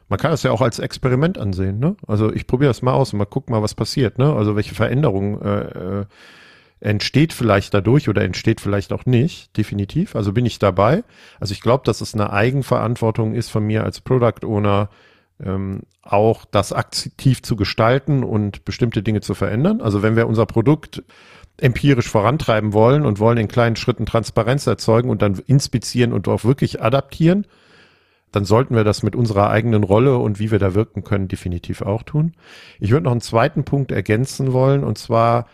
Man 0.08 0.20
kann 0.20 0.32
das 0.32 0.44
ja 0.44 0.52
auch 0.52 0.62
als 0.62 0.78
Experiment 0.80 1.38
ansehen, 1.38 1.80
ne? 1.80 1.96
Also 2.06 2.32
ich 2.32 2.46
probiere 2.46 2.70
das 2.70 2.82
mal 2.82 2.94
aus 2.94 3.12
und 3.12 3.20
mal 3.20 3.26
gucken 3.26 3.54
mal, 3.54 3.64
was 3.64 3.74
passiert, 3.74 4.20
ne? 4.20 4.34
Also 4.34 4.56
welche 4.56 4.76
Veränderungen 4.76 5.42
äh, 5.42 6.02
äh, 6.02 6.06
entsteht 6.80 7.34
vielleicht 7.34 7.74
dadurch 7.74 8.08
oder 8.08 8.24
entsteht 8.24 8.62
vielleicht 8.62 8.94
auch 8.94 9.06
nicht, 9.06 9.58
definitiv. 9.58 10.16
Also 10.16 10.32
bin 10.32 10.46
ich 10.46 10.60
dabei. 10.60 11.04
Also 11.40 11.54
ich 11.54 11.62
glaube, 11.62 11.84
dass 11.86 12.02
es 12.02 12.14
eine 12.14 12.32
Eigenverantwortung 12.32 13.34
ist 13.34 13.50
von 13.50 13.66
mir 13.66 13.84
als 13.84 14.00
Product 14.00 14.46
Owner, 14.46 14.90
ähm, 15.44 15.82
auch 16.02 16.46
das 16.46 16.74
aktiv 16.74 17.42
zu 17.42 17.56
gestalten 17.56 18.24
und 18.24 18.66
bestimmte 18.66 19.04
Dinge 19.04 19.22
zu 19.22 19.34
verändern. 19.34 19.82
Also 19.82 20.02
wenn 20.02 20.16
wir 20.16 20.28
unser 20.28 20.46
Produkt 20.46 21.04
empirisch 21.58 22.10
vorantreiben 22.10 22.74
wollen 22.74 23.06
und 23.06 23.20
wollen 23.20 23.38
in 23.38 23.48
kleinen 23.48 23.76
Schritten 23.76 24.06
Transparenz 24.06 24.66
erzeugen 24.66 25.10
und 25.10 25.22
dann 25.22 25.40
inspizieren 25.46 26.14
und 26.14 26.28
auch 26.28 26.44
wirklich 26.44 26.82
adaptieren, 26.82 27.46
dann 28.32 28.46
sollten 28.46 28.76
wir 28.76 28.84
das 28.84 29.04
mit 29.04 29.16
unserer 29.16 29.50
eigenen 29.50 29.84
Rolle 29.84 30.18
und 30.18 30.40
wie 30.40 30.52
wir 30.52 30.60
da 30.60 30.74
wirken 30.74 31.04
können 31.04 31.28
definitiv 31.28 31.82
auch 31.82 32.04
tun. 32.04 32.34
Ich 32.80 32.92
würde 32.92 33.06
noch 33.06 33.12
einen 33.12 33.22
zweiten 33.22 33.64
Punkt 33.66 33.92
ergänzen 33.92 34.54
wollen 34.54 34.84
und 34.84 34.98
zwar 34.98 35.48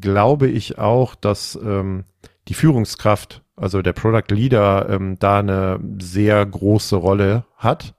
glaube 0.00 0.48
ich 0.48 0.78
auch, 0.78 1.14
dass 1.14 1.58
ähm, 1.62 2.04
die 2.48 2.54
Führungskraft, 2.54 3.42
also 3.56 3.80
der 3.80 3.94
Product 3.94 4.34
Leader, 4.34 4.88
ähm, 4.90 5.16
da 5.18 5.38
eine 5.38 5.80
sehr 5.98 6.44
große 6.44 6.96
Rolle 6.96 7.46
hat, 7.56 7.94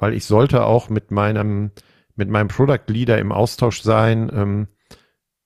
weil 0.00 0.14
ich 0.14 0.24
sollte 0.24 0.64
auch 0.64 0.88
mit 0.88 1.10
meinem 1.10 1.70
mit 2.16 2.28
meinem 2.28 2.48
Product 2.48 2.88
Leader 2.88 3.18
im 3.18 3.32
Austausch 3.32 3.82
sein, 3.82 4.30
ähm, 4.34 4.68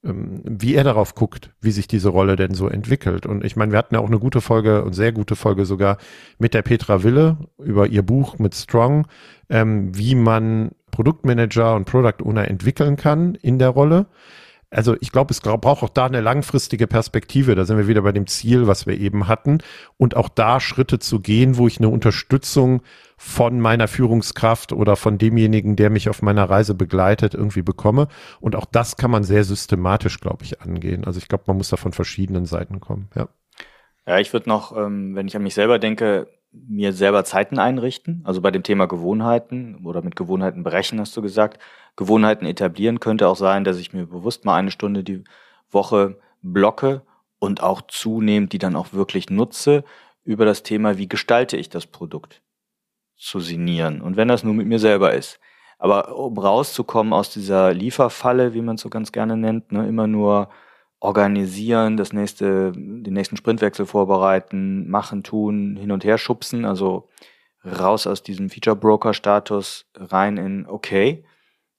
ähm, 0.05 0.43
wie 0.45 0.75
er 0.75 0.85
darauf 0.85 1.15
guckt, 1.15 1.51
wie 1.61 1.71
sich 1.71 1.87
diese 1.87 2.09
Rolle 2.09 2.37
denn 2.37 2.55
so 2.55 2.69
entwickelt. 2.69 3.27
Und 3.27 3.45
ich 3.45 3.57
meine, 3.57 3.73
wir 3.73 3.79
hatten 3.79 3.95
ja 3.95 4.01
auch 4.01 4.09
eine 4.09 4.19
gute 4.19 4.41
Folge 4.41 4.85
und 4.85 4.93
sehr 4.93 5.13
gute 5.13 5.37
Folge 5.37 5.67
sogar 5.67 5.99
mit 6.39 6.53
der 6.53 6.63
Petra 6.63 7.03
Wille 7.03 7.39
über 7.59 7.87
ihr 7.87 8.03
Buch 8.03 8.39
mit 8.39 8.55
Strong, 8.55 9.07
ähm, 9.49 9.97
wie 9.97 10.15
man 10.15 10.73
Produktmanager 10.91 11.75
und 11.75 11.87
Product 11.87 12.23
Owner 12.25 12.49
entwickeln 12.49 12.97
kann 12.97 13.35
in 13.35 13.59
der 13.59 13.71
Rolle 13.71 14.07
also 14.75 14.97
ich 15.01 15.13
glaube, 15.13 15.33
es 15.33 15.41
braucht 15.41 15.83
auch 15.83 15.89
da 15.89 16.07
eine 16.07 16.21
langfristige 16.21 16.87
Perspektive. 16.87 17.55
Da 17.55 17.65
sind 17.65 17.79
wir 17.79 17.89
wieder 17.89 18.03
bei 18.03 18.13
dem 18.13 18.27
Ziel, 18.27 18.67
was 18.67 18.87
wir 18.87 18.99
eben 18.99 19.29
hatten. 19.29 19.59
Und 19.97 20.17
auch 20.17 20.29
da 20.29 20.61
Schritte 20.61 20.99
zu 20.99 21.21
gehen, 21.21 21.57
wo 21.57 21.67
ich 21.67 21.79
eine 21.79 21.89
Unterstützung 21.89 22.83
von 23.17 23.61
meiner 23.61 23.87
Führungskraft 23.89 24.73
oder 24.73 24.97
von 24.97 25.19
demjenigen, 25.19 25.77
der 25.77 25.91
mich 25.91 26.09
auf 26.09 26.23
meiner 26.23 26.51
Reise 26.51 26.75
begleitet, 26.75 27.35
irgendwie 27.35 27.63
bekomme. 27.63 28.09
Und 28.41 28.57
auch 28.57 28.67
das 28.67 28.97
kann 28.97 29.11
man 29.11 29.23
sehr 29.23 29.45
systematisch, 29.45 30.21
glaube 30.21 30.45
ich, 30.45 30.61
angehen. 30.61 31.05
Also 31.05 31.19
ich 31.19 31.29
glaube, 31.29 31.45
man 31.47 31.57
muss 31.57 31.71
da 31.71 31.77
von 31.77 31.93
verschiedenen 31.93 32.45
Seiten 32.45 32.81
kommen. 32.81 33.09
Ja. 33.15 33.29
Ja, 34.07 34.19
ich 34.19 34.33
würde 34.33 34.51
noch, 34.51 34.77
ähm, 34.77 35.15
wenn 35.15 35.29
ich 35.29 35.37
an 35.37 35.43
mich 35.43 35.55
selber 35.55 35.79
denke, 35.79 36.27
mir 36.69 36.93
selber 36.93 37.25
Zeiten 37.25 37.59
einrichten. 37.59 38.23
Also 38.25 38.41
bei 38.41 38.51
dem 38.51 38.63
Thema 38.63 38.87
Gewohnheiten 38.87 39.85
oder 39.85 40.03
mit 40.03 40.17
Gewohnheiten 40.17 40.63
brechen, 40.63 41.01
hast 41.01 41.17
du 41.17 41.23
gesagt. 41.23 41.61
Gewohnheiten 41.97 42.47
etablieren 42.47 43.01
könnte 43.01 43.29
auch 43.29 43.37
sein, 43.37 43.65
dass 43.65 43.79
ich 43.79 43.93
mir 43.93 44.07
bewusst 44.07 44.45
mal 44.45 44.57
eine 44.57 44.71
Stunde 44.71 45.05
die 45.05 45.25
Woche 45.71 46.19
blocke 46.43 47.03
und 47.39 47.63
auch 47.63 47.83
zunehmend 47.83 48.53
die 48.53 48.59
dann 48.59 48.77
auch 48.77 48.93
wirklich 48.93 49.31
nutze 49.31 49.85
über 50.25 50.45
das 50.45 50.63
Thema, 50.63 50.97
wie 50.97 51.09
gestalte 51.09 51.57
ich 51.57 51.69
das 51.69 51.87
Produkt 51.87 52.43
zu 53.17 53.41
signieren. 53.41 54.01
Und 54.01 54.17
wenn 54.17 54.29
das 54.29 54.45
nur 54.45 54.55
mit 54.55 54.67
mir 54.67 54.79
selber 54.79 55.13
ist. 55.13 55.41
Aber 55.79 56.17
um 56.17 56.39
rauszukommen 56.39 57.13
aus 57.13 57.31
dieser 57.31 57.75
Lieferfalle, 57.75 58.55
wie 58.55 58.63
man 58.63 58.77
es 58.77 58.81
so 58.81 58.89
ganz 58.89 59.13
gerne 59.13 59.37
nennt, 59.37 59.73
ne, 59.73 59.87
immer 59.87 60.07
nur 60.07 60.49
organisieren, 61.05 61.99
das 61.99 62.15
nächste, 62.15 62.73
den 62.73 63.13
nächsten 63.13 63.37
Sprintwechsel 63.37 63.85
vorbereiten, 63.85 64.89
machen, 64.89 65.23
tun, 65.23 65.77
hin 65.77 65.93
und 65.93 66.03
her 66.03 66.17
schubsen, 66.17 66.65
also 66.65 67.09
raus 67.63 68.07
aus 68.07 68.23
diesem 68.23 68.49
Feature 68.49 68.75
Broker 68.75 69.13
Status 69.13 69.87
rein 69.95 70.39
in 70.39 70.67
okay, 70.67 71.25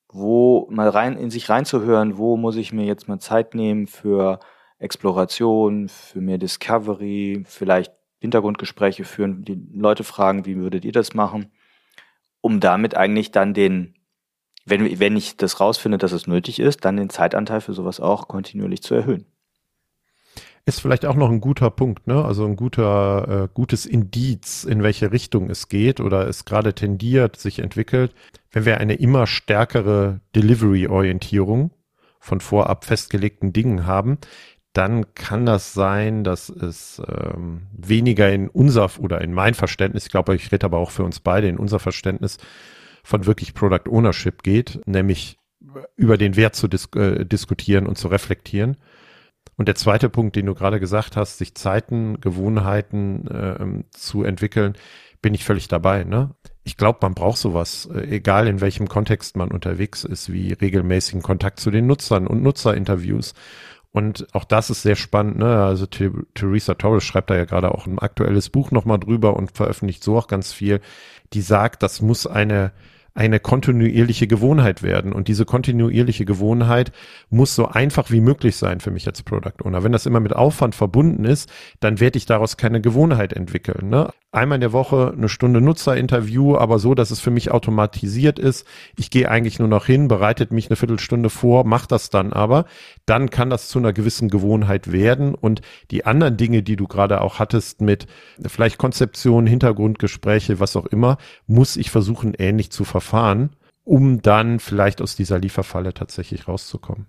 wo 0.09 0.67
mal 0.69 0.89
rein 0.89 1.17
in 1.17 1.31
sich 1.31 1.49
reinzuhören, 1.49 2.17
wo 2.17 2.37
muss 2.37 2.55
ich 2.55 2.71
mir 2.71 2.85
jetzt 2.85 3.07
mal 3.07 3.19
Zeit 3.19 3.55
nehmen 3.55 3.87
für 3.87 4.39
Exploration, 4.77 5.89
für 5.89 6.21
mehr 6.21 6.37
Discovery, 6.37 7.43
vielleicht 7.47 7.93
Hintergrundgespräche 8.19 9.05
führen, 9.05 9.43
die 9.43 9.59
Leute 9.73 10.03
fragen, 10.03 10.45
wie 10.45 10.57
würdet 10.57 10.85
ihr 10.85 10.91
das 10.91 11.15
machen, 11.15 11.51
um 12.41 12.59
damit 12.59 12.95
eigentlich 12.95 13.31
dann 13.31 13.55
den 13.55 13.95
wenn, 14.65 14.99
wenn 14.99 15.15
ich 15.15 15.37
das 15.37 15.59
rausfinde, 15.59 15.97
dass 15.97 16.11
es 16.11 16.27
nötig 16.27 16.59
ist, 16.59 16.83
dann 16.85 16.97
den 16.97 17.09
Zeitanteil 17.09 17.61
für 17.61 17.73
sowas 17.73 17.99
auch 17.99 18.27
kontinuierlich 18.27 18.81
zu 18.81 18.95
erhöhen. 18.95 19.25
Ist 20.67 20.81
vielleicht 20.81 21.05
auch 21.05 21.15
noch 21.15 21.29
ein 21.29 21.41
guter 21.41 21.69
Punkt, 21.69 22.07
ne? 22.07 22.25
Also 22.25 22.43
ein 22.43 22.55
guter, 22.55 23.43
äh, 23.43 23.47
gutes 23.53 23.85
Indiz, 23.85 24.63
in 24.63 24.81
welche 24.81 25.11
Richtung 25.11 25.51
es 25.51 25.67
geht 25.67 25.99
oder 25.99 26.27
es 26.27 26.43
gerade 26.43 26.73
tendiert, 26.73 27.37
sich 27.37 27.59
entwickelt. 27.59 28.15
Wenn 28.49 28.65
wir 28.65 28.79
eine 28.79 28.95
immer 28.95 29.27
stärkere 29.27 30.21
Delivery-Orientierung 30.35 31.69
von 32.19 32.39
vorab 32.41 32.83
festgelegten 32.83 33.53
Dingen 33.53 33.85
haben, 33.85 34.17
dann 34.73 35.13
kann 35.13 35.45
das 35.45 35.73
sein, 35.73 36.23
dass 36.23 36.49
es 36.49 36.99
ähm, 37.07 37.67
weniger 37.71 38.31
in 38.31 38.49
unser 38.49 38.89
oder 38.99 39.21
in 39.21 39.33
mein 39.33 39.53
Verständnis, 39.53 40.05
ich 40.05 40.11
glaube, 40.11 40.35
ich 40.35 40.51
rede 40.51 40.65
aber 40.65 40.79
auch 40.79 40.89
für 40.89 41.03
uns 41.03 41.19
beide, 41.19 41.47
in 41.47 41.57
unser 41.57 41.77
Verständnis 41.77 42.39
von 43.05 43.25
wirklich 43.25 43.53
Product 43.53 43.87
Ownership 43.89 44.43
geht, 44.43 44.81
nämlich 44.85 45.37
über 45.95 46.17
den 46.17 46.35
Wert 46.35 46.55
zu 46.55 46.67
dis 46.67 46.89
äh, 46.95 47.25
diskutieren 47.25 47.85
und 47.85 47.97
zu 47.97 48.07
reflektieren. 48.07 48.77
Und 49.57 49.67
der 49.67 49.75
zweite 49.75 50.09
Punkt, 50.09 50.35
den 50.35 50.47
du 50.47 50.55
gerade 50.55 50.79
gesagt 50.79 51.15
hast, 51.15 51.37
sich 51.37 51.55
Zeiten, 51.55 52.19
Gewohnheiten 52.19 53.27
äh, 53.27 53.83
zu 53.91 54.23
entwickeln, 54.23 54.73
bin 55.21 55.33
ich 55.33 55.45
völlig 55.45 55.67
dabei. 55.67 56.03
Ne? 56.03 56.31
Ich 56.63 56.77
glaube, 56.77 56.99
man 57.03 57.13
braucht 57.13 57.37
sowas, 57.37 57.87
äh, 57.93 58.07
egal 58.07 58.47
in 58.47 58.59
welchem 58.59 58.87
Kontext 58.87 59.37
man 59.37 59.51
unterwegs 59.51 60.03
ist, 60.03 60.33
wie 60.33 60.53
regelmäßigen 60.53 61.21
Kontakt 61.21 61.59
zu 61.59 61.71
den 61.71 61.87
Nutzern 61.87 62.27
und 62.27 62.41
Nutzerinterviews. 62.41 63.33
Und 63.91 64.27
auch 64.33 64.43
das 64.43 64.69
ist 64.69 64.81
sehr 64.81 64.95
spannend. 64.97 65.37
Ne? 65.37 65.63
Also 65.63 65.85
Theresa 65.85 66.73
Torres 66.73 67.03
schreibt 67.03 67.29
da 67.29 67.37
ja 67.37 67.45
gerade 67.45 67.71
auch 67.71 67.85
ein 67.85 67.99
aktuelles 67.99 68.49
Buch 68.49 68.71
nochmal 68.71 68.99
drüber 68.99 69.37
und 69.37 69.55
veröffentlicht 69.55 70.03
so 70.03 70.17
auch 70.17 70.27
ganz 70.27 70.51
viel. 70.51 70.81
Die 71.33 71.41
sagt, 71.41 71.81
das 71.81 72.01
muss 72.01 72.27
eine 72.27 72.73
eine 73.15 73.39
kontinuierliche 73.39 74.27
Gewohnheit 74.27 74.83
werden. 74.83 75.13
Und 75.13 75.29
diese 75.29 75.45
kontinuierliche 75.45 76.25
Gewohnheit 76.25 76.91
muss 77.29 77.55
so 77.55 77.67
einfach 77.67 78.11
wie 78.11 78.19
möglich 78.19 78.57
sein 78.57 78.81
für 78.81 78.91
mich 78.91 79.07
als 79.07 79.23
Product 79.23 79.63
Owner. 79.63 79.83
Wenn 79.83 79.93
das 79.93 80.05
immer 80.05 80.19
mit 80.19 80.35
Aufwand 80.35 80.75
verbunden 80.75 81.23
ist, 81.23 81.49
dann 81.79 81.99
werde 82.01 82.17
ich 82.17 82.25
daraus 82.25 82.57
keine 82.57 82.81
Gewohnheit 82.81 83.31
entwickeln. 83.33 83.89
Ne? 83.89 84.11
Einmal 84.35 84.57
in 84.57 84.61
der 84.61 84.73
Woche 84.73 85.13
eine 85.15 85.29
Stunde 85.29 85.61
Nutzerinterview, 85.61 86.57
aber 86.57 86.79
so, 86.79 86.93
dass 86.93 87.11
es 87.11 87.19
für 87.19 87.31
mich 87.31 87.51
automatisiert 87.51 88.37
ist. 88.39 88.67
Ich 88.97 89.09
gehe 89.09 89.29
eigentlich 89.29 89.59
nur 89.59 89.67
noch 89.67 89.85
hin, 89.85 90.07
bereitet 90.07 90.51
mich 90.51 90.69
eine 90.69 90.75
Viertelstunde 90.75 91.29
vor, 91.29 91.65
mache 91.65 91.87
das 91.87 92.09
dann 92.09 92.33
aber. 92.33 92.65
Dann 93.05 93.29
kann 93.29 93.49
das 93.49 93.69
zu 93.69 93.79
einer 93.79 93.93
gewissen 93.93 94.29
Gewohnheit 94.29 94.91
werden. 94.91 95.33
Und 95.33 95.61
die 95.91 96.05
anderen 96.05 96.37
Dinge, 96.37 96.63
die 96.63 96.75
du 96.75 96.87
gerade 96.87 97.21
auch 97.21 97.39
hattest 97.39 97.81
mit 97.81 98.07
vielleicht 98.45 98.77
Konzeption, 98.77 99.47
Hintergrundgespräche, 99.47 100.59
was 100.59 100.75
auch 100.75 100.85
immer, 100.85 101.17
muss 101.47 101.77
ich 101.77 101.89
versuchen, 101.89 102.33
ähnlich 102.33 102.71
zu 102.71 102.83
verfahren, 102.83 103.55
um 103.83 104.21
dann 104.21 104.59
vielleicht 104.59 105.01
aus 105.01 105.15
dieser 105.15 105.39
Lieferfalle 105.39 105.93
tatsächlich 105.93 106.47
rauszukommen. 106.47 107.07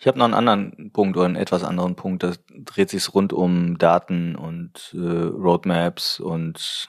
Ich 0.00 0.06
habe 0.06 0.18
noch 0.18 0.24
einen 0.24 0.34
anderen 0.34 0.92
Punkt 0.94 1.18
oder 1.18 1.26
einen 1.26 1.36
etwas 1.36 1.62
anderen 1.62 1.94
Punkt. 1.94 2.22
Da 2.22 2.32
dreht 2.48 2.88
sich 2.88 3.12
rund 3.12 3.34
um 3.34 3.76
Daten 3.76 4.34
und 4.34 4.94
äh, 4.94 4.98
Roadmaps 4.98 6.20
und 6.20 6.88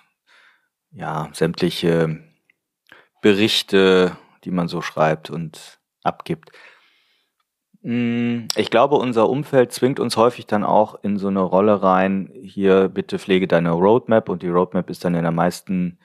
ja, 0.92 1.28
sämtliche 1.34 2.24
Berichte, 3.22 4.16
die 4.46 4.52
man 4.52 4.70
so 4.70 4.82
schreibt 4.82 5.30
und 5.30 5.82
abgibt. 6.04 6.54
Hm, 7.82 8.48
ich 8.56 8.70
glaube, 8.70 8.96
unser 8.96 9.30
Umfeld 9.30 9.74
zwingt 9.74 10.00
uns 10.00 10.16
häufig 10.16 10.46
dann 10.46 10.64
auch 10.64 11.04
in 11.04 11.18
so 11.18 11.28
eine 11.28 11.42
Rolle 11.42 11.84
rein, 11.84 12.32
hier 12.42 12.88
bitte 12.88 13.20
pflege 13.20 13.46
deine 13.46 13.72
Roadmap 13.72 14.30
und 14.30 14.42
die 14.42 14.48
Roadmap 14.48 14.90
ist 14.90 15.04
dann 15.04 15.16
in 15.16 15.24
der 15.24 15.32
meisten, 15.32 16.00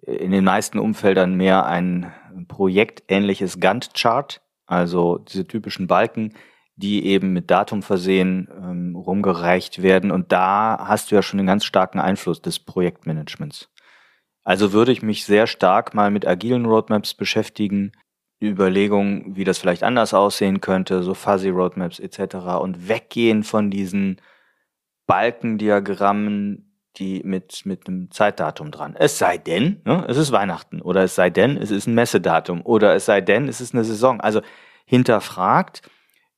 in 0.00 0.30
den 0.30 0.44
meisten 0.44 0.78
Umfeldern 0.78 1.34
mehr 1.34 1.66
ein 1.66 2.10
projektähnliches 2.48 3.60
Gantt-Chart 3.60 4.40
also 4.68 5.18
diese 5.18 5.46
typischen 5.46 5.86
Balken, 5.86 6.34
die 6.76 7.06
eben 7.06 7.32
mit 7.32 7.50
Datum 7.50 7.82
versehen 7.82 8.48
ähm, 8.52 8.94
rumgereicht 8.94 9.82
werden. 9.82 10.12
Und 10.12 10.30
da 10.30 10.78
hast 10.86 11.10
du 11.10 11.16
ja 11.16 11.22
schon 11.22 11.40
einen 11.40 11.48
ganz 11.48 11.64
starken 11.64 11.98
Einfluss 11.98 12.40
des 12.40 12.60
Projektmanagements. 12.60 13.68
Also 14.44 14.72
würde 14.72 14.92
ich 14.92 15.02
mich 15.02 15.24
sehr 15.24 15.46
stark 15.46 15.94
mal 15.94 16.10
mit 16.10 16.26
agilen 16.26 16.66
Roadmaps 16.66 17.14
beschäftigen, 17.14 17.92
Überlegungen, 18.40 19.34
wie 19.34 19.44
das 19.44 19.58
vielleicht 19.58 19.82
anders 19.82 20.14
aussehen 20.14 20.60
könnte, 20.60 21.02
so 21.02 21.14
Fuzzy 21.14 21.48
Roadmaps 21.48 21.98
etc. 21.98 22.36
und 22.60 22.88
weggehen 22.88 23.42
von 23.42 23.70
diesen 23.70 24.20
Balkendiagrammen, 25.06 26.67
die 26.98 27.22
mit, 27.24 27.64
mit 27.64 27.86
einem 27.86 28.10
Zeitdatum 28.10 28.70
dran. 28.70 28.96
Es 28.98 29.18
sei 29.18 29.38
denn, 29.38 29.80
ne, 29.84 30.04
es 30.08 30.16
ist 30.16 30.32
Weihnachten 30.32 30.80
oder 30.80 31.02
es 31.04 31.14
sei 31.14 31.30
denn, 31.30 31.56
es 31.56 31.70
ist 31.70 31.86
ein 31.86 31.94
Messedatum 31.94 32.62
oder 32.62 32.94
es 32.94 33.06
sei 33.06 33.20
denn, 33.20 33.48
es 33.48 33.60
ist 33.60 33.74
eine 33.74 33.84
Saison. 33.84 34.20
Also 34.20 34.40
hinterfragt 34.84 35.82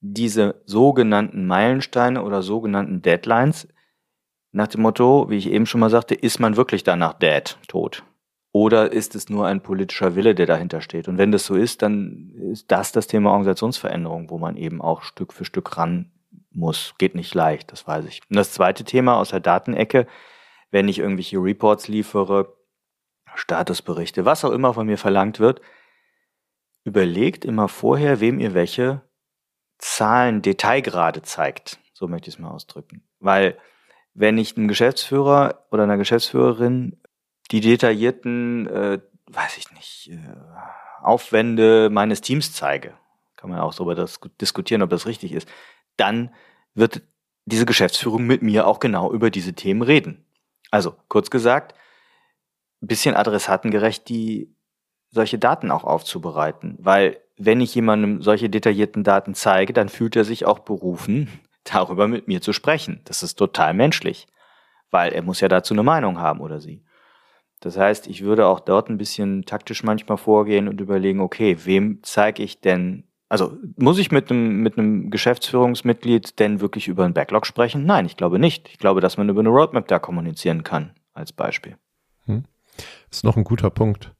diese 0.01 0.63
sogenannten 0.65 1.47
Meilensteine 1.47 2.23
oder 2.23 2.43
sogenannten 2.43 3.03
Deadlines 3.03 3.69
nach 4.53 4.69
dem 4.69 4.83
Motto, 4.83 5.31
wie 5.31 5.37
ich 5.37 5.51
eben 5.51 5.67
schon 5.67 5.81
mal 5.81 5.91
sagte, 5.91 6.15
ist 6.15 6.41
man 6.41 6.57
wirklich 6.57 6.83
danach 6.83 7.15
dead, 7.15 7.57
tot? 7.69 8.03
Oder 8.53 8.91
ist 8.91 9.15
es 9.15 9.29
nur 9.29 9.47
ein 9.47 9.61
politischer 9.61 10.17
Wille, 10.17 10.35
der 10.35 10.47
dahinter 10.47 10.81
steht? 10.81 11.07
Und 11.07 11.19
wenn 11.19 11.31
das 11.31 11.47
so 11.47 11.55
ist, 11.55 11.83
dann 11.83 12.33
ist 12.51 12.71
das 12.73 12.91
das 12.91 13.07
Thema 13.07 13.31
Organisationsveränderung, 13.31 14.29
wo 14.29 14.39
man 14.39 14.57
eben 14.57 14.83
auch 14.83 15.03
Stück 15.03 15.33
für 15.33 15.45
Stück 15.45 15.77
ran 15.77 16.11
muss. 16.51 16.95
Geht 16.99 17.15
nicht 17.15 17.33
leicht, 17.33 17.71
das 17.71 17.87
weiß 17.87 18.07
ich. 18.07 18.23
Und 18.29 18.37
das 18.37 18.53
zweite 18.53 18.83
Thema 18.83 19.19
aus 19.19 19.31
der 19.31 19.39
Datenecke 19.39 20.09
wenn 20.71 20.89
ich 20.89 20.99
irgendwelche 20.99 21.39
Reports 21.39 21.89
liefere, 21.89 22.57
Statusberichte, 23.35 24.25
was 24.25 24.45
auch 24.45 24.53
immer 24.53 24.75
von 24.75 24.87
mir 24.87 24.99
verlangt 24.99 25.41
wird, 25.41 25.61
überlegt 26.85 27.45
immer 27.45 27.69
vorher, 27.69 28.21
wem 28.21 28.41
ihr 28.41 28.55
welche 28.55 29.03
Zahlen 29.79 30.43
Detailgrade 30.43 31.23
zeigt. 31.23 31.79
So 31.93 32.09
möchte 32.09 32.29
ich 32.29 32.37
es 32.37 32.41
mal 32.41 32.51
ausdrücken. 32.51 33.03
Weil 33.19 33.57
wenn 34.15 34.39
ich 34.39 34.57
einem 34.57 34.69
Geschäftsführer 34.69 35.67
oder 35.71 35.85
einer 35.85 35.97
Geschäftsführerin 35.97 37.01
die 37.51 37.61
detaillierten, 37.61 38.67
äh, 38.69 39.01
weiß 39.27 39.59
ich 39.59 39.71
nicht, 39.73 40.11
äh, 40.13 40.35
Aufwände 41.03 41.89
meines 41.91 42.21
Teams 42.21 42.53
zeige, 42.53 42.95
kann 43.37 43.51
man 43.51 43.61
auch 43.61 43.75
darüber 43.75 43.95
das 43.95 44.21
diskutieren, 44.41 44.83
ob 44.83 44.91
das 44.91 45.07
richtig 45.07 45.33
ist, 45.33 45.49
dann 45.97 46.35
wird 46.75 47.03
diese 47.47 47.67
Geschäftsführung 47.67 48.27
mit 48.27 48.43
mir 48.43 48.67
auch 48.67 48.81
genau 48.81 49.13
über 49.13 49.31
diese 49.31 49.55
Themen 49.55 49.83
reden. 49.83 50.25
Also, 50.71 50.95
kurz 51.09 51.31
gesagt, 51.31 51.75
bisschen 52.81 53.15
adressatengerecht 53.15 54.09
die 54.09 54.55
solche 55.11 55.39
Daten 55.39 55.71
auch 55.71 55.85
aufzubereiten, 55.85 56.77
weil 56.79 57.21
wenn 57.37 57.61
ich 57.61 57.75
jemandem 57.75 58.23
solche 58.23 58.49
detaillierten 58.49 59.03
Daten 59.03 59.35
zeige, 59.35 59.73
dann 59.73 59.89
fühlt 59.89 60.15
er 60.15 60.25
sich 60.25 60.45
auch 60.45 60.61
berufen, 60.61 61.29
darüber 61.65 62.09
mit 62.09 62.29
mir 62.29 62.41
zu 62.41 62.53
sprechen. 62.53 63.01
Das 63.05 63.23
ist 63.23 63.37
total 63.37 63.75
menschlich, 63.75 64.27
weil 64.91 65.13
er 65.13 65.23
muss 65.23 65.41
ja 65.41 65.49
dazu 65.49 65.75
eine 65.75 65.83
Meinung 65.83 66.19
haben 66.19 66.41
oder 66.41 66.61
sie. 66.61 66.85
Das 67.61 67.77
heißt, 67.77 68.07
ich 68.07 68.23
würde 68.23 68.47
auch 68.47 68.61
dort 68.61 68.89
ein 68.89 68.97
bisschen 68.97 69.45
taktisch 69.45 69.83
manchmal 69.83 70.17
vorgehen 70.17 70.69
und 70.69 70.81
überlegen, 70.81 71.21
okay, 71.21 71.59
wem 71.65 72.01
zeige 72.03 72.43
ich 72.43 72.61
denn, 72.61 73.10
also 73.31 73.57
muss 73.77 73.99
ich 73.99 74.11
mit 74.11 74.31
einem, 74.31 74.61
mit 74.61 74.77
einem 74.77 75.09
Geschäftsführungsmitglied 75.09 76.41
denn 76.41 76.61
wirklich 76.61 76.89
über 76.89 77.05
einen 77.05 77.15
Backlog 77.15 77.47
sprechen? 77.47 77.87
Nein, 77.87 78.05
ich 78.05 78.17
glaube 78.17 78.41
nicht. 78.41 78.69
Ich 78.69 78.79
glaube, 78.79 79.01
dass 79.01 79.17
man 79.17 79.29
über 79.29 79.39
eine 79.39 79.51
Roadmap 79.51 79.87
da 79.87 80.01
kommunizieren 80.01 80.65
kann, 80.65 80.95
als 81.15 81.33
Beispiel. 81.33 81.77
Hm. 82.27 82.45
Ist 83.09 83.23
noch 83.23 83.37
ein 83.37 83.45
guter 83.45 83.71
Punkt. 83.71 84.13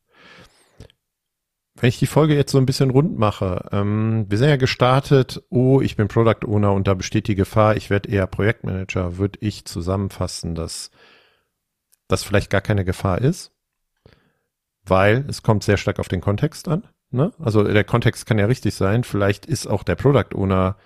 Wenn 1.75 1.89
ich 1.89 1.99
die 1.99 2.07
Folge 2.07 2.37
jetzt 2.37 2.53
so 2.53 2.59
ein 2.59 2.67
bisschen 2.67 2.91
rund 2.91 3.19
mache, 3.19 3.69
ähm, 3.73 4.27
wir 4.29 4.39
sind 4.39 4.49
ja 4.49 4.57
gestartet, 4.57 5.43
oh, 5.51 5.81
ich 5.81 5.97
bin 5.97 6.07
Product 6.07 6.47
Owner 6.47 6.73
und 6.73 6.87
da 6.87 6.95
besteht 6.95 7.27
die 7.27 7.35
Gefahr, 7.35 7.75
ich 7.77 7.91
werde 7.91 8.11
eher 8.11 8.29
Projektmanager, 8.29 9.19
würde 9.19 9.41
ich 9.43 9.65
zusammenfassen, 9.65 10.55
dass 10.55 10.93
das 12.07 12.23
vielleicht 12.23 12.51
gar 12.51 12.61
keine 12.61 12.85
Gefahr 12.85 13.21
ist, 13.21 13.51
weil 14.85 15.25
es 15.29 15.43
kommt 15.43 15.65
sehr 15.65 15.79
stark 15.79 15.99
auf 15.99 16.09
den 16.09 16.21
Kontext 16.21 16.69
an. 16.69 16.87
Ne? 17.11 17.33
Also 17.39 17.65
der 17.65 17.85
Kontext 17.85 18.27
kann 18.27 18.39
ja 18.39 18.47
richtig 18.47 18.75
sein. 18.75 19.05
Vielleicht 19.05 19.47
ist 19.47 19.67
auch 19.67 19.83
der 19.83 19.97
Product 19.97 20.35
Owner, 20.35 20.77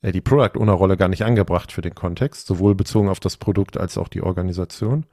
äh, 0.00 0.12
die 0.12 0.20
Product 0.20 0.58
Owner 0.58 0.72
Rolle 0.72 0.96
gar 0.96 1.08
nicht 1.08 1.24
angebracht 1.24 1.72
für 1.72 1.82
den 1.82 1.94
Kontext, 1.94 2.46
sowohl 2.46 2.74
bezogen 2.74 3.08
auf 3.08 3.20
das 3.20 3.36
Produkt 3.36 3.76
als 3.76 3.98
auch 3.98 4.08
die 4.08 4.22
Organisation. 4.22 5.04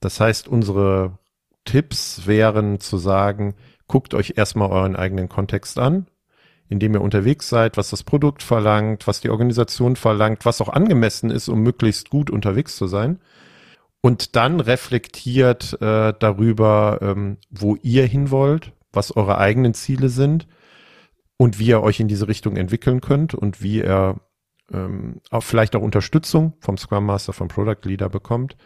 Das 0.00 0.18
heißt, 0.18 0.48
unsere 0.48 1.18
Tipps 1.64 2.26
wären 2.26 2.80
zu 2.80 2.96
sagen, 2.96 3.54
guckt 3.86 4.14
euch 4.14 4.34
erstmal 4.36 4.70
euren 4.70 4.96
eigenen 4.96 5.28
Kontext 5.28 5.78
an, 5.78 6.06
in 6.68 6.78
dem 6.78 6.94
ihr 6.94 7.02
unterwegs 7.02 7.50
seid, 7.50 7.76
was 7.76 7.90
das 7.90 8.02
Produkt 8.02 8.42
verlangt, 8.42 9.06
was 9.06 9.20
die 9.20 9.28
Organisation 9.28 9.96
verlangt, 9.96 10.46
was 10.46 10.62
auch 10.62 10.70
angemessen 10.70 11.30
ist, 11.30 11.48
um 11.48 11.60
möglichst 11.60 12.08
gut 12.08 12.30
unterwegs 12.30 12.76
zu 12.76 12.86
sein. 12.86 13.20
Und 14.00 14.34
dann 14.34 14.58
reflektiert 14.58 15.80
äh, 15.80 16.14
darüber, 16.18 16.98
ähm, 17.02 17.36
wo 17.50 17.76
ihr 17.82 18.06
hin 18.06 18.30
wollt, 18.30 18.72
was 18.92 19.16
eure 19.16 19.38
eigenen 19.38 19.74
Ziele 19.74 20.08
sind 20.08 20.46
und 21.36 21.58
wie 21.58 21.66
ihr 21.66 21.82
euch 21.82 22.00
in 22.00 22.08
diese 22.08 22.28
Richtung 22.28 22.56
entwickeln 22.56 23.00
könnt 23.00 23.34
und 23.34 23.62
wie 23.62 23.78
ihr 23.78 24.20
ähm, 24.72 25.20
auch 25.30 25.42
vielleicht 25.42 25.76
auch 25.76 25.82
Unterstützung 25.82 26.54
vom 26.60 26.76
Scrum 26.76 27.06
Master, 27.06 27.32
vom 27.32 27.48
Product 27.48 27.84
Leader 27.84 28.08
bekommt. 28.08 28.56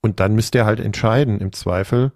Und 0.00 0.20
dann 0.20 0.34
müsst 0.34 0.54
ihr 0.54 0.64
halt 0.64 0.80
entscheiden 0.80 1.40
im 1.40 1.52
Zweifel, 1.52 2.12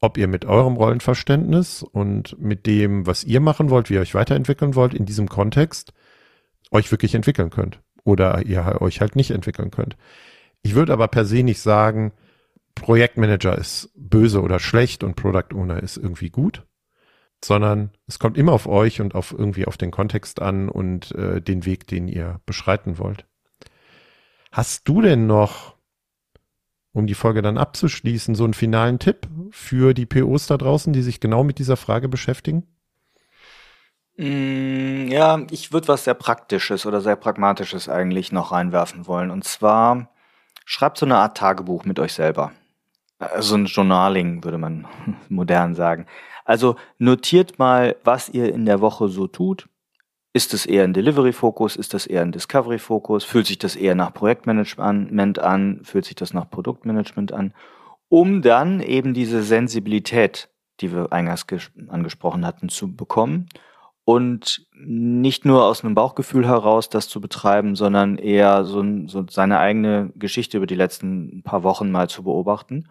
ob 0.00 0.16
ihr 0.16 0.28
mit 0.28 0.44
eurem 0.44 0.76
Rollenverständnis 0.76 1.82
und 1.82 2.40
mit 2.40 2.66
dem, 2.66 3.06
was 3.06 3.24
ihr 3.24 3.40
machen 3.40 3.70
wollt, 3.70 3.90
wie 3.90 3.94
ihr 3.94 4.00
euch 4.00 4.14
weiterentwickeln 4.14 4.74
wollt, 4.74 4.94
in 4.94 5.04
diesem 5.04 5.28
Kontext 5.28 5.92
euch 6.70 6.90
wirklich 6.90 7.14
entwickeln 7.14 7.50
könnt 7.50 7.80
oder 8.04 8.46
ihr 8.46 8.80
euch 8.80 9.00
halt 9.00 9.16
nicht 9.16 9.30
entwickeln 9.30 9.70
könnt. 9.70 9.96
Ich 10.62 10.74
würde 10.74 10.92
aber 10.92 11.08
per 11.08 11.24
se 11.24 11.42
nicht 11.42 11.60
sagen, 11.60 12.12
Projektmanager 12.74 13.56
ist 13.56 13.90
böse 13.94 14.42
oder 14.42 14.58
schlecht 14.58 15.04
und 15.04 15.16
Product 15.16 15.54
Owner 15.54 15.82
ist 15.82 15.96
irgendwie 15.96 16.30
gut, 16.30 16.66
sondern 17.44 17.90
es 18.06 18.18
kommt 18.18 18.36
immer 18.36 18.52
auf 18.52 18.66
euch 18.66 19.00
und 19.00 19.14
auf 19.14 19.32
irgendwie 19.32 19.66
auf 19.66 19.76
den 19.76 19.90
Kontext 19.90 20.40
an 20.40 20.68
und 20.68 21.12
äh, 21.12 21.40
den 21.40 21.64
Weg, 21.66 21.86
den 21.86 22.08
ihr 22.08 22.40
beschreiten 22.46 22.98
wollt. 22.98 23.26
Hast 24.52 24.88
du 24.88 25.00
denn 25.00 25.26
noch, 25.26 25.76
um 26.92 27.06
die 27.06 27.14
Folge 27.14 27.40
dann 27.40 27.56
abzuschließen, 27.56 28.34
so 28.34 28.44
einen 28.44 28.54
finalen 28.54 28.98
Tipp 28.98 29.28
für 29.50 29.94
die 29.94 30.06
POs 30.06 30.48
da 30.48 30.56
draußen, 30.56 30.92
die 30.92 31.02
sich 31.02 31.20
genau 31.20 31.44
mit 31.44 31.58
dieser 31.58 31.76
Frage 31.76 32.08
beschäftigen? 32.08 32.66
Mm, 34.16 35.08
ja, 35.08 35.46
ich 35.50 35.72
würde 35.72 35.88
was 35.88 36.04
sehr 36.04 36.14
Praktisches 36.14 36.84
oder 36.84 37.00
sehr 37.00 37.16
Pragmatisches 37.16 37.88
eigentlich 37.88 38.32
noch 38.32 38.52
reinwerfen 38.52 39.06
wollen. 39.06 39.30
Und 39.30 39.44
zwar 39.44 40.10
schreibt 40.64 40.98
so 40.98 41.06
eine 41.06 41.16
Art 41.16 41.36
Tagebuch 41.36 41.84
mit 41.84 41.98
euch 41.98 42.12
selber. 42.12 42.52
Also 43.20 43.54
ein 43.54 43.66
Journaling, 43.66 44.42
würde 44.42 44.58
man 44.58 44.86
modern 45.28 45.74
sagen. 45.74 46.06
Also 46.44 46.76
notiert 46.98 47.58
mal, 47.58 47.96
was 48.02 48.28
ihr 48.30 48.52
in 48.52 48.64
der 48.64 48.80
Woche 48.80 49.08
so 49.08 49.26
tut. 49.26 49.68
Ist 50.32 50.54
es 50.54 50.64
eher 50.64 50.84
ein 50.84 50.94
Delivery-Fokus? 50.94 51.76
Ist 51.76 51.92
das 51.92 52.06
eher 52.06 52.22
ein 52.22 52.32
Discovery-Fokus? 52.32 53.24
Fühlt 53.24 53.46
sich 53.46 53.58
das 53.58 53.76
eher 53.76 53.94
nach 53.94 54.14
Projektmanagement 54.14 55.38
an? 55.38 55.80
Fühlt 55.84 56.04
sich 56.04 56.14
das 56.14 56.32
nach 56.32 56.48
Produktmanagement 56.48 57.32
an? 57.32 57.52
Um 58.08 58.40
dann 58.40 58.80
eben 58.80 59.12
diese 59.12 59.42
Sensibilität, 59.42 60.48
die 60.80 60.92
wir 60.92 61.12
eingangs 61.12 61.46
angesprochen 61.88 62.46
hatten, 62.46 62.68
zu 62.68 62.94
bekommen 62.94 63.48
und 64.04 64.66
nicht 64.72 65.44
nur 65.44 65.64
aus 65.64 65.84
einem 65.84 65.94
Bauchgefühl 65.94 66.46
heraus 66.46 66.88
das 66.88 67.08
zu 67.08 67.20
betreiben, 67.20 67.76
sondern 67.76 68.16
eher 68.16 68.64
so, 68.64 68.84
so 69.06 69.24
seine 69.28 69.58
eigene 69.58 70.10
Geschichte 70.16 70.56
über 70.56 70.66
die 70.66 70.74
letzten 70.74 71.42
paar 71.42 71.62
Wochen 71.62 71.90
mal 71.90 72.08
zu 72.08 72.22
beobachten. 72.22 72.88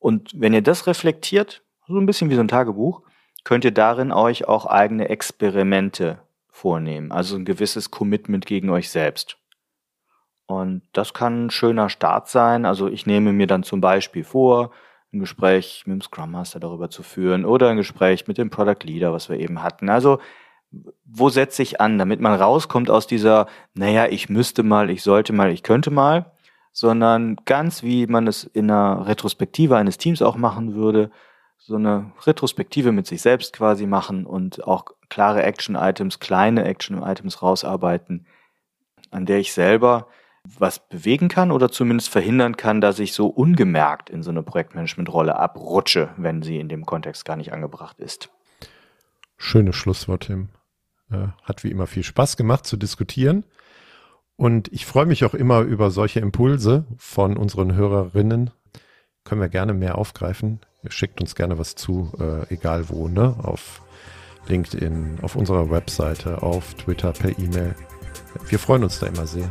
Und 0.00 0.32
wenn 0.34 0.54
ihr 0.54 0.62
das 0.62 0.88
reflektiert, 0.88 1.62
so 1.86 1.98
ein 1.98 2.06
bisschen 2.06 2.30
wie 2.30 2.34
so 2.34 2.40
ein 2.40 2.48
Tagebuch, 2.48 3.02
könnt 3.44 3.64
ihr 3.64 3.70
darin 3.70 4.10
euch 4.10 4.48
auch 4.48 4.66
eigene 4.66 5.08
Experimente 5.08 6.18
vornehmen, 6.48 7.12
also 7.12 7.36
ein 7.36 7.44
gewisses 7.44 7.90
Commitment 7.90 8.46
gegen 8.46 8.70
euch 8.70 8.90
selbst. 8.90 9.38
Und 10.46 10.82
das 10.92 11.14
kann 11.14 11.46
ein 11.46 11.50
schöner 11.50 11.88
Start 11.88 12.28
sein. 12.28 12.64
Also 12.66 12.88
ich 12.88 13.06
nehme 13.06 13.32
mir 13.32 13.46
dann 13.46 13.62
zum 13.62 13.80
Beispiel 13.80 14.24
vor, 14.24 14.72
ein 15.12 15.20
Gespräch 15.20 15.84
mit 15.86 15.94
dem 15.94 16.02
Scrum 16.02 16.32
Master 16.32 16.58
darüber 16.58 16.90
zu 16.90 17.02
führen 17.02 17.44
oder 17.44 17.68
ein 17.68 17.76
Gespräch 17.76 18.26
mit 18.26 18.36
dem 18.36 18.50
Product 18.50 18.84
Leader, 18.84 19.12
was 19.12 19.28
wir 19.28 19.38
eben 19.38 19.62
hatten. 19.62 19.88
Also 19.88 20.18
wo 21.04 21.28
setze 21.28 21.62
ich 21.62 21.80
an, 21.80 21.98
damit 21.98 22.20
man 22.20 22.40
rauskommt 22.40 22.90
aus 22.90 23.06
dieser, 23.06 23.46
naja, 23.74 24.06
ich 24.06 24.28
müsste 24.28 24.62
mal, 24.62 24.90
ich 24.90 25.02
sollte 25.02 25.32
mal, 25.32 25.50
ich 25.50 25.62
könnte 25.62 25.90
mal, 25.90 26.32
sondern 26.72 27.36
ganz 27.44 27.82
wie 27.82 28.06
man 28.06 28.26
es 28.26 28.44
in 28.44 28.70
einer 28.70 29.06
Retrospektive 29.06 29.76
eines 29.76 29.98
Teams 29.98 30.22
auch 30.22 30.36
machen 30.36 30.74
würde, 30.74 31.10
so 31.58 31.76
eine 31.76 32.12
Retrospektive 32.26 32.92
mit 32.92 33.06
sich 33.06 33.22
selbst 33.22 33.52
quasi 33.52 33.86
machen 33.86 34.24
und 34.26 34.66
auch 34.66 34.86
klare 35.08 35.42
Action-Items, 35.42 36.18
kleine 36.18 36.64
Action-Items 36.64 37.42
rausarbeiten, 37.42 38.26
an 39.10 39.26
der 39.26 39.38
ich 39.38 39.52
selber 39.52 40.08
was 40.58 40.88
bewegen 40.88 41.28
kann 41.28 41.50
oder 41.50 41.70
zumindest 41.70 42.08
verhindern 42.08 42.56
kann, 42.56 42.80
dass 42.80 42.98
ich 42.98 43.12
so 43.12 43.26
ungemerkt 43.26 44.08
in 44.08 44.22
so 44.22 44.30
eine 44.30 44.42
Projektmanagement-Rolle 44.42 45.36
abrutsche, 45.36 46.10
wenn 46.16 46.42
sie 46.42 46.58
in 46.58 46.68
dem 46.68 46.86
Kontext 46.86 47.24
gar 47.24 47.36
nicht 47.36 47.52
angebracht 47.52 48.00
ist. 48.00 48.30
Schönes 49.36 49.76
Schlusswort, 49.76 50.24
Tim. 50.24 50.48
Äh, 51.10 51.28
hat 51.42 51.62
wie 51.62 51.70
immer 51.70 51.86
viel 51.86 52.04
Spaß 52.04 52.36
gemacht 52.36 52.66
zu 52.66 52.76
diskutieren. 52.76 53.44
Und 54.40 54.72
ich 54.72 54.86
freue 54.86 55.04
mich 55.04 55.26
auch 55.26 55.34
immer 55.34 55.60
über 55.60 55.90
solche 55.90 56.20
Impulse 56.20 56.86
von 56.96 57.36
unseren 57.36 57.74
Hörerinnen. 57.74 58.48
Können 59.22 59.42
wir 59.42 59.50
gerne 59.50 59.74
mehr 59.74 59.98
aufgreifen. 59.98 60.60
Schickt 60.88 61.20
uns 61.20 61.34
gerne 61.34 61.58
was 61.58 61.74
zu, 61.74 62.10
äh, 62.18 62.50
egal 62.50 62.88
wo, 62.88 63.06
ne? 63.06 63.36
Auf 63.42 63.82
LinkedIn, 64.48 65.18
auf 65.20 65.36
unserer 65.36 65.68
Webseite, 65.70 66.42
auf 66.42 66.72
Twitter, 66.72 67.12
per 67.12 67.38
E-Mail. 67.38 67.74
Wir 68.48 68.58
freuen 68.58 68.82
uns 68.82 68.98
da 68.98 69.08
immer 69.08 69.26
sehr. 69.26 69.50